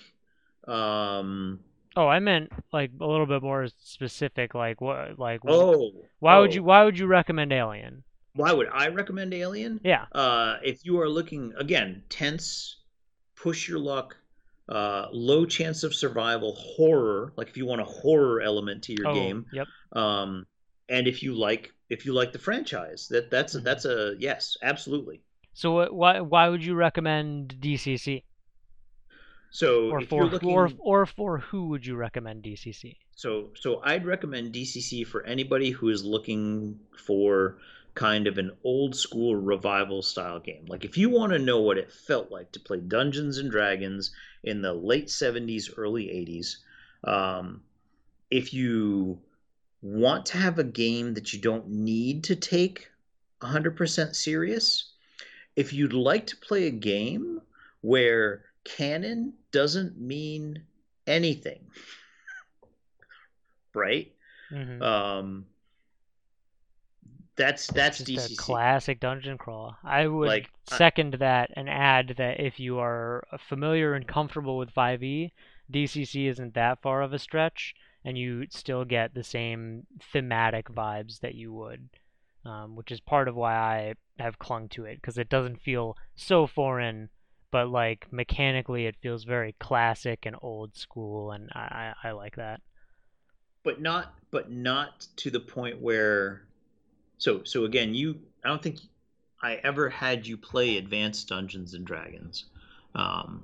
[0.68, 1.60] um
[1.96, 4.54] Oh, I meant like a little bit more specific.
[4.54, 5.18] Like what?
[5.18, 8.04] Like oh why oh would you why would you recommend Alien?
[8.34, 9.80] why would I recommend Alien?
[9.84, 10.06] Yeah.
[10.12, 12.78] Uh, if you are looking again, tense,
[13.36, 14.18] push your luck,
[14.70, 17.34] uh, low chance of survival, horror.
[17.38, 19.68] Like if you want a horror element to your Oh, game, yep.
[19.94, 20.46] um,
[20.90, 23.64] and if you like if you like the franchise, that that's Mhm.
[23.64, 25.22] that's a yes, absolutely.
[25.54, 28.26] So why why would you recommend DCC?
[29.52, 32.98] So Or for looking, or or for who would you recommend DCC?
[33.16, 37.58] so so I'd recommend DCC for anybody who is looking for
[37.94, 40.66] kind of an old school revival style game.
[40.68, 44.12] Like if you want to know what it felt like to play Dungeons and Dragons
[44.44, 46.64] in the late 70s, early 80s,
[47.04, 47.64] um,
[48.32, 49.22] if you
[49.82, 52.90] want to have a game that you don't need to take
[53.42, 54.94] 100% serious,
[55.56, 57.42] if you'd like to play a game
[57.82, 60.64] where canon doesn't mean
[61.08, 61.62] anything,
[63.74, 64.12] right?
[64.50, 65.46] hmm Um,
[67.36, 69.78] that's that's Just classic dungeon crawl.
[69.84, 74.58] I would Like, I- second that and add that if you are familiar and comfortable
[74.58, 75.32] with 5e,
[75.70, 77.74] DCC isn't that far of a stretch,
[78.04, 81.90] and you still get the same thematic vibes that you would,
[82.46, 85.98] um, which is part of why I have clung to it because it doesn't feel
[86.16, 87.10] so foreign,
[87.52, 92.36] but like mechanically it feels very classic and old school, and I, I, I like
[92.38, 92.62] that.
[93.64, 96.48] but not but not to the point where
[97.18, 98.80] so so again you i don't think
[99.42, 102.46] i ever had you play advanced dungeons and dragons
[102.96, 103.44] um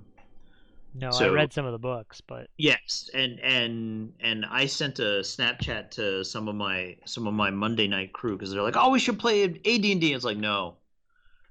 [0.94, 5.22] No, I read some of the books, but yes and and and i sent a
[5.22, 8.90] snapchat to some of my some of my monday night crew because they're like oh
[8.90, 10.76] we should play ad&d it's like no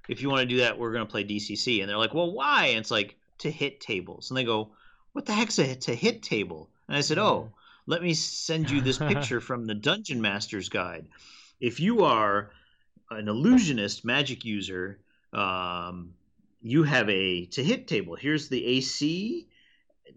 [0.07, 2.31] if you want to do that we're going to play dcc and they're like well
[2.31, 4.69] why and it's like to hit tables and they go
[5.13, 7.51] what the heck's a to hit table and i said oh
[7.87, 11.07] let me send you this picture from the Dungeon Master's Guide.
[11.61, 12.51] If you are
[13.09, 14.99] an illusionist magic user,
[15.31, 16.13] um,
[16.61, 18.15] you have a to hit table.
[18.15, 19.47] Here's the AC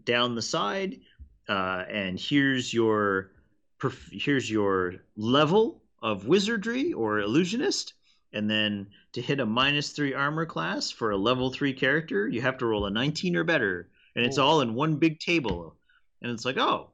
[0.04, 1.00] down the side,
[1.48, 3.30] uh, and here's your
[4.10, 7.94] here's your level of wizardry or illusionist.
[8.32, 12.40] And then to hit a minus three armor class for a level three character, you
[12.42, 13.88] have to roll a 19 or better.
[14.14, 15.74] And it's all in one big table.
[16.22, 16.90] And it's like, oh,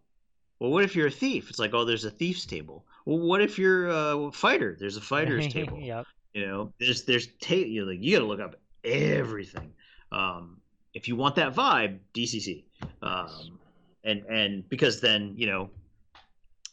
[0.58, 1.50] well, what if you're a thief?
[1.50, 2.84] It's like, oh, there's a thief's table.
[3.04, 4.76] Well, what if you're a fighter?
[4.78, 5.78] There's a fighter's table.
[5.78, 6.06] yep.
[6.32, 9.72] You know, there's there's ta- you know, like you got to look up everything.
[10.12, 10.58] Um,
[10.92, 12.64] if you want that vibe, DCC,
[13.00, 13.58] um,
[14.04, 15.70] and and because then you know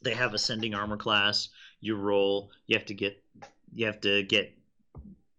[0.01, 1.47] they have ascending armor class.
[1.79, 2.51] You roll.
[2.67, 3.22] You have to get
[3.73, 4.53] you have to get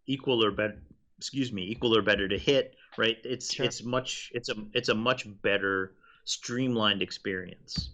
[0.07, 0.77] equal or better.
[1.19, 2.77] Excuse me, equal or better to hit.
[2.97, 3.19] Right?
[3.25, 3.67] It's Sure.
[3.67, 5.95] it's much it's a it's a much better
[6.25, 7.91] streamlined experience.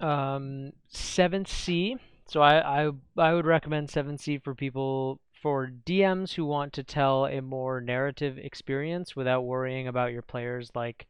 [0.00, 1.96] Um, 7th Sea.
[2.28, 6.82] So I, I I would recommend 7th Sea for people for DMs who want to
[6.82, 11.06] tell a more narrative experience without worrying about your players like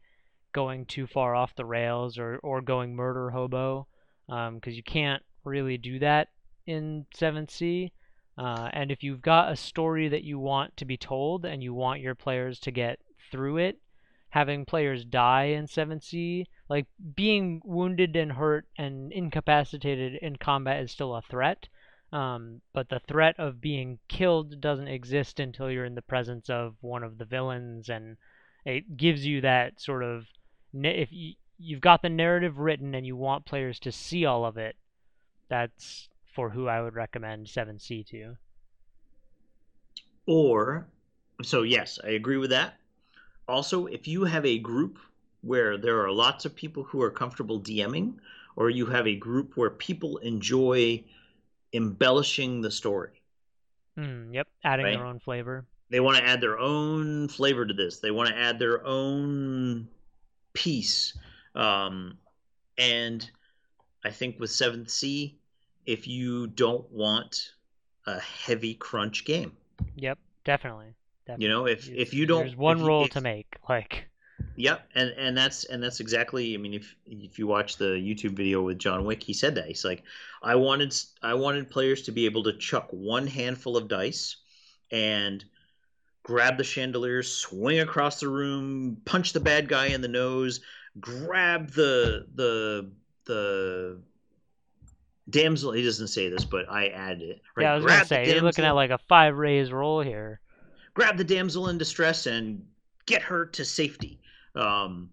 [0.53, 3.87] going too far off the rails or or going murder hobo,
[4.27, 6.29] because um, you can't really do that
[6.65, 7.91] in Seventh Sea.
[8.37, 11.73] Uh, and if you've got a story that you want to be told and you
[11.73, 12.99] want your players to get
[13.31, 13.79] through it,
[14.29, 16.85] having players die in 7th Sea, like
[17.15, 21.67] being wounded and hurt and incapacitated in combat is still a threat.
[22.13, 26.75] Um, but the threat of being killed doesn't exist until you're in the presence of
[26.79, 28.17] one of the villains, and
[28.65, 30.25] it gives you that sort of
[30.73, 34.57] if you, you've got the narrative written and you want players to see all of
[34.57, 34.75] it,
[35.49, 38.37] that's for who I would recommend 7th Sea to.
[40.27, 40.87] Or,
[41.41, 42.75] so yes, I agree with that.
[43.47, 44.99] Also, if you have a group
[45.41, 48.17] where there are lots of people who are comfortable DMing,
[48.55, 51.03] or you have a group where people enjoy
[51.73, 53.19] embellishing the story.
[53.97, 54.95] Mm, yep, adding right?
[54.95, 55.65] their own flavor.
[55.89, 57.97] They want to add their own flavor to this.
[57.97, 59.87] They want to add their own
[60.53, 61.17] piece.
[61.55, 62.19] Um,
[62.77, 63.27] and
[64.05, 65.35] I think with Seventh Sea,
[65.87, 67.53] if you don't want
[68.05, 69.53] a heavy crunch game.
[69.95, 70.93] Yep, definitely.
[71.25, 71.45] definitely.
[71.45, 74.05] You know, if if you don't, there's one if, to make, like.
[74.55, 76.53] Yep, and and that's and that's exactly.
[76.53, 79.65] I mean, if if you watch the YouTube video with John Wick, he said that
[79.65, 80.03] he's like,
[80.43, 84.35] I wanted I wanted players to be able to chuck one handful of dice,
[84.91, 85.43] and
[86.21, 90.59] grab the chandelier, swing across the room, punch the bad guy in the nose,
[90.99, 92.91] grab the the
[93.25, 93.99] the
[95.29, 95.71] damsel.
[95.71, 97.41] He doesn't say this, but I added it.
[97.55, 97.63] Right?
[97.63, 100.39] Yeah, I was grab gonna say you're looking at like a five raise roll here.
[100.93, 102.65] Grab the damsel in distress and
[103.05, 104.19] get her to safety.
[104.55, 105.09] Um,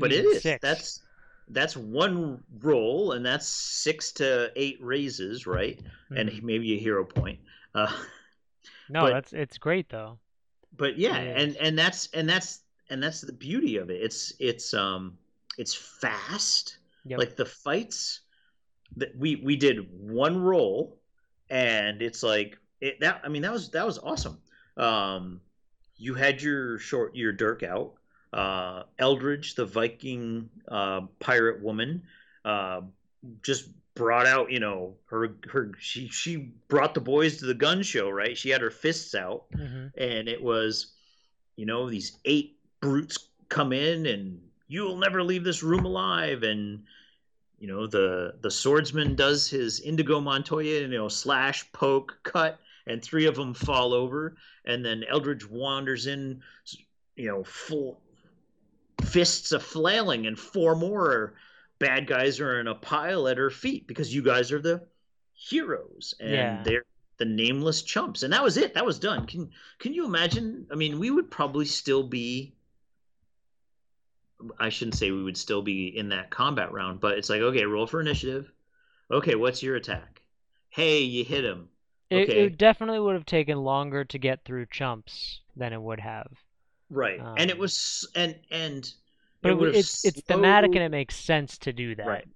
[0.00, 0.60] but it is six.
[0.60, 1.00] that's
[1.48, 5.78] that's one roll, and that's six to eight raises, right?
[5.78, 6.16] Mm-hmm.
[6.16, 7.40] And maybe a hero point.
[7.74, 7.92] Uh,
[8.88, 10.18] no, but, that's it's great though.
[10.76, 12.60] But yeah, and and that's and that's
[12.90, 14.00] and that's the beauty of it.
[14.02, 15.18] It's it's um
[15.58, 16.78] it's fast.
[17.04, 17.18] Yep.
[17.18, 18.20] Like the fights
[18.96, 20.98] that we we did one roll,
[21.50, 23.20] and it's like it, that.
[23.24, 24.38] I mean, that was that was awesome.
[24.76, 25.40] Um,
[25.96, 27.94] you had your short your dirk out
[28.32, 32.02] uh, Eldridge, the Viking uh, pirate woman,
[32.44, 32.80] uh,
[33.42, 37.82] just brought out, you know, her her she she brought the boys to the gun
[37.82, 38.36] show, right?
[38.36, 39.88] She had her fists out, mm-hmm.
[39.98, 40.92] and it was,
[41.56, 46.84] you know, these eight brutes come in, and you'll never leave this room alive, and
[47.62, 52.58] you know the the swordsman does his Inigo Montoya, you know, slash, poke, cut,
[52.88, 54.34] and three of them fall over,
[54.64, 56.42] and then Eldridge wanders in,
[57.14, 58.00] you know, full
[59.04, 61.34] fists of flailing and four more
[61.78, 64.82] bad guys are in a pile at her feet because you guys are the
[65.32, 66.62] heroes and yeah.
[66.64, 66.84] they're
[67.18, 68.24] the nameless chumps.
[68.24, 68.74] And that was it.
[68.74, 69.24] That was done.
[69.26, 70.66] Can can you imagine?
[70.72, 72.54] I mean we would probably still be
[74.58, 77.64] i shouldn't say we would still be in that combat round but it's like okay
[77.64, 78.50] roll for initiative.
[79.10, 80.22] Okay what's your attack?
[80.70, 81.68] Hey you hit him.
[82.10, 82.22] Okay.
[82.22, 86.28] it, it definitely would have taken longer to get through chumps than it would have.
[86.90, 87.20] Right.
[87.20, 88.92] Um, and it um, was and and
[89.40, 92.06] but it it's it's thematic and it makes sense to do that.
[92.06, 92.28] Right.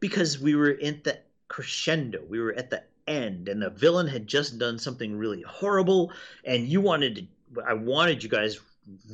[0.00, 1.18] Because we were in the
[1.48, 2.22] crescendo.
[2.28, 6.12] We were at the end and the villain had just done something really horrible
[6.44, 8.58] and you wanted to i wanted you guys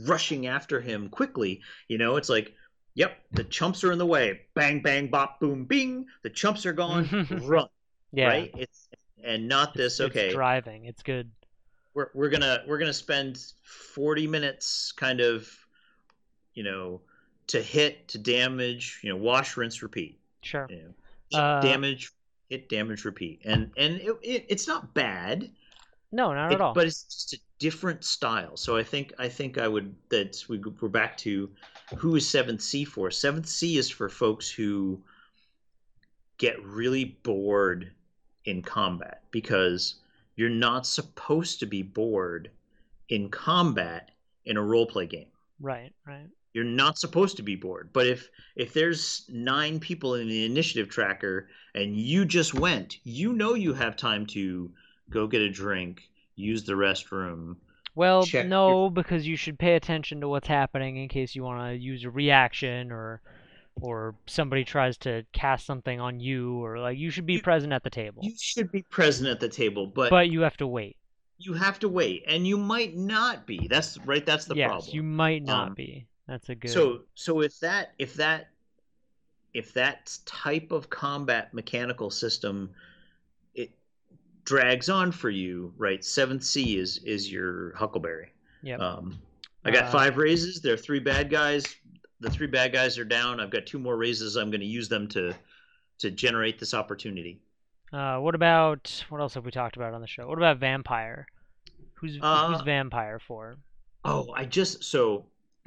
[0.06, 2.54] rushing after him quickly you know it's like
[2.94, 4.40] yep the chumps are in the way.
[4.54, 6.06] Bang bang bop boom bing.
[6.22, 7.26] The chumps are gone.
[7.42, 7.68] Run.
[8.12, 8.28] Yeah.
[8.28, 8.50] Right?
[8.56, 8.88] It's
[9.24, 10.26] and not this it's, okay.
[10.26, 10.84] it's driving.
[10.86, 11.30] It's good.
[11.94, 15.48] We're we're gonna we're gonna spend 40 minutes kind of
[16.54, 17.00] you know
[17.48, 20.18] to hit to damage you know wash rinse repeat.
[20.42, 20.66] Sure.
[20.68, 20.94] You
[21.32, 22.12] know, uh, damage
[22.48, 23.42] hit damage repeat.
[23.44, 25.50] And and it, it, it's not bad
[26.12, 29.28] no not it, at all but it's just a different style so i think i
[29.28, 31.50] think i would that we, we're back to
[31.96, 35.00] who is Seventh Sea for Seventh Sea is for folks who
[36.38, 37.92] get really bored
[38.44, 39.96] in combat because
[40.36, 42.50] you're not supposed to be bored
[43.08, 44.10] in combat
[44.44, 45.28] in a role play game.
[45.60, 46.26] Right, right.
[46.54, 47.90] You're not supposed to be bored.
[47.92, 53.32] But if if there's nine people in the initiative tracker and you just went, you
[53.32, 54.70] know you have time to
[55.10, 56.02] go get a drink,
[56.36, 57.56] use the restroom.
[57.94, 58.90] Well, no, your...
[58.90, 62.10] because you should pay attention to what's happening in case you want to use a
[62.10, 63.20] reaction or
[63.80, 67.72] or somebody tries to cast something on you or like you should be you, present
[67.72, 68.22] at the table.
[68.22, 70.96] You should be present at the table, but but you have to wait.
[71.38, 73.66] You have to wait, and you might not be.
[73.68, 74.24] That's right.
[74.24, 74.94] That's the yes, problem.
[74.94, 76.06] you might not um, be.
[76.28, 76.70] That's a good.
[76.70, 78.48] So so if that if that
[79.52, 82.70] if that type of combat mechanical system
[84.44, 86.04] drags on for you, right?
[86.04, 88.32] Seventh Sea is is your Huckleberry.
[88.62, 88.76] Yeah.
[88.76, 89.18] Um,
[89.64, 90.60] I got uh, five raises.
[90.60, 91.76] There are three bad guys
[92.22, 93.40] the three bad guys are down.
[93.40, 94.36] I've got two more raises.
[94.36, 95.34] I'm going to use them to
[95.98, 97.40] to generate this opportunity.
[97.92, 100.26] Uh, what about what else have we talked about on the show?
[100.26, 101.26] What about vampire?
[101.94, 103.56] Who's Uh, who's vampire for?
[104.04, 105.26] Oh, I just so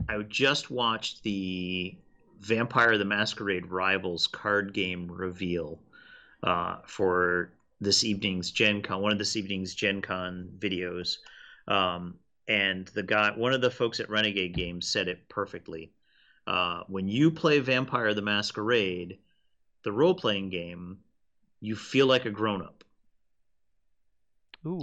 [0.10, 1.96] I just watched the
[2.40, 5.80] Vampire the Masquerade Rivals card game reveal
[6.44, 11.18] uh, for this evening's Gen Con, one of this evening's Gen Con videos.
[11.68, 12.16] Um,
[12.48, 15.92] and the guy, one of the folks at Renegade Games said it perfectly.
[16.48, 19.18] Uh, when you play Vampire the Masquerade,
[19.84, 21.00] the role playing game,
[21.60, 22.84] you feel like a grown up.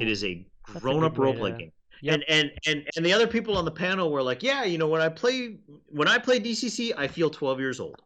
[0.00, 1.72] It is a grown up role playing to- game.
[2.02, 2.14] Yep.
[2.14, 4.88] And, and and and the other people on the panel were like, yeah, you know,
[4.88, 8.02] when I play when I play DCC, I feel 12 years old,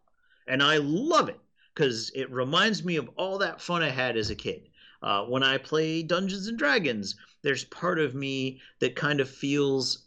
[0.47, 1.41] and I love it
[1.73, 4.69] because it reminds me of all that fun I had as a kid.
[5.07, 10.07] Uh, when I play Dungeons and Dragons, there's part of me that kind of feels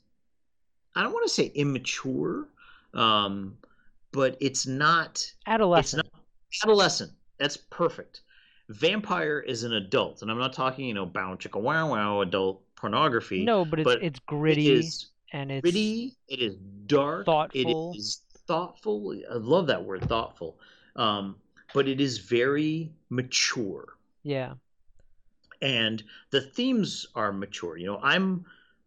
[0.94, 2.50] I don't want to say immature,
[2.94, 3.58] um,
[4.12, 6.04] but it's not it's adolescent.
[6.14, 6.22] not
[6.66, 7.14] adolescent.
[7.38, 8.24] That's perfect.
[8.68, 12.62] Vampire is an adult, and I'm not talking, you know, bow chicka wow wow adult
[12.76, 13.46] pornography.
[13.46, 16.18] no, but it's but it's gritty is and it's gritty.
[16.28, 16.56] It is
[16.88, 17.26] dark.
[17.26, 17.94] thoughtful.
[17.94, 19.16] It is thoughtful.
[19.32, 20.60] I love that word, thoughtful.
[20.98, 21.38] Um,
[21.74, 24.56] but it is very mature, yeah.
[25.62, 27.78] And the themes are mature.
[27.78, 28.46] You know, I'm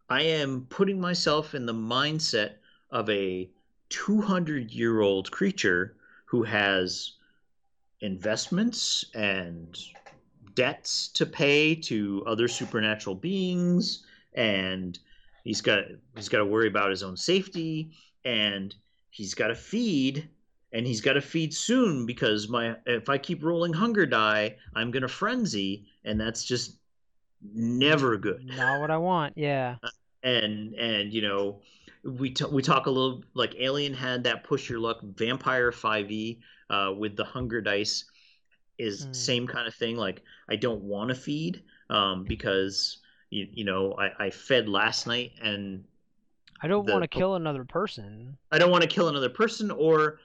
[0.08, 2.54] I am putting myself in the mindset
[2.90, 3.48] of a
[3.88, 5.96] 200 year old creature
[6.26, 7.12] who has
[8.00, 9.78] investments and
[10.54, 14.04] debts to pay to other supernatural beings
[14.34, 14.98] and
[15.44, 15.84] he's got
[16.16, 17.90] he's got to worry about his own safety
[18.24, 18.74] and
[19.10, 20.28] he's got to feed
[20.72, 24.90] and he's got to feed soon because my if I keep rolling hunger die I'm
[24.90, 26.76] going to frenzy and that's just
[27.54, 29.34] never good Not what I want.
[29.36, 29.76] Yeah.
[30.22, 31.60] and and you know
[32.04, 36.38] we t- we talk a little like alien had that push your luck vampire 5e
[36.70, 38.04] uh, with the hunger dice
[38.78, 39.16] is Mm.
[39.16, 42.98] same kind of thing like i don't want to feed um, because
[43.30, 45.84] you, you know I, I fed last night and
[46.62, 48.36] I don't want to kill another person.
[48.52, 50.20] i don't want to kill another person or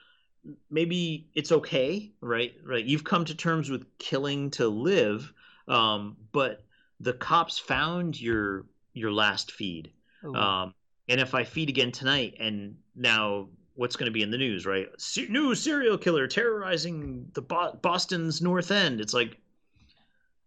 [0.70, 5.32] maybe it's okay right right you've come to terms with killing to live
[5.68, 6.64] um, but
[7.00, 9.92] the cops found your your last feed
[10.24, 10.34] Ooh.
[10.34, 10.74] Um,
[11.08, 14.66] and if I feed again tonight, and now what's going to be in the news,
[14.66, 14.88] right?
[14.98, 19.00] Se- new serial killer terrorizing the Bo- Boston's North End.
[19.00, 19.38] It's like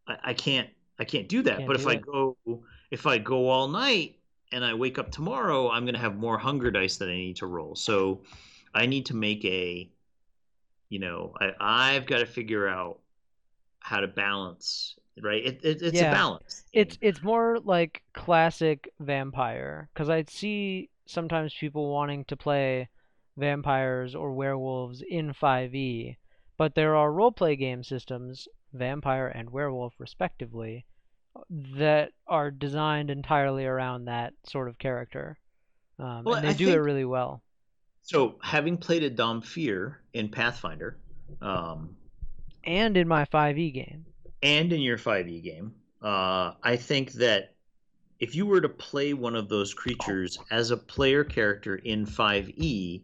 [0.08, 0.70] I, I can't,
[1.00, 1.58] I can't do that.
[1.58, 2.38] Can't but if do I go,
[2.92, 4.18] if I go all night
[4.52, 7.38] and I wake up tomorrow, I'm going to have more hunger dice that I need
[7.38, 7.76] to roll.
[7.76, 8.22] So
[8.76, 9.90] I need to make a,
[10.90, 13.00] you know, I, I've got to figure out
[13.80, 14.96] how to balance.
[15.22, 15.46] Right?
[15.46, 16.08] It, it, it's Yeah.
[16.08, 16.64] a balance.
[16.74, 22.90] It's it's more like classic vampire because I see sometimes people wanting to play
[23.38, 26.18] vampires or werewolves in 5e,
[26.58, 30.86] but there are roleplay game systems, vampire and werewolf respectively,
[31.50, 35.38] that are designed entirely around that sort of character,
[36.00, 37.42] um, Well, and they I do it really well.
[38.04, 40.98] So, having played a dhampir in Pathfinder,
[41.42, 41.96] um,
[42.64, 44.06] And in my 5e game,
[44.44, 47.54] and in your 5e game, uh, I think that
[48.20, 53.02] if you were to play one of those creatures as a player character in 5e,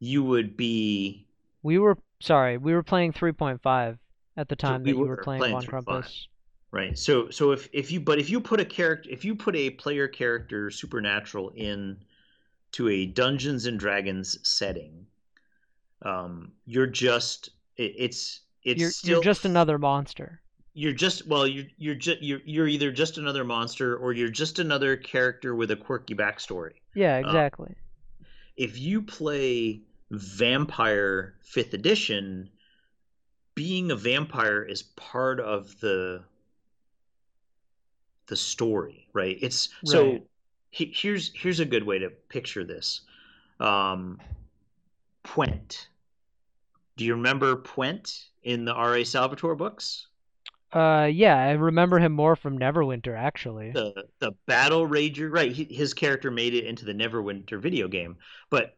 [0.00, 1.26] you would be
[1.62, 3.98] we were sorry, we were playing 3.5
[4.36, 6.26] at the time we that you were were playing, playing Von 3.5.
[6.72, 6.96] Right.
[6.96, 9.70] So, so if if you but if you put a character, if you put a
[9.70, 11.98] player character supernatural in
[12.72, 15.04] to a Dungeons and Dragons setting,
[16.02, 20.40] um, you're just it, it's it's You're, still you're just another monster.
[20.80, 24.58] You're just well you're you're just you're, you're either just another monster or you're just
[24.58, 26.72] another character with a quirky backstory.
[26.94, 27.74] Yeah, Uh, exactly.
[28.56, 32.48] if you play vampire fifth edition
[33.54, 36.24] being a vampire is part of the
[38.28, 39.36] the story right?
[39.42, 40.20] It's so
[40.70, 43.02] he, here's here's a good way to picture this.
[43.60, 44.18] Um
[45.24, 45.88] Pwent.
[46.96, 49.04] Do you remember Pwent in the R.A.
[49.04, 50.06] Salvatore books
[50.72, 53.70] Uh, yeah, I remember him more from Neverwinter actually.
[53.72, 58.16] the the battle rager right he, his character made it into the neverwinter video game
[58.50, 58.76] but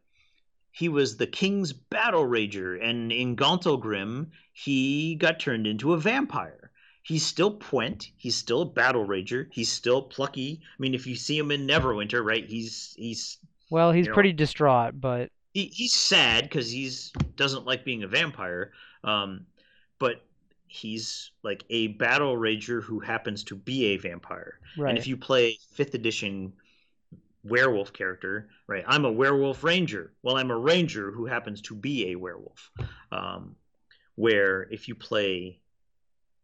[0.71, 6.71] he was the king's battle rager and in Gauntlgrym he got turned into a vampire.
[7.03, 10.61] He's still Pwent he's still a battle rager he's still plucky.
[10.63, 13.37] I mean if you see him in neverwinter right he's he's
[13.69, 18.01] Well, he's you know- pretty distraught, but he, he's sad because he's doesn't like being
[18.01, 18.71] a vampire
[19.03, 19.45] um
[19.99, 20.23] but
[20.73, 24.89] he's like a battle rager who happens to be a vampire right.
[24.89, 26.51] and if you play fifth edition
[27.43, 28.83] werewolf character, right?
[28.87, 30.13] I'm a werewolf ranger.
[30.21, 32.71] Well, I'm a ranger who happens to be a werewolf.
[33.11, 33.55] Um,
[34.15, 35.59] where if you play,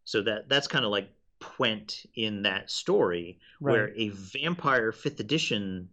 [0.03, 3.72] so that that's kind of like Pwent in that story, right.
[3.72, 5.89] where a vampire fifth edition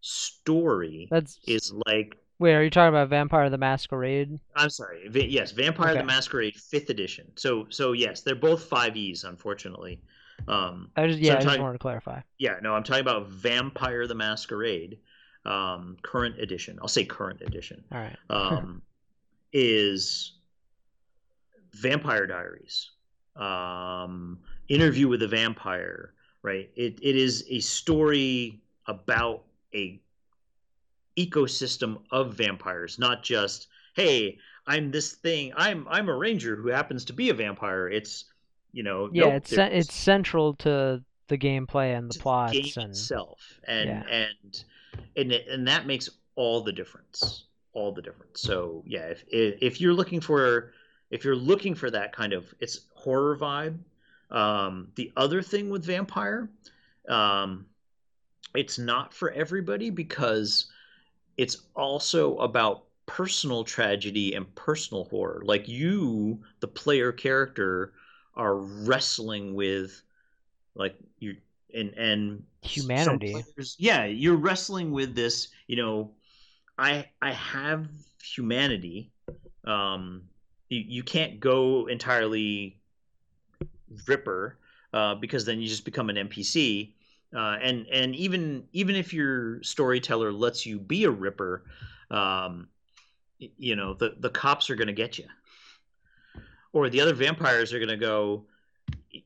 [0.00, 2.16] story that's is like.
[2.40, 4.40] Wait, are you talking about Vampire the Masquerade?
[4.56, 5.06] I'm sorry.
[5.08, 5.98] V- yes, Vampire okay.
[5.98, 7.30] the Masquerade fifth edition.
[7.36, 10.00] So so yes, they're both five E's, unfortunately.
[10.48, 12.20] Um, I just yeah, so I just wanted to clarify.
[12.38, 14.98] Yeah, no, I'm talking about Vampire the Masquerade,
[15.44, 16.78] um, current edition.
[16.80, 17.84] I'll say current edition.
[17.92, 18.16] All right.
[18.30, 18.80] um,
[19.52, 20.32] is
[21.74, 22.92] Vampire Diaries,
[23.36, 24.38] um,
[24.68, 26.14] Interview with a Vampire.
[26.40, 26.70] Right.
[26.74, 29.42] It it is a story about
[29.74, 30.00] a
[31.16, 35.52] ecosystem of vampires, not just hey, I'm this thing.
[35.56, 37.88] I'm I'm a ranger who happens to be a vampire.
[37.88, 38.26] It's
[38.72, 42.18] you know yeah nope, it's it's central to the gameplay and the
[42.52, 44.02] game and itself and yeah.
[44.08, 44.64] and
[45.16, 49.94] and and that makes all the difference all the difference so yeah if if you're
[49.94, 50.72] looking for
[51.10, 53.78] if you're looking for that kind of it's horror vibe
[54.30, 56.48] um the other thing with vampire
[57.08, 57.66] um
[58.54, 60.66] it's not for everybody because
[61.36, 65.42] it's also about personal tragedy and personal horror.
[65.44, 67.92] Like you the player character
[68.34, 70.02] are wrestling with
[70.74, 71.36] like you
[71.74, 73.32] and and humanity.
[73.32, 76.10] players, yeah you're wrestling with this you know
[76.78, 77.88] i i have
[78.22, 79.10] humanity.
[79.64, 80.22] Um
[80.68, 82.78] you, you can't go entirely
[84.06, 84.56] ripper
[84.92, 86.92] uh, because then you just become an npc
[87.34, 91.64] uh, and and even even if your storyteller lets you be a ripper
[92.10, 92.68] um,
[93.38, 95.26] you know the the cops are going to get you
[96.72, 98.44] or the other vampires are gonna go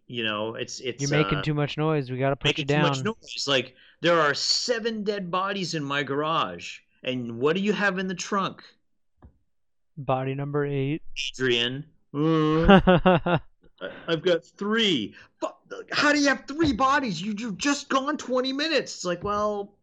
[0.07, 2.11] you know it's it's you're making uh, too much noise.
[2.11, 3.45] We gotta put you down too much noise.
[3.47, 6.79] Like there are seven dead bodies in my garage.
[7.03, 8.63] And what do you have in the trunk?
[9.97, 11.03] Body number eight.
[11.35, 11.85] Adrian
[14.09, 15.15] i've got three
[15.93, 19.75] how do you have three bodies you, you've just gone 20 minutes it's like well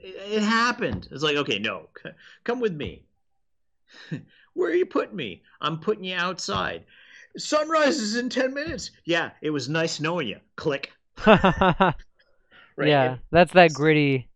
[0.00, 1.88] it happened it's like okay no
[2.44, 3.04] come with me
[4.54, 5.42] where are you putting me?
[5.60, 6.84] I'm putting you outside.
[7.36, 8.90] Sunrise is in 10 minutes.
[9.04, 10.38] Yeah, it was nice knowing you.
[10.56, 10.92] Click.
[11.26, 11.94] right?
[12.78, 14.28] Yeah, it, that's that gritty.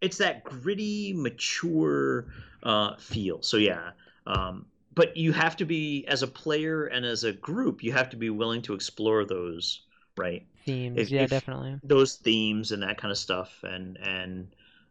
[0.00, 2.26] It's that gritty, mature
[2.62, 3.42] uh, feel.
[3.42, 3.90] So, yeah.
[4.26, 8.10] Um, but you have to be, as a player and as a group, you have
[8.10, 9.82] to be willing to explore those,
[10.16, 10.46] right?
[10.64, 11.78] Themes, if, yeah, if definitely.
[11.82, 13.58] Those themes and that kind of stuff.
[13.62, 14.48] And, and,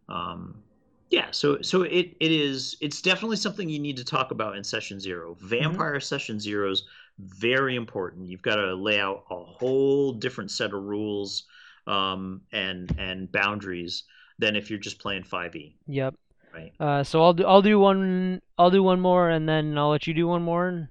[0.10, 0.64] um,
[1.12, 4.64] yeah, so so it it is it's definitely something you need to talk about in
[4.64, 5.36] session 0.
[5.36, 5.48] Mm-hmm.
[5.48, 6.00] Vampire mm-hmm.
[6.00, 6.84] session 0 is
[7.20, 8.28] very important.
[8.28, 11.44] You've got to lay out a whole different set of rules
[11.86, 14.04] um, and and boundaries
[14.40, 15.74] than if you're just playing 5e.
[15.88, 16.16] Yep.
[16.54, 16.74] Right.
[16.80, 20.08] Uh, so I'll do I'll do one I'll do one more and then I'll let
[20.08, 20.90] you do one more.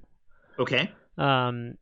[0.58, 0.90] Okay.
[1.18, 1.76] Um,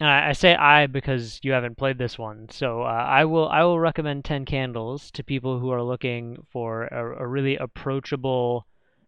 [0.00, 3.78] I say I because you haven't played this one, so uh, I will I will
[3.78, 8.66] recommend Ten Candles to people who are looking for a, a really approachable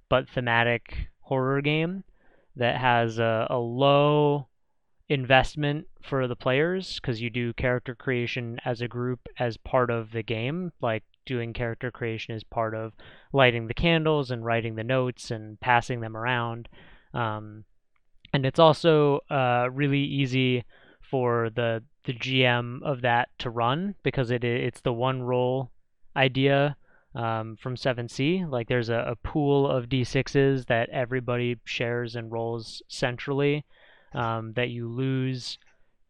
[0.08, 2.04] but thematic horror game
[2.54, 4.46] that has a, a low
[5.08, 10.12] investment for the players because you do character creation as a group as part of
[10.12, 10.72] the game.
[10.80, 12.92] Like doing character creation is part of
[13.32, 16.68] lighting the candles and writing the notes and passing them around.
[17.12, 17.64] Um,
[18.32, 20.64] and it's also uh, really easy
[21.00, 25.70] for the the GM of that to run because it it's the one roll
[26.16, 26.76] idea
[27.14, 28.44] um, from 7th Sea.
[28.44, 33.64] Like there's a, a, pool of d6s that everybody shares and rolls centrally
[34.14, 35.58] um, that you lose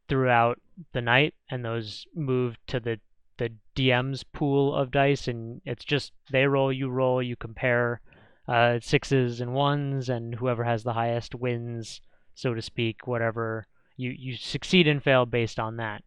[0.08, 0.60] throughout
[0.92, 3.00] the night, and those move to the
[3.38, 8.00] the DM's pool of dice, and it's just they roll, you roll, you compare
[8.48, 12.00] uh, sixes and ones, and whoever has the highest wins
[12.36, 16.04] so to speak, whatever you you succeed and fail based on that.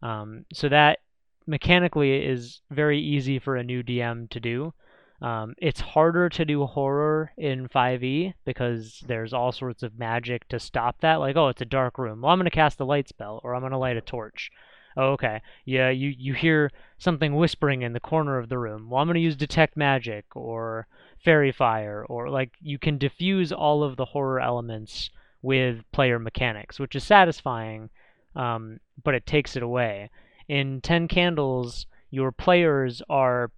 [0.00, 1.00] Um, so that
[1.46, 4.72] mechanically is very easy for a new DM to do.
[5.20, 10.58] Um, it's harder to do horror in 5e because there's all sorts of magic to
[10.58, 11.16] stop that.
[11.20, 12.22] Like, oh, it's a dark room.
[12.22, 14.50] Well, I'm going to cast a light spell, or I'm going to light a torch.
[14.96, 15.40] Oh, okay.
[15.64, 18.90] Yeah, you, you hear something whispering in the corner of the room.
[18.90, 20.86] Well, I'm going to use detect magic, or
[21.24, 25.10] faerie fire, or like you can diffuse all of the horror elements
[25.40, 27.90] with player mechanics, which is satisfying,
[28.36, 30.10] um, but it takes it away.
[30.48, 33.50] In Ten Candles, your players are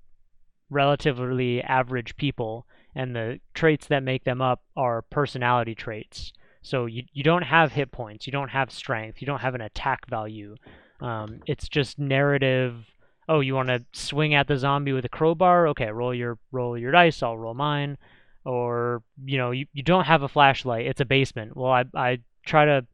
[0.71, 6.33] relatively average people, and the traits that make them up are personality traits.
[6.63, 9.61] So you, you don't have hit points, you don't have strength, you don't have an
[9.61, 10.57] attack value.
[11.01, 12.87] Um, it's just narrative
[13.29, 15.69] oh, you want to swing at the zombie with a crowbar?
[15.69, 17.23] Okay, roll your roll your dice.
[17.23, 17.99] I'll roll mine.
[18.45, 20.87] Or you know, you, you don't have a flashlight.
[20.87, 21.57] It's a basement.
[21.57, 22.87] Well, I I try to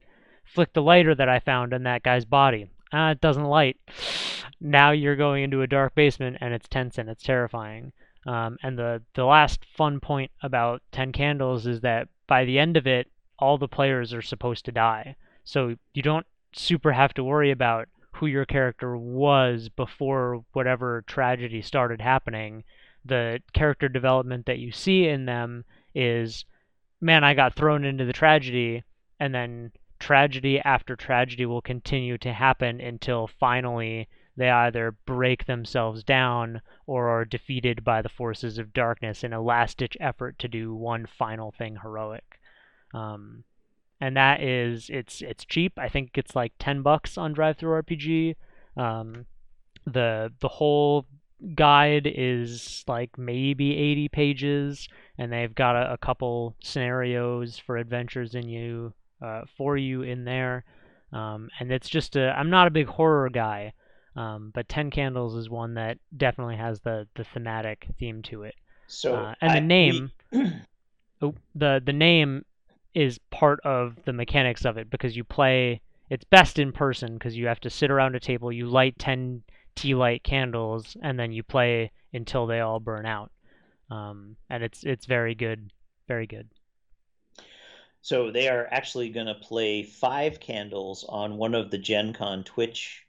[0.44, 2.70] flick the lighter that I found in that guy's body.
[2.93, 3.78] Ah, it doesn't light.
[4.62, 7.93] Now you're going into a dark basement and it's tense and it's terrifying.
[8.27, 12.77] Um, and the the last fun point about Ten Candles is that by the end
[12.77, 15.16] of it, all the players are supposed to die.
[15.44, 21.62] So you don't super have to worry about who your character was before whatever tragedy
[21.62, 22.64] started happening.
[23.05, 25.64] The character development that you see in them
[25.94, 26.44] is,
[27.01, 28.82] man, I got thrown into the tragedy,
[29.18, 36.02] and then tragedy after tragedy will continue to happen until finally they either break themselves
[36.02, 40.48] down or are defeated by the forces of darkness in a last ditch effort to
[40.48, 42.40] do one final thing heroic.
[42.94, 43.44] Um,
[44.01, 45.72] and that is it's it's cheap.
[45.78, 48.36] I think it's like ten bucks on DriveThruRPG.
[48.77, 49.27] Um,
[49.86, 51.06] the the whole
[51.55, 58.35] guide is like maybe 80 pages, and they've got a, a couple scenarios for adventures
[58.35, 60.64] in you uh, for you in there.
[61.12, 63.72] Um, and it's just a I'm not a big horror guy,
[64.16, 68.55] um, but Ten Candles is one that definitely has the the thematic theme to it.
[68.86, 70.52] So uh, and the name, we-
[71.22, 72.44] oh, the the name
[72.94, 75.80] is part of the mechanics of it because you play.
[76.08, 78.50] It's best in person because you have to sit around a table.
[78.50, 79.42] You light ten
[79.76, 83.30] tea light candles and then you play until they all burn out.
[83.90, 85.70] Um, and it's it's very good,
[86.08, 86.48] very good.
[88.02, 92.44] So they are actually going to play five candles on one of the Gen Con
[92.44, 93.04] Twitch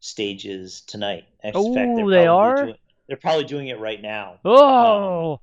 [0.00, 1.24] stages tonight.
[1.54, 2.64] Oh, they are?
[2.66, 2.76] doing-
[3.06, 4.38] they're probably doing it right now.
[4.44, 5.40] Oh,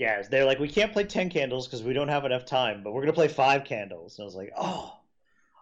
[0.00, 2.92] Yeah, they're like, we can't play ten candles because we don't have enough time, but
[2.94, 4.18] we're gonna play five candles.
[4.18, 4.96] And I was like, oh,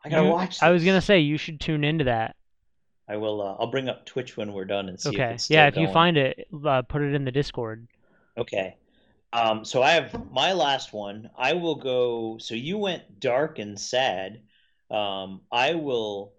[0.05, 0.63] I gotta You- watch.
[0.63, 2.37] I was gonna say you should tune into that.
[3.09, 3.43] I will.
[3.43, 5.35] Uh, I'll bring up Twitch when we're done and see if Okay.
[5.35, 7.89] it's still Yeah, if you find it, uh, put it in the Discord.
[8.37, 8.77] Okay.
[9.33, 11.31] Um, so I have my last one.
[11.37, 12.39] I will go.
[12.39, 14.41] So you went dark and sad.
[14.89, 16.33] Um, I will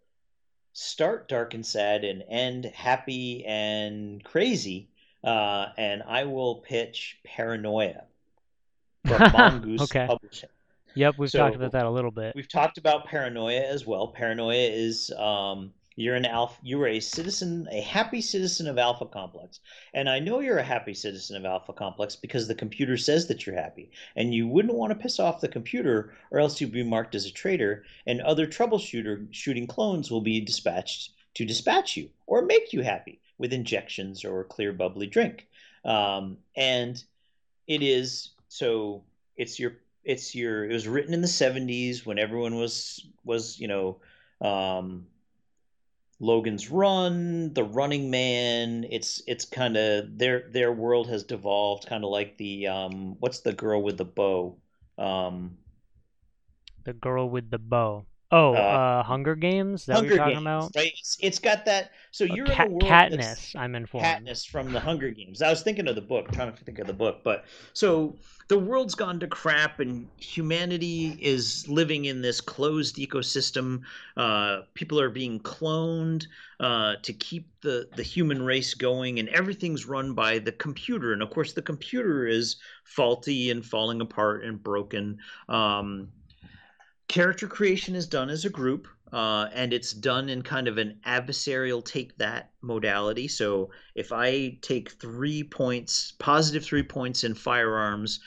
[0.72, 4.88] start dark and sad and end happy and crazy.
[5.24, 8.04] Uh, and I will pitch Paranoia
[9.08, 10.06] from Mongoose Okay.
[10.08, 10.50] Publishing.
[10.96, 12.36] Yep, we've talked about that a little bit.
[12.36, 14.08] We've talked about paranoia as well.
[14.08, 16.58] Paranoia is um, you're an alpha.
[16.64, 19.60] You are a citizen, a happy citizen of Alpha Complex,
[19.94, 23.46] and I know you're a happy citizen of Alpha Complex because the computer says that
[23.46, 26.84] you're happy, and you wouldn't want to piss off the computer, or else you'd be
[26.84, 32.10] marked as a traitor, and other troubleshooter shooting clones will be dispatched to dispatch you
[32.26, 35.48] or make you happy with injections or a clear bubbly drink.
[35.84, 37.04] Um, and
[37.66, 39.04] it is so
[39.38, 43.68] it's your it's your it was written in the 70s when everyone was was you
[43.68, 44.02] know
[44.42, 45.08] um
[46.22, 48.86] Logan's Run, The Running Man.
[48.90, 53.40] It's it's kind of their their world has devolved kind of like the um what's
[53.40, 54.58] the girl with the bow?
[54.98, 55.58] Um
[56.84, 58.06] The girl with the bow.
[58.32, 59.86] Oh, Uh, uh, Hunger Games.
[59.88, 60.76] That what Hunger you're talking Games, about?
[60.76, 60.92] right?
[61.00, 63.56] It's, it's got that so Uh, you're Cat- in a world Katniss.
[63.56, 64.06] I'm informed.
[64.06, 65.42] Katniss from the Hunger Games.
[65.42, 67.22] I was thinking of the book, trying to think of the book.
[67.24, 73.82] But so the world's gone to crap, and humanity is living in this closed ecosystem.
[74.16, 76.26] Uh, people are being cloned
[76.60, 81.14] uh, to keep the the human race going, and everything's run by the computer.
[81.14, 85.18] And of course, the computer is faulty and falling apart and broken.
[85.48, 86.10] Um,
[87.10, 90.98] character creation is done as a group uh, and it's done in kind of an
[91.06, 93.28] adversarial take that modality.
[93.28, 98.22] So if i take three points positive three points in firearms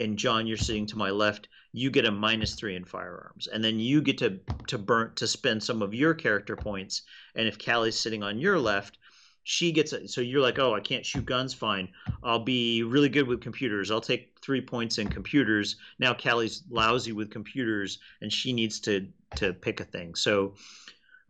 [0.00, 3.48] and john you're sitting to my left you get a minus three in firearms.
[3.48, 4.38] And then you get to
[4.68, 7.02] to burn to spend some of your character points.
[7.34, 8.98] And if callie's sitting on your left
[9.44, 11.54] she gets it so you're like oh i can't shoot guns?
[11.54, 11.88] Fine.
[12.22, 13.90] I'll be really good with computers.
[13.90, 15.76] I'll take three points in computers.
[15.98, 19.06] Now callie's lousy with computers and she needs to
[19.36, 20.14] to pick a thing.
[20.14, 20.54] So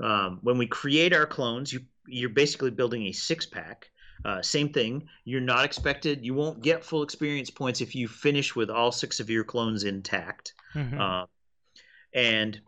[0.00, 3.90] um, when we create our clones you you're basically building a six pack
[4.24, 5.06] uh, same thing.
[5.24, 9.20] You're not expected you won't get full experience points if you finish with all six
[9.20, 10.54] of your clones intact.
[10.74, 10.98] Mhm.
[10.98, 11.26] uh,
[12.14, 12.60] and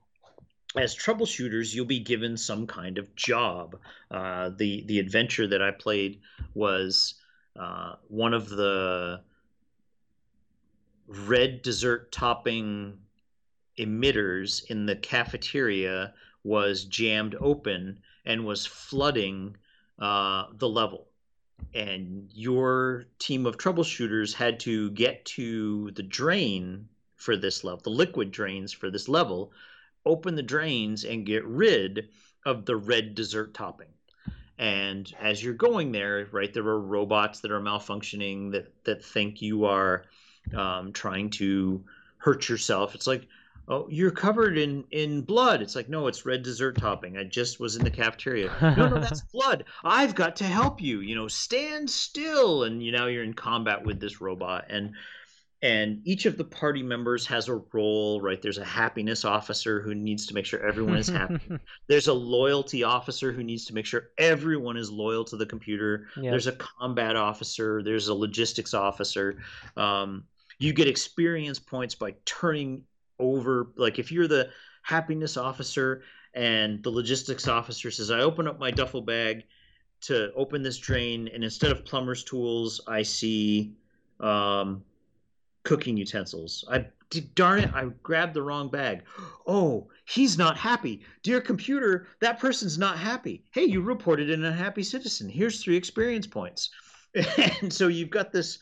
[0.76, 3.78] as troubleshooters, you'll be given some kind of job.
[4.10, 6.20] Uh, the the adventure that I played
[6.54, 7.14] was
[7.58, 9.22] uh, one of the
[11.06, 12.98] red dessert topping
[13.78, 19.56] emitters in the cafeteria was jammed open and was flooding
[19.98, 21.08] uh, the level.
[21.74, 27.90] And your team of troubleshooters had to get to the drain for this level, the
[27.90, 29.52] liquid drains for this level,
[30.06, 32.08] open the drains and get rid
[32.46, 33.88] of the red dessert topping.
[34.58, 39.42] and as you're going there, right, there are robots that are malfunctioning that that think
[39.42, 40.04] you are
[40.54, 41.84] um, trying to
[42.18, 42.94] hurt yourself.
[42.94, 43.26] It's like,
[43.68, 45.60] oh, you're covered in in blood.
[45.60, 47.18] It's like, no, it's red dessert topping.
[47.18, 48.50] I just was in the cafeteria.
[48.62, 49.64] no, no, that's blood.
[49.84, 51.00] I've got to help you.
[51.00, 52.64] You know, stand still.
[52.64, 54.92] And you now you're in combat with this robot, and
[55.62, 58.40] and each of the party members has a role right?
[58.42, 61.58] There's a happiness officer who needs to make sure everyone is happy.
[61.86, 66.08] There's a loyalty officer who needs to make sure everyone is loyal to the computer.
[66.30, 67.82] There's a combat officer.
[67.82, 69.38] There's a logistics officer.
[69.76, 70.24] Um,
[70.58, 72.84] you get experience points by turning
[73.18, 74.50] over like if you're the
[74.82, 76.02] happiness officer
[76.34, 79.44] and the logistics officer says i open up my duffel bag
[80.00, 83.72] to open this drain and instead of plumber's tools i see
[84.20, 84.82] um,
[85.66, 86.64] cooking utensils.
[86.70, 86.86] I
[87.34, 89.02] darn it, I grabbed the wrong bag.
[89.48, 91.02] Oh, he's not happy.
[91.24, 93.44] Dear computer, that person's not happy.
[93.50, 95.28] Hey, you reported an unhappy citizen.
[95.28, 96.70] Here's three experience points.
[97.62, 98.58] And so you've got this,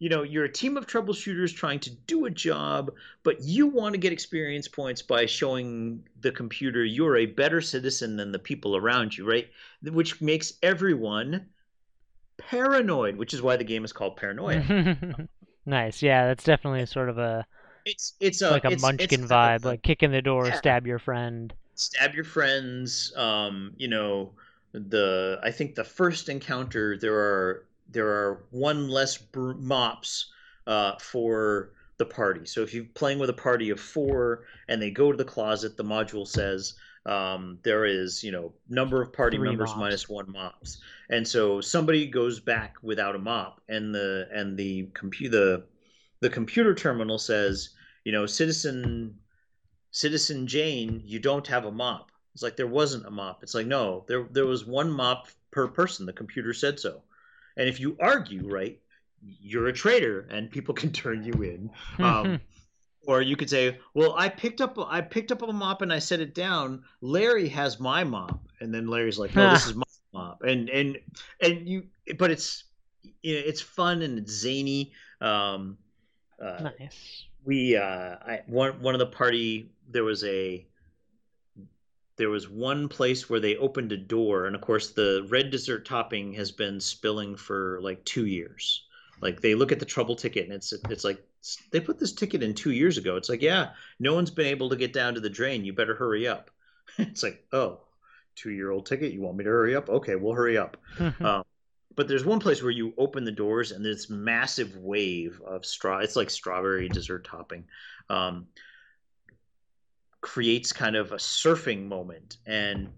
[0.00, 2.90] you know, you're a team of troubleshooters trying to do a job,
[3.22, 8.16] but you want to get experience points by showing the computer you're a better citizen
[8.16, 9.48] than the people around you, right?
[9.82, 11.46] Which makes everyone
[12.36, 15.28] paranoid, which is why the game is called Paranoia.
[15.68, 16.00] Nice.
[16.02, 17.46] Yeah, that's definitely a sort of a
[17.84, 20.54] it's it's a like a it's, munchkin it's vibe, like kick in the door, yeah.
[20.54, 21.52] stab your friend.
[21.74, 23.12] Stab your friends.
[23.16, 24.32] Um, you know,
[24.72, 30.30] the I think the first encounter there are there are one less br- mops
[30.66, 32.46] uh, for the party.
[32.46, 35.76] So if you're playing with a party of four and they go to the closet,
[35.76, 36.74] the module says
[37.06, 39.78] um, there is you know number of party Three members mops.
[39.78, 40.78] minus one mops
[41.10, 45.64] and so somebody goes back without a mop and the and the computer the,
[46.20, 47.70] the computer terminal says
[48.04, 49.14] you know citizen
[49.90, 53.66] citizen jane you don't have a mop it's like there wasn't a mop it's like
[53.66, 56.06] no there there was one mop per person.
[56.06, 57.02] The computer said so.
[57.56, 58.78] And if you argue right
[59.20, 61.70] you're a traitor and people can turn you in.
[61.98, 62.40] Um,
[63.08, 65.98] or you could say, "Well, I picked up I picked up a mop and I
[65.98, 66.84] set it down.
[67.00, 70.98] Larry has my mop." And then Larry's like, "No, this is my mop." And and
[71.40, 71.84] and you
[72.18, 72.64] but it's
[73.22, 74.92] you know, it's fun and it's zany.
[75.22, 75.78] Um
[76.40, 77.24] uh, nice.
[77.44, 80.66] We uh I one one of the party there was a
[82.16, 85.86] there was one place where they opened a door and of course the red dessert
[85.86, 88.84] topping has been spilling for like 2 years.
[89.22, 91.24] Like they look at the trouble ticket and it's it's like
[91.70, 93.16] they put this ticket in two years ago.
[93.16, 95.64] It's like, yeah, no one's been able to get down to the drain.
[95.64, 96.50] You better hurry up.
[96.98, 97.80] it's like, oh,
[98.34, 99.12] two year old ticket.
[99.12, 99.88] You want me to hurry up?
[99.88, 100.76] Okay, we'll hurry up.
[101.20, 101.44] um,
[101.94, 105.98] but there's one place where you open the doors and this massive wave of straw.
[105.98, 107.64] It's like strawberry dessert topping.
[108.08, 108.46] Um,
[110.20, 112.88] creates kind of a surfing moment and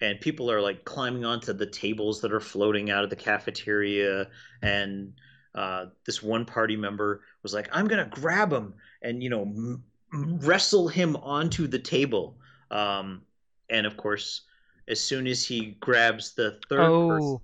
[0.00, 4.28] and people are like climbing onto the tables that are floating out of the cafeteria
[4.62, 5.14] and
[5.56, 9.82] uh, this one party member was like, "I'm gonna grab him and you know m-
[10.12, 12.36] wrestle him onto the table."
[12.70, 13.22] Um,
[13.70, 14.42] and of course,
[14.86, 17.08] as soon as he grabs the third oh.
[17.08, 17.38] person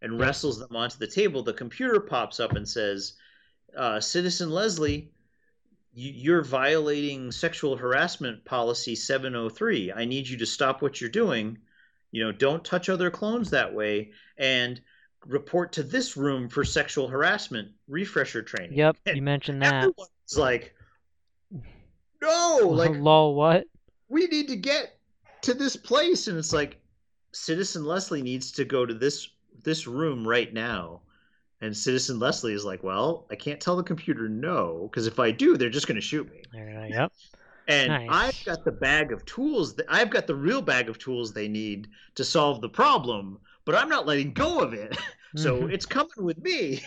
[0.00, 3.14] and wrestles them onto the table, the computer pops up and says,
[3.76, 5.12] uh, "Citizen Leslie."
[6.00, 9.92] You're violating sexual harassment policy 703.
[9.92, 11.58] I need you to stop what you're doing.
[12.12, 14.12] You know, don't touch other clones that way.
[14.36, 14.80] And
[15.28, 18.76] report to this room for sexual harassment refresher training.
[18.76, 19.90] Yep, and you mentioned that.
[20.24, 20.74] It's like,
[22.20, 23.66] no, like, lol, what?
[24.08, 24.98] We need to get
[25.42, 26.80] to this place, and it's like,
[27.32, 29.28] Citizen Leslie needs to go to this
[29.62, 31.02] this room right now.
[31.60, 35.32] And Citizen Leslie is like, well, I can't tell the computer no, because if I
[35.32, 36.42] do, they're just going to shoot me.
[36.90, 37.12] yep.
[37.66, 38.08] And nice.
[38.10, 39.74] I've got the bag of tools.
[39.74, 43.74] That, I've got the real bag of tools they need to solve the problem but
[43.74, 44.96] I'm not letting go of it.
[45.36, 45.70] so mm-hmm.
[45.70, 46.82] it's coming with me.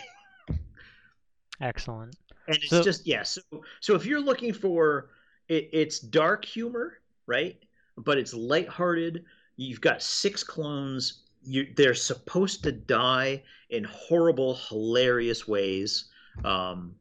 [1.60, 2.16] Excellent.
[2.48, 3.22] And it's so, just yeah.
[3.22, 3.40] So
[3.78, 5.10] so if you're looking for
[5.46, 7.56] it, it's dark humor, right?
[7.96, 9.24] But it's lighthearted.
[9.56, 11.22] You've got six clones.
[11.44, 16.06] You, they're supposed to die in horrible, hilarious ways,
[16.44, 16.96] um,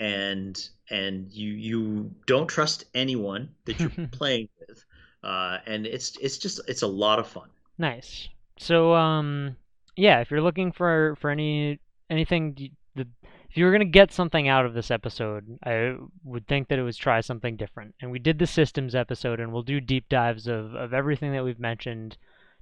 [0.00, 4.84] and and you you don't trust anyone that you're playing with,
[5.22, 7.48] uh, and it's it's just it's a lot of fun.
[7.78, 8.28] Nice.
[8.58, 9.56] So um,
[9.96, 13.06] yeah, if you're looking for for any anything, the
[13.50, 16.82] if you were gonna get something out of this episode, I would think that it
[16.82, 17.94] was try something different.
[18.00, 21.44] And we did the systems episode, and we'll do deep dives of of everything that
[21.44, 22.16] we've mentioned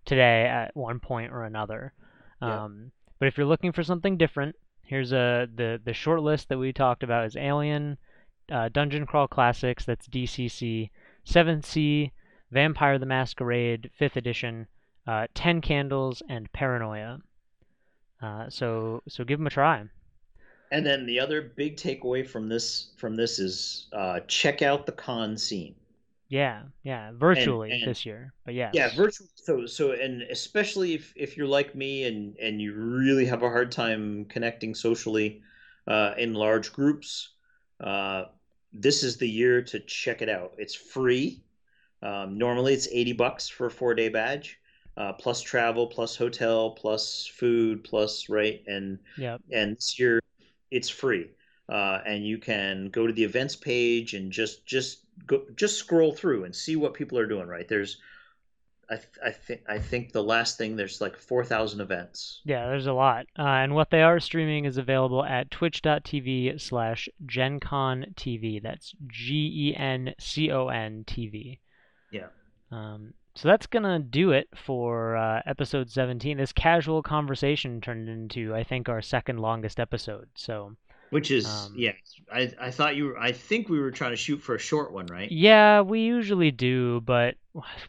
[0.04, 1.92] today at one point or another.
[2.42, 2.64] Yeah.
[2.64, 6.58] Um, but if you're looking for something different, here's a the the short list that
[6.58, 7.98] we talked about is Alien,
[8.50, 10.90] uh, Dungeon Crawl Classics, that's DCC,
[11.24, 12.12] 7th Sea,
[12.50, 14.66] Vampire the Masquerade, 5th Edition,
[15.10, 17.20] uh, Ten Candles, and Paranoia.
[18.22, 19.82] Uh, so so give them a try.
[20.70, 24.92] And then the other big takeaway from this from this is uh, check out the
[24.92, 25.74] con scene.
[26.28, 28.70] Yeah, yeah, virtually and, and, this year, but yes.
[28.72, 29.26] Yeah, virtual.
[29.34, 33.48] So so and especially if if you're like me and and you really have a
[33.48, 35.42] hard time connecting socially
[35.88, 37.30] uh, in large groups,
[37.80, 38.26] uh,
[38.72, 40.52] this is the year to check it out.
[40.56, 41.42] It's free.
[42.00, 44.59] Um, normally, it's eighty bucks for a four day badge,
[44.96, 49.38] uh, plus travel, plus hotel, plus food, plus right and yeah.
[49.52, 50.20] And this year,
[50.70, 51.30] it's free,
[51.68, 56.14] uh, and you can go to the events page and just just go just scroll
[56.14, 57.46] through and see what people are doing.
[57.46, 57.98] Right there's.
[58.92, 62.40] I, th- I think I think the last thing there's like four thousand events.
[62.44, 67.08] Yeah, there's a lot, uh, and what they are streaming is available at twitch.tv slash
[67.24, 68.60] GenCon TV.
[68.60, 71.60] That's G E N C O N TV.
[72.10, 72.26] Yeah.
[72.72, 76.36] Um, so that's gonna do it for uh, episode 17.
[76.36, 80.28] This casual conversation turned into, I think, our second longest episode.
[80.34, 80.76] So,
[81.08, 81.92] which is um, yeah,
[82.30, 84.92] I I thought you were, I think we were trying to shoot for a short
[84.92, 85.32] one, right?
[85.32, 87.36] Yeah, we usually do, but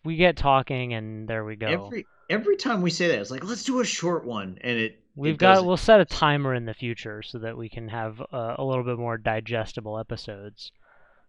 [0.05, 1.67] we get talking and there we go.
[1.67, 5.01] Every every time we say that, it's like let's do a short one, and it
[5.17, 5.55] We've it got.
[5.55, 5.67] doesn't.
[5.67, 8.85] We'll set a timer in the future so that we can have uh, a little
[8.85, 10.71] bit more digestible episodes.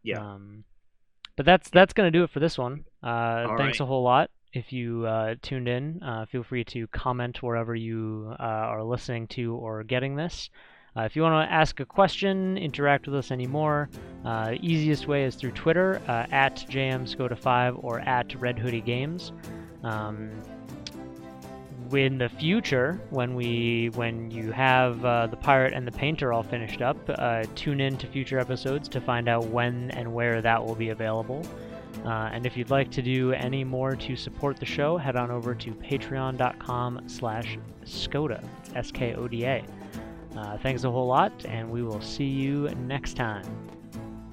[0.05, 0.21] Yeah.
[0.21, 0.63] Um,
[1.37, 2.85] but that's that's gonna do it for this one.
[3.03, 3.85] Uh, thanks right.
[3.85, 4.31] a whole lot.
[4.53, 9.27] If you uh, tuned in, uh, feel free to comment wherever you uh, are listening
[9.29, 10.51] to or getting this.
[10.95, 13.89] Uh, if you want to ask a question, interact with us anymore,
[14.27, 19.33] uh, easiest way is through Twitter uh, at jmscoda5 or at Red Hoodie Games.
[19.83, 20.31] Um,
[21.95, 26.43] in the future, when we when you have uh, the pirate and the painter all
[26.43, 30.65] finished up, uh, tune in to future episodes to find out when and where that
[30.65, 31.47] will be available.
[32.05, 35.31] Uh, and if you'd like to do any more to support the show, head on
[35.31, 38.43] over to patreon.com slash Skoda,
[38.75, 39.65] S-K-O-D-A.
[40.37, 43.45] Uh, thanks a whole lot, and we will see you next time.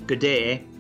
[0.08, 0.79] Good day, eh?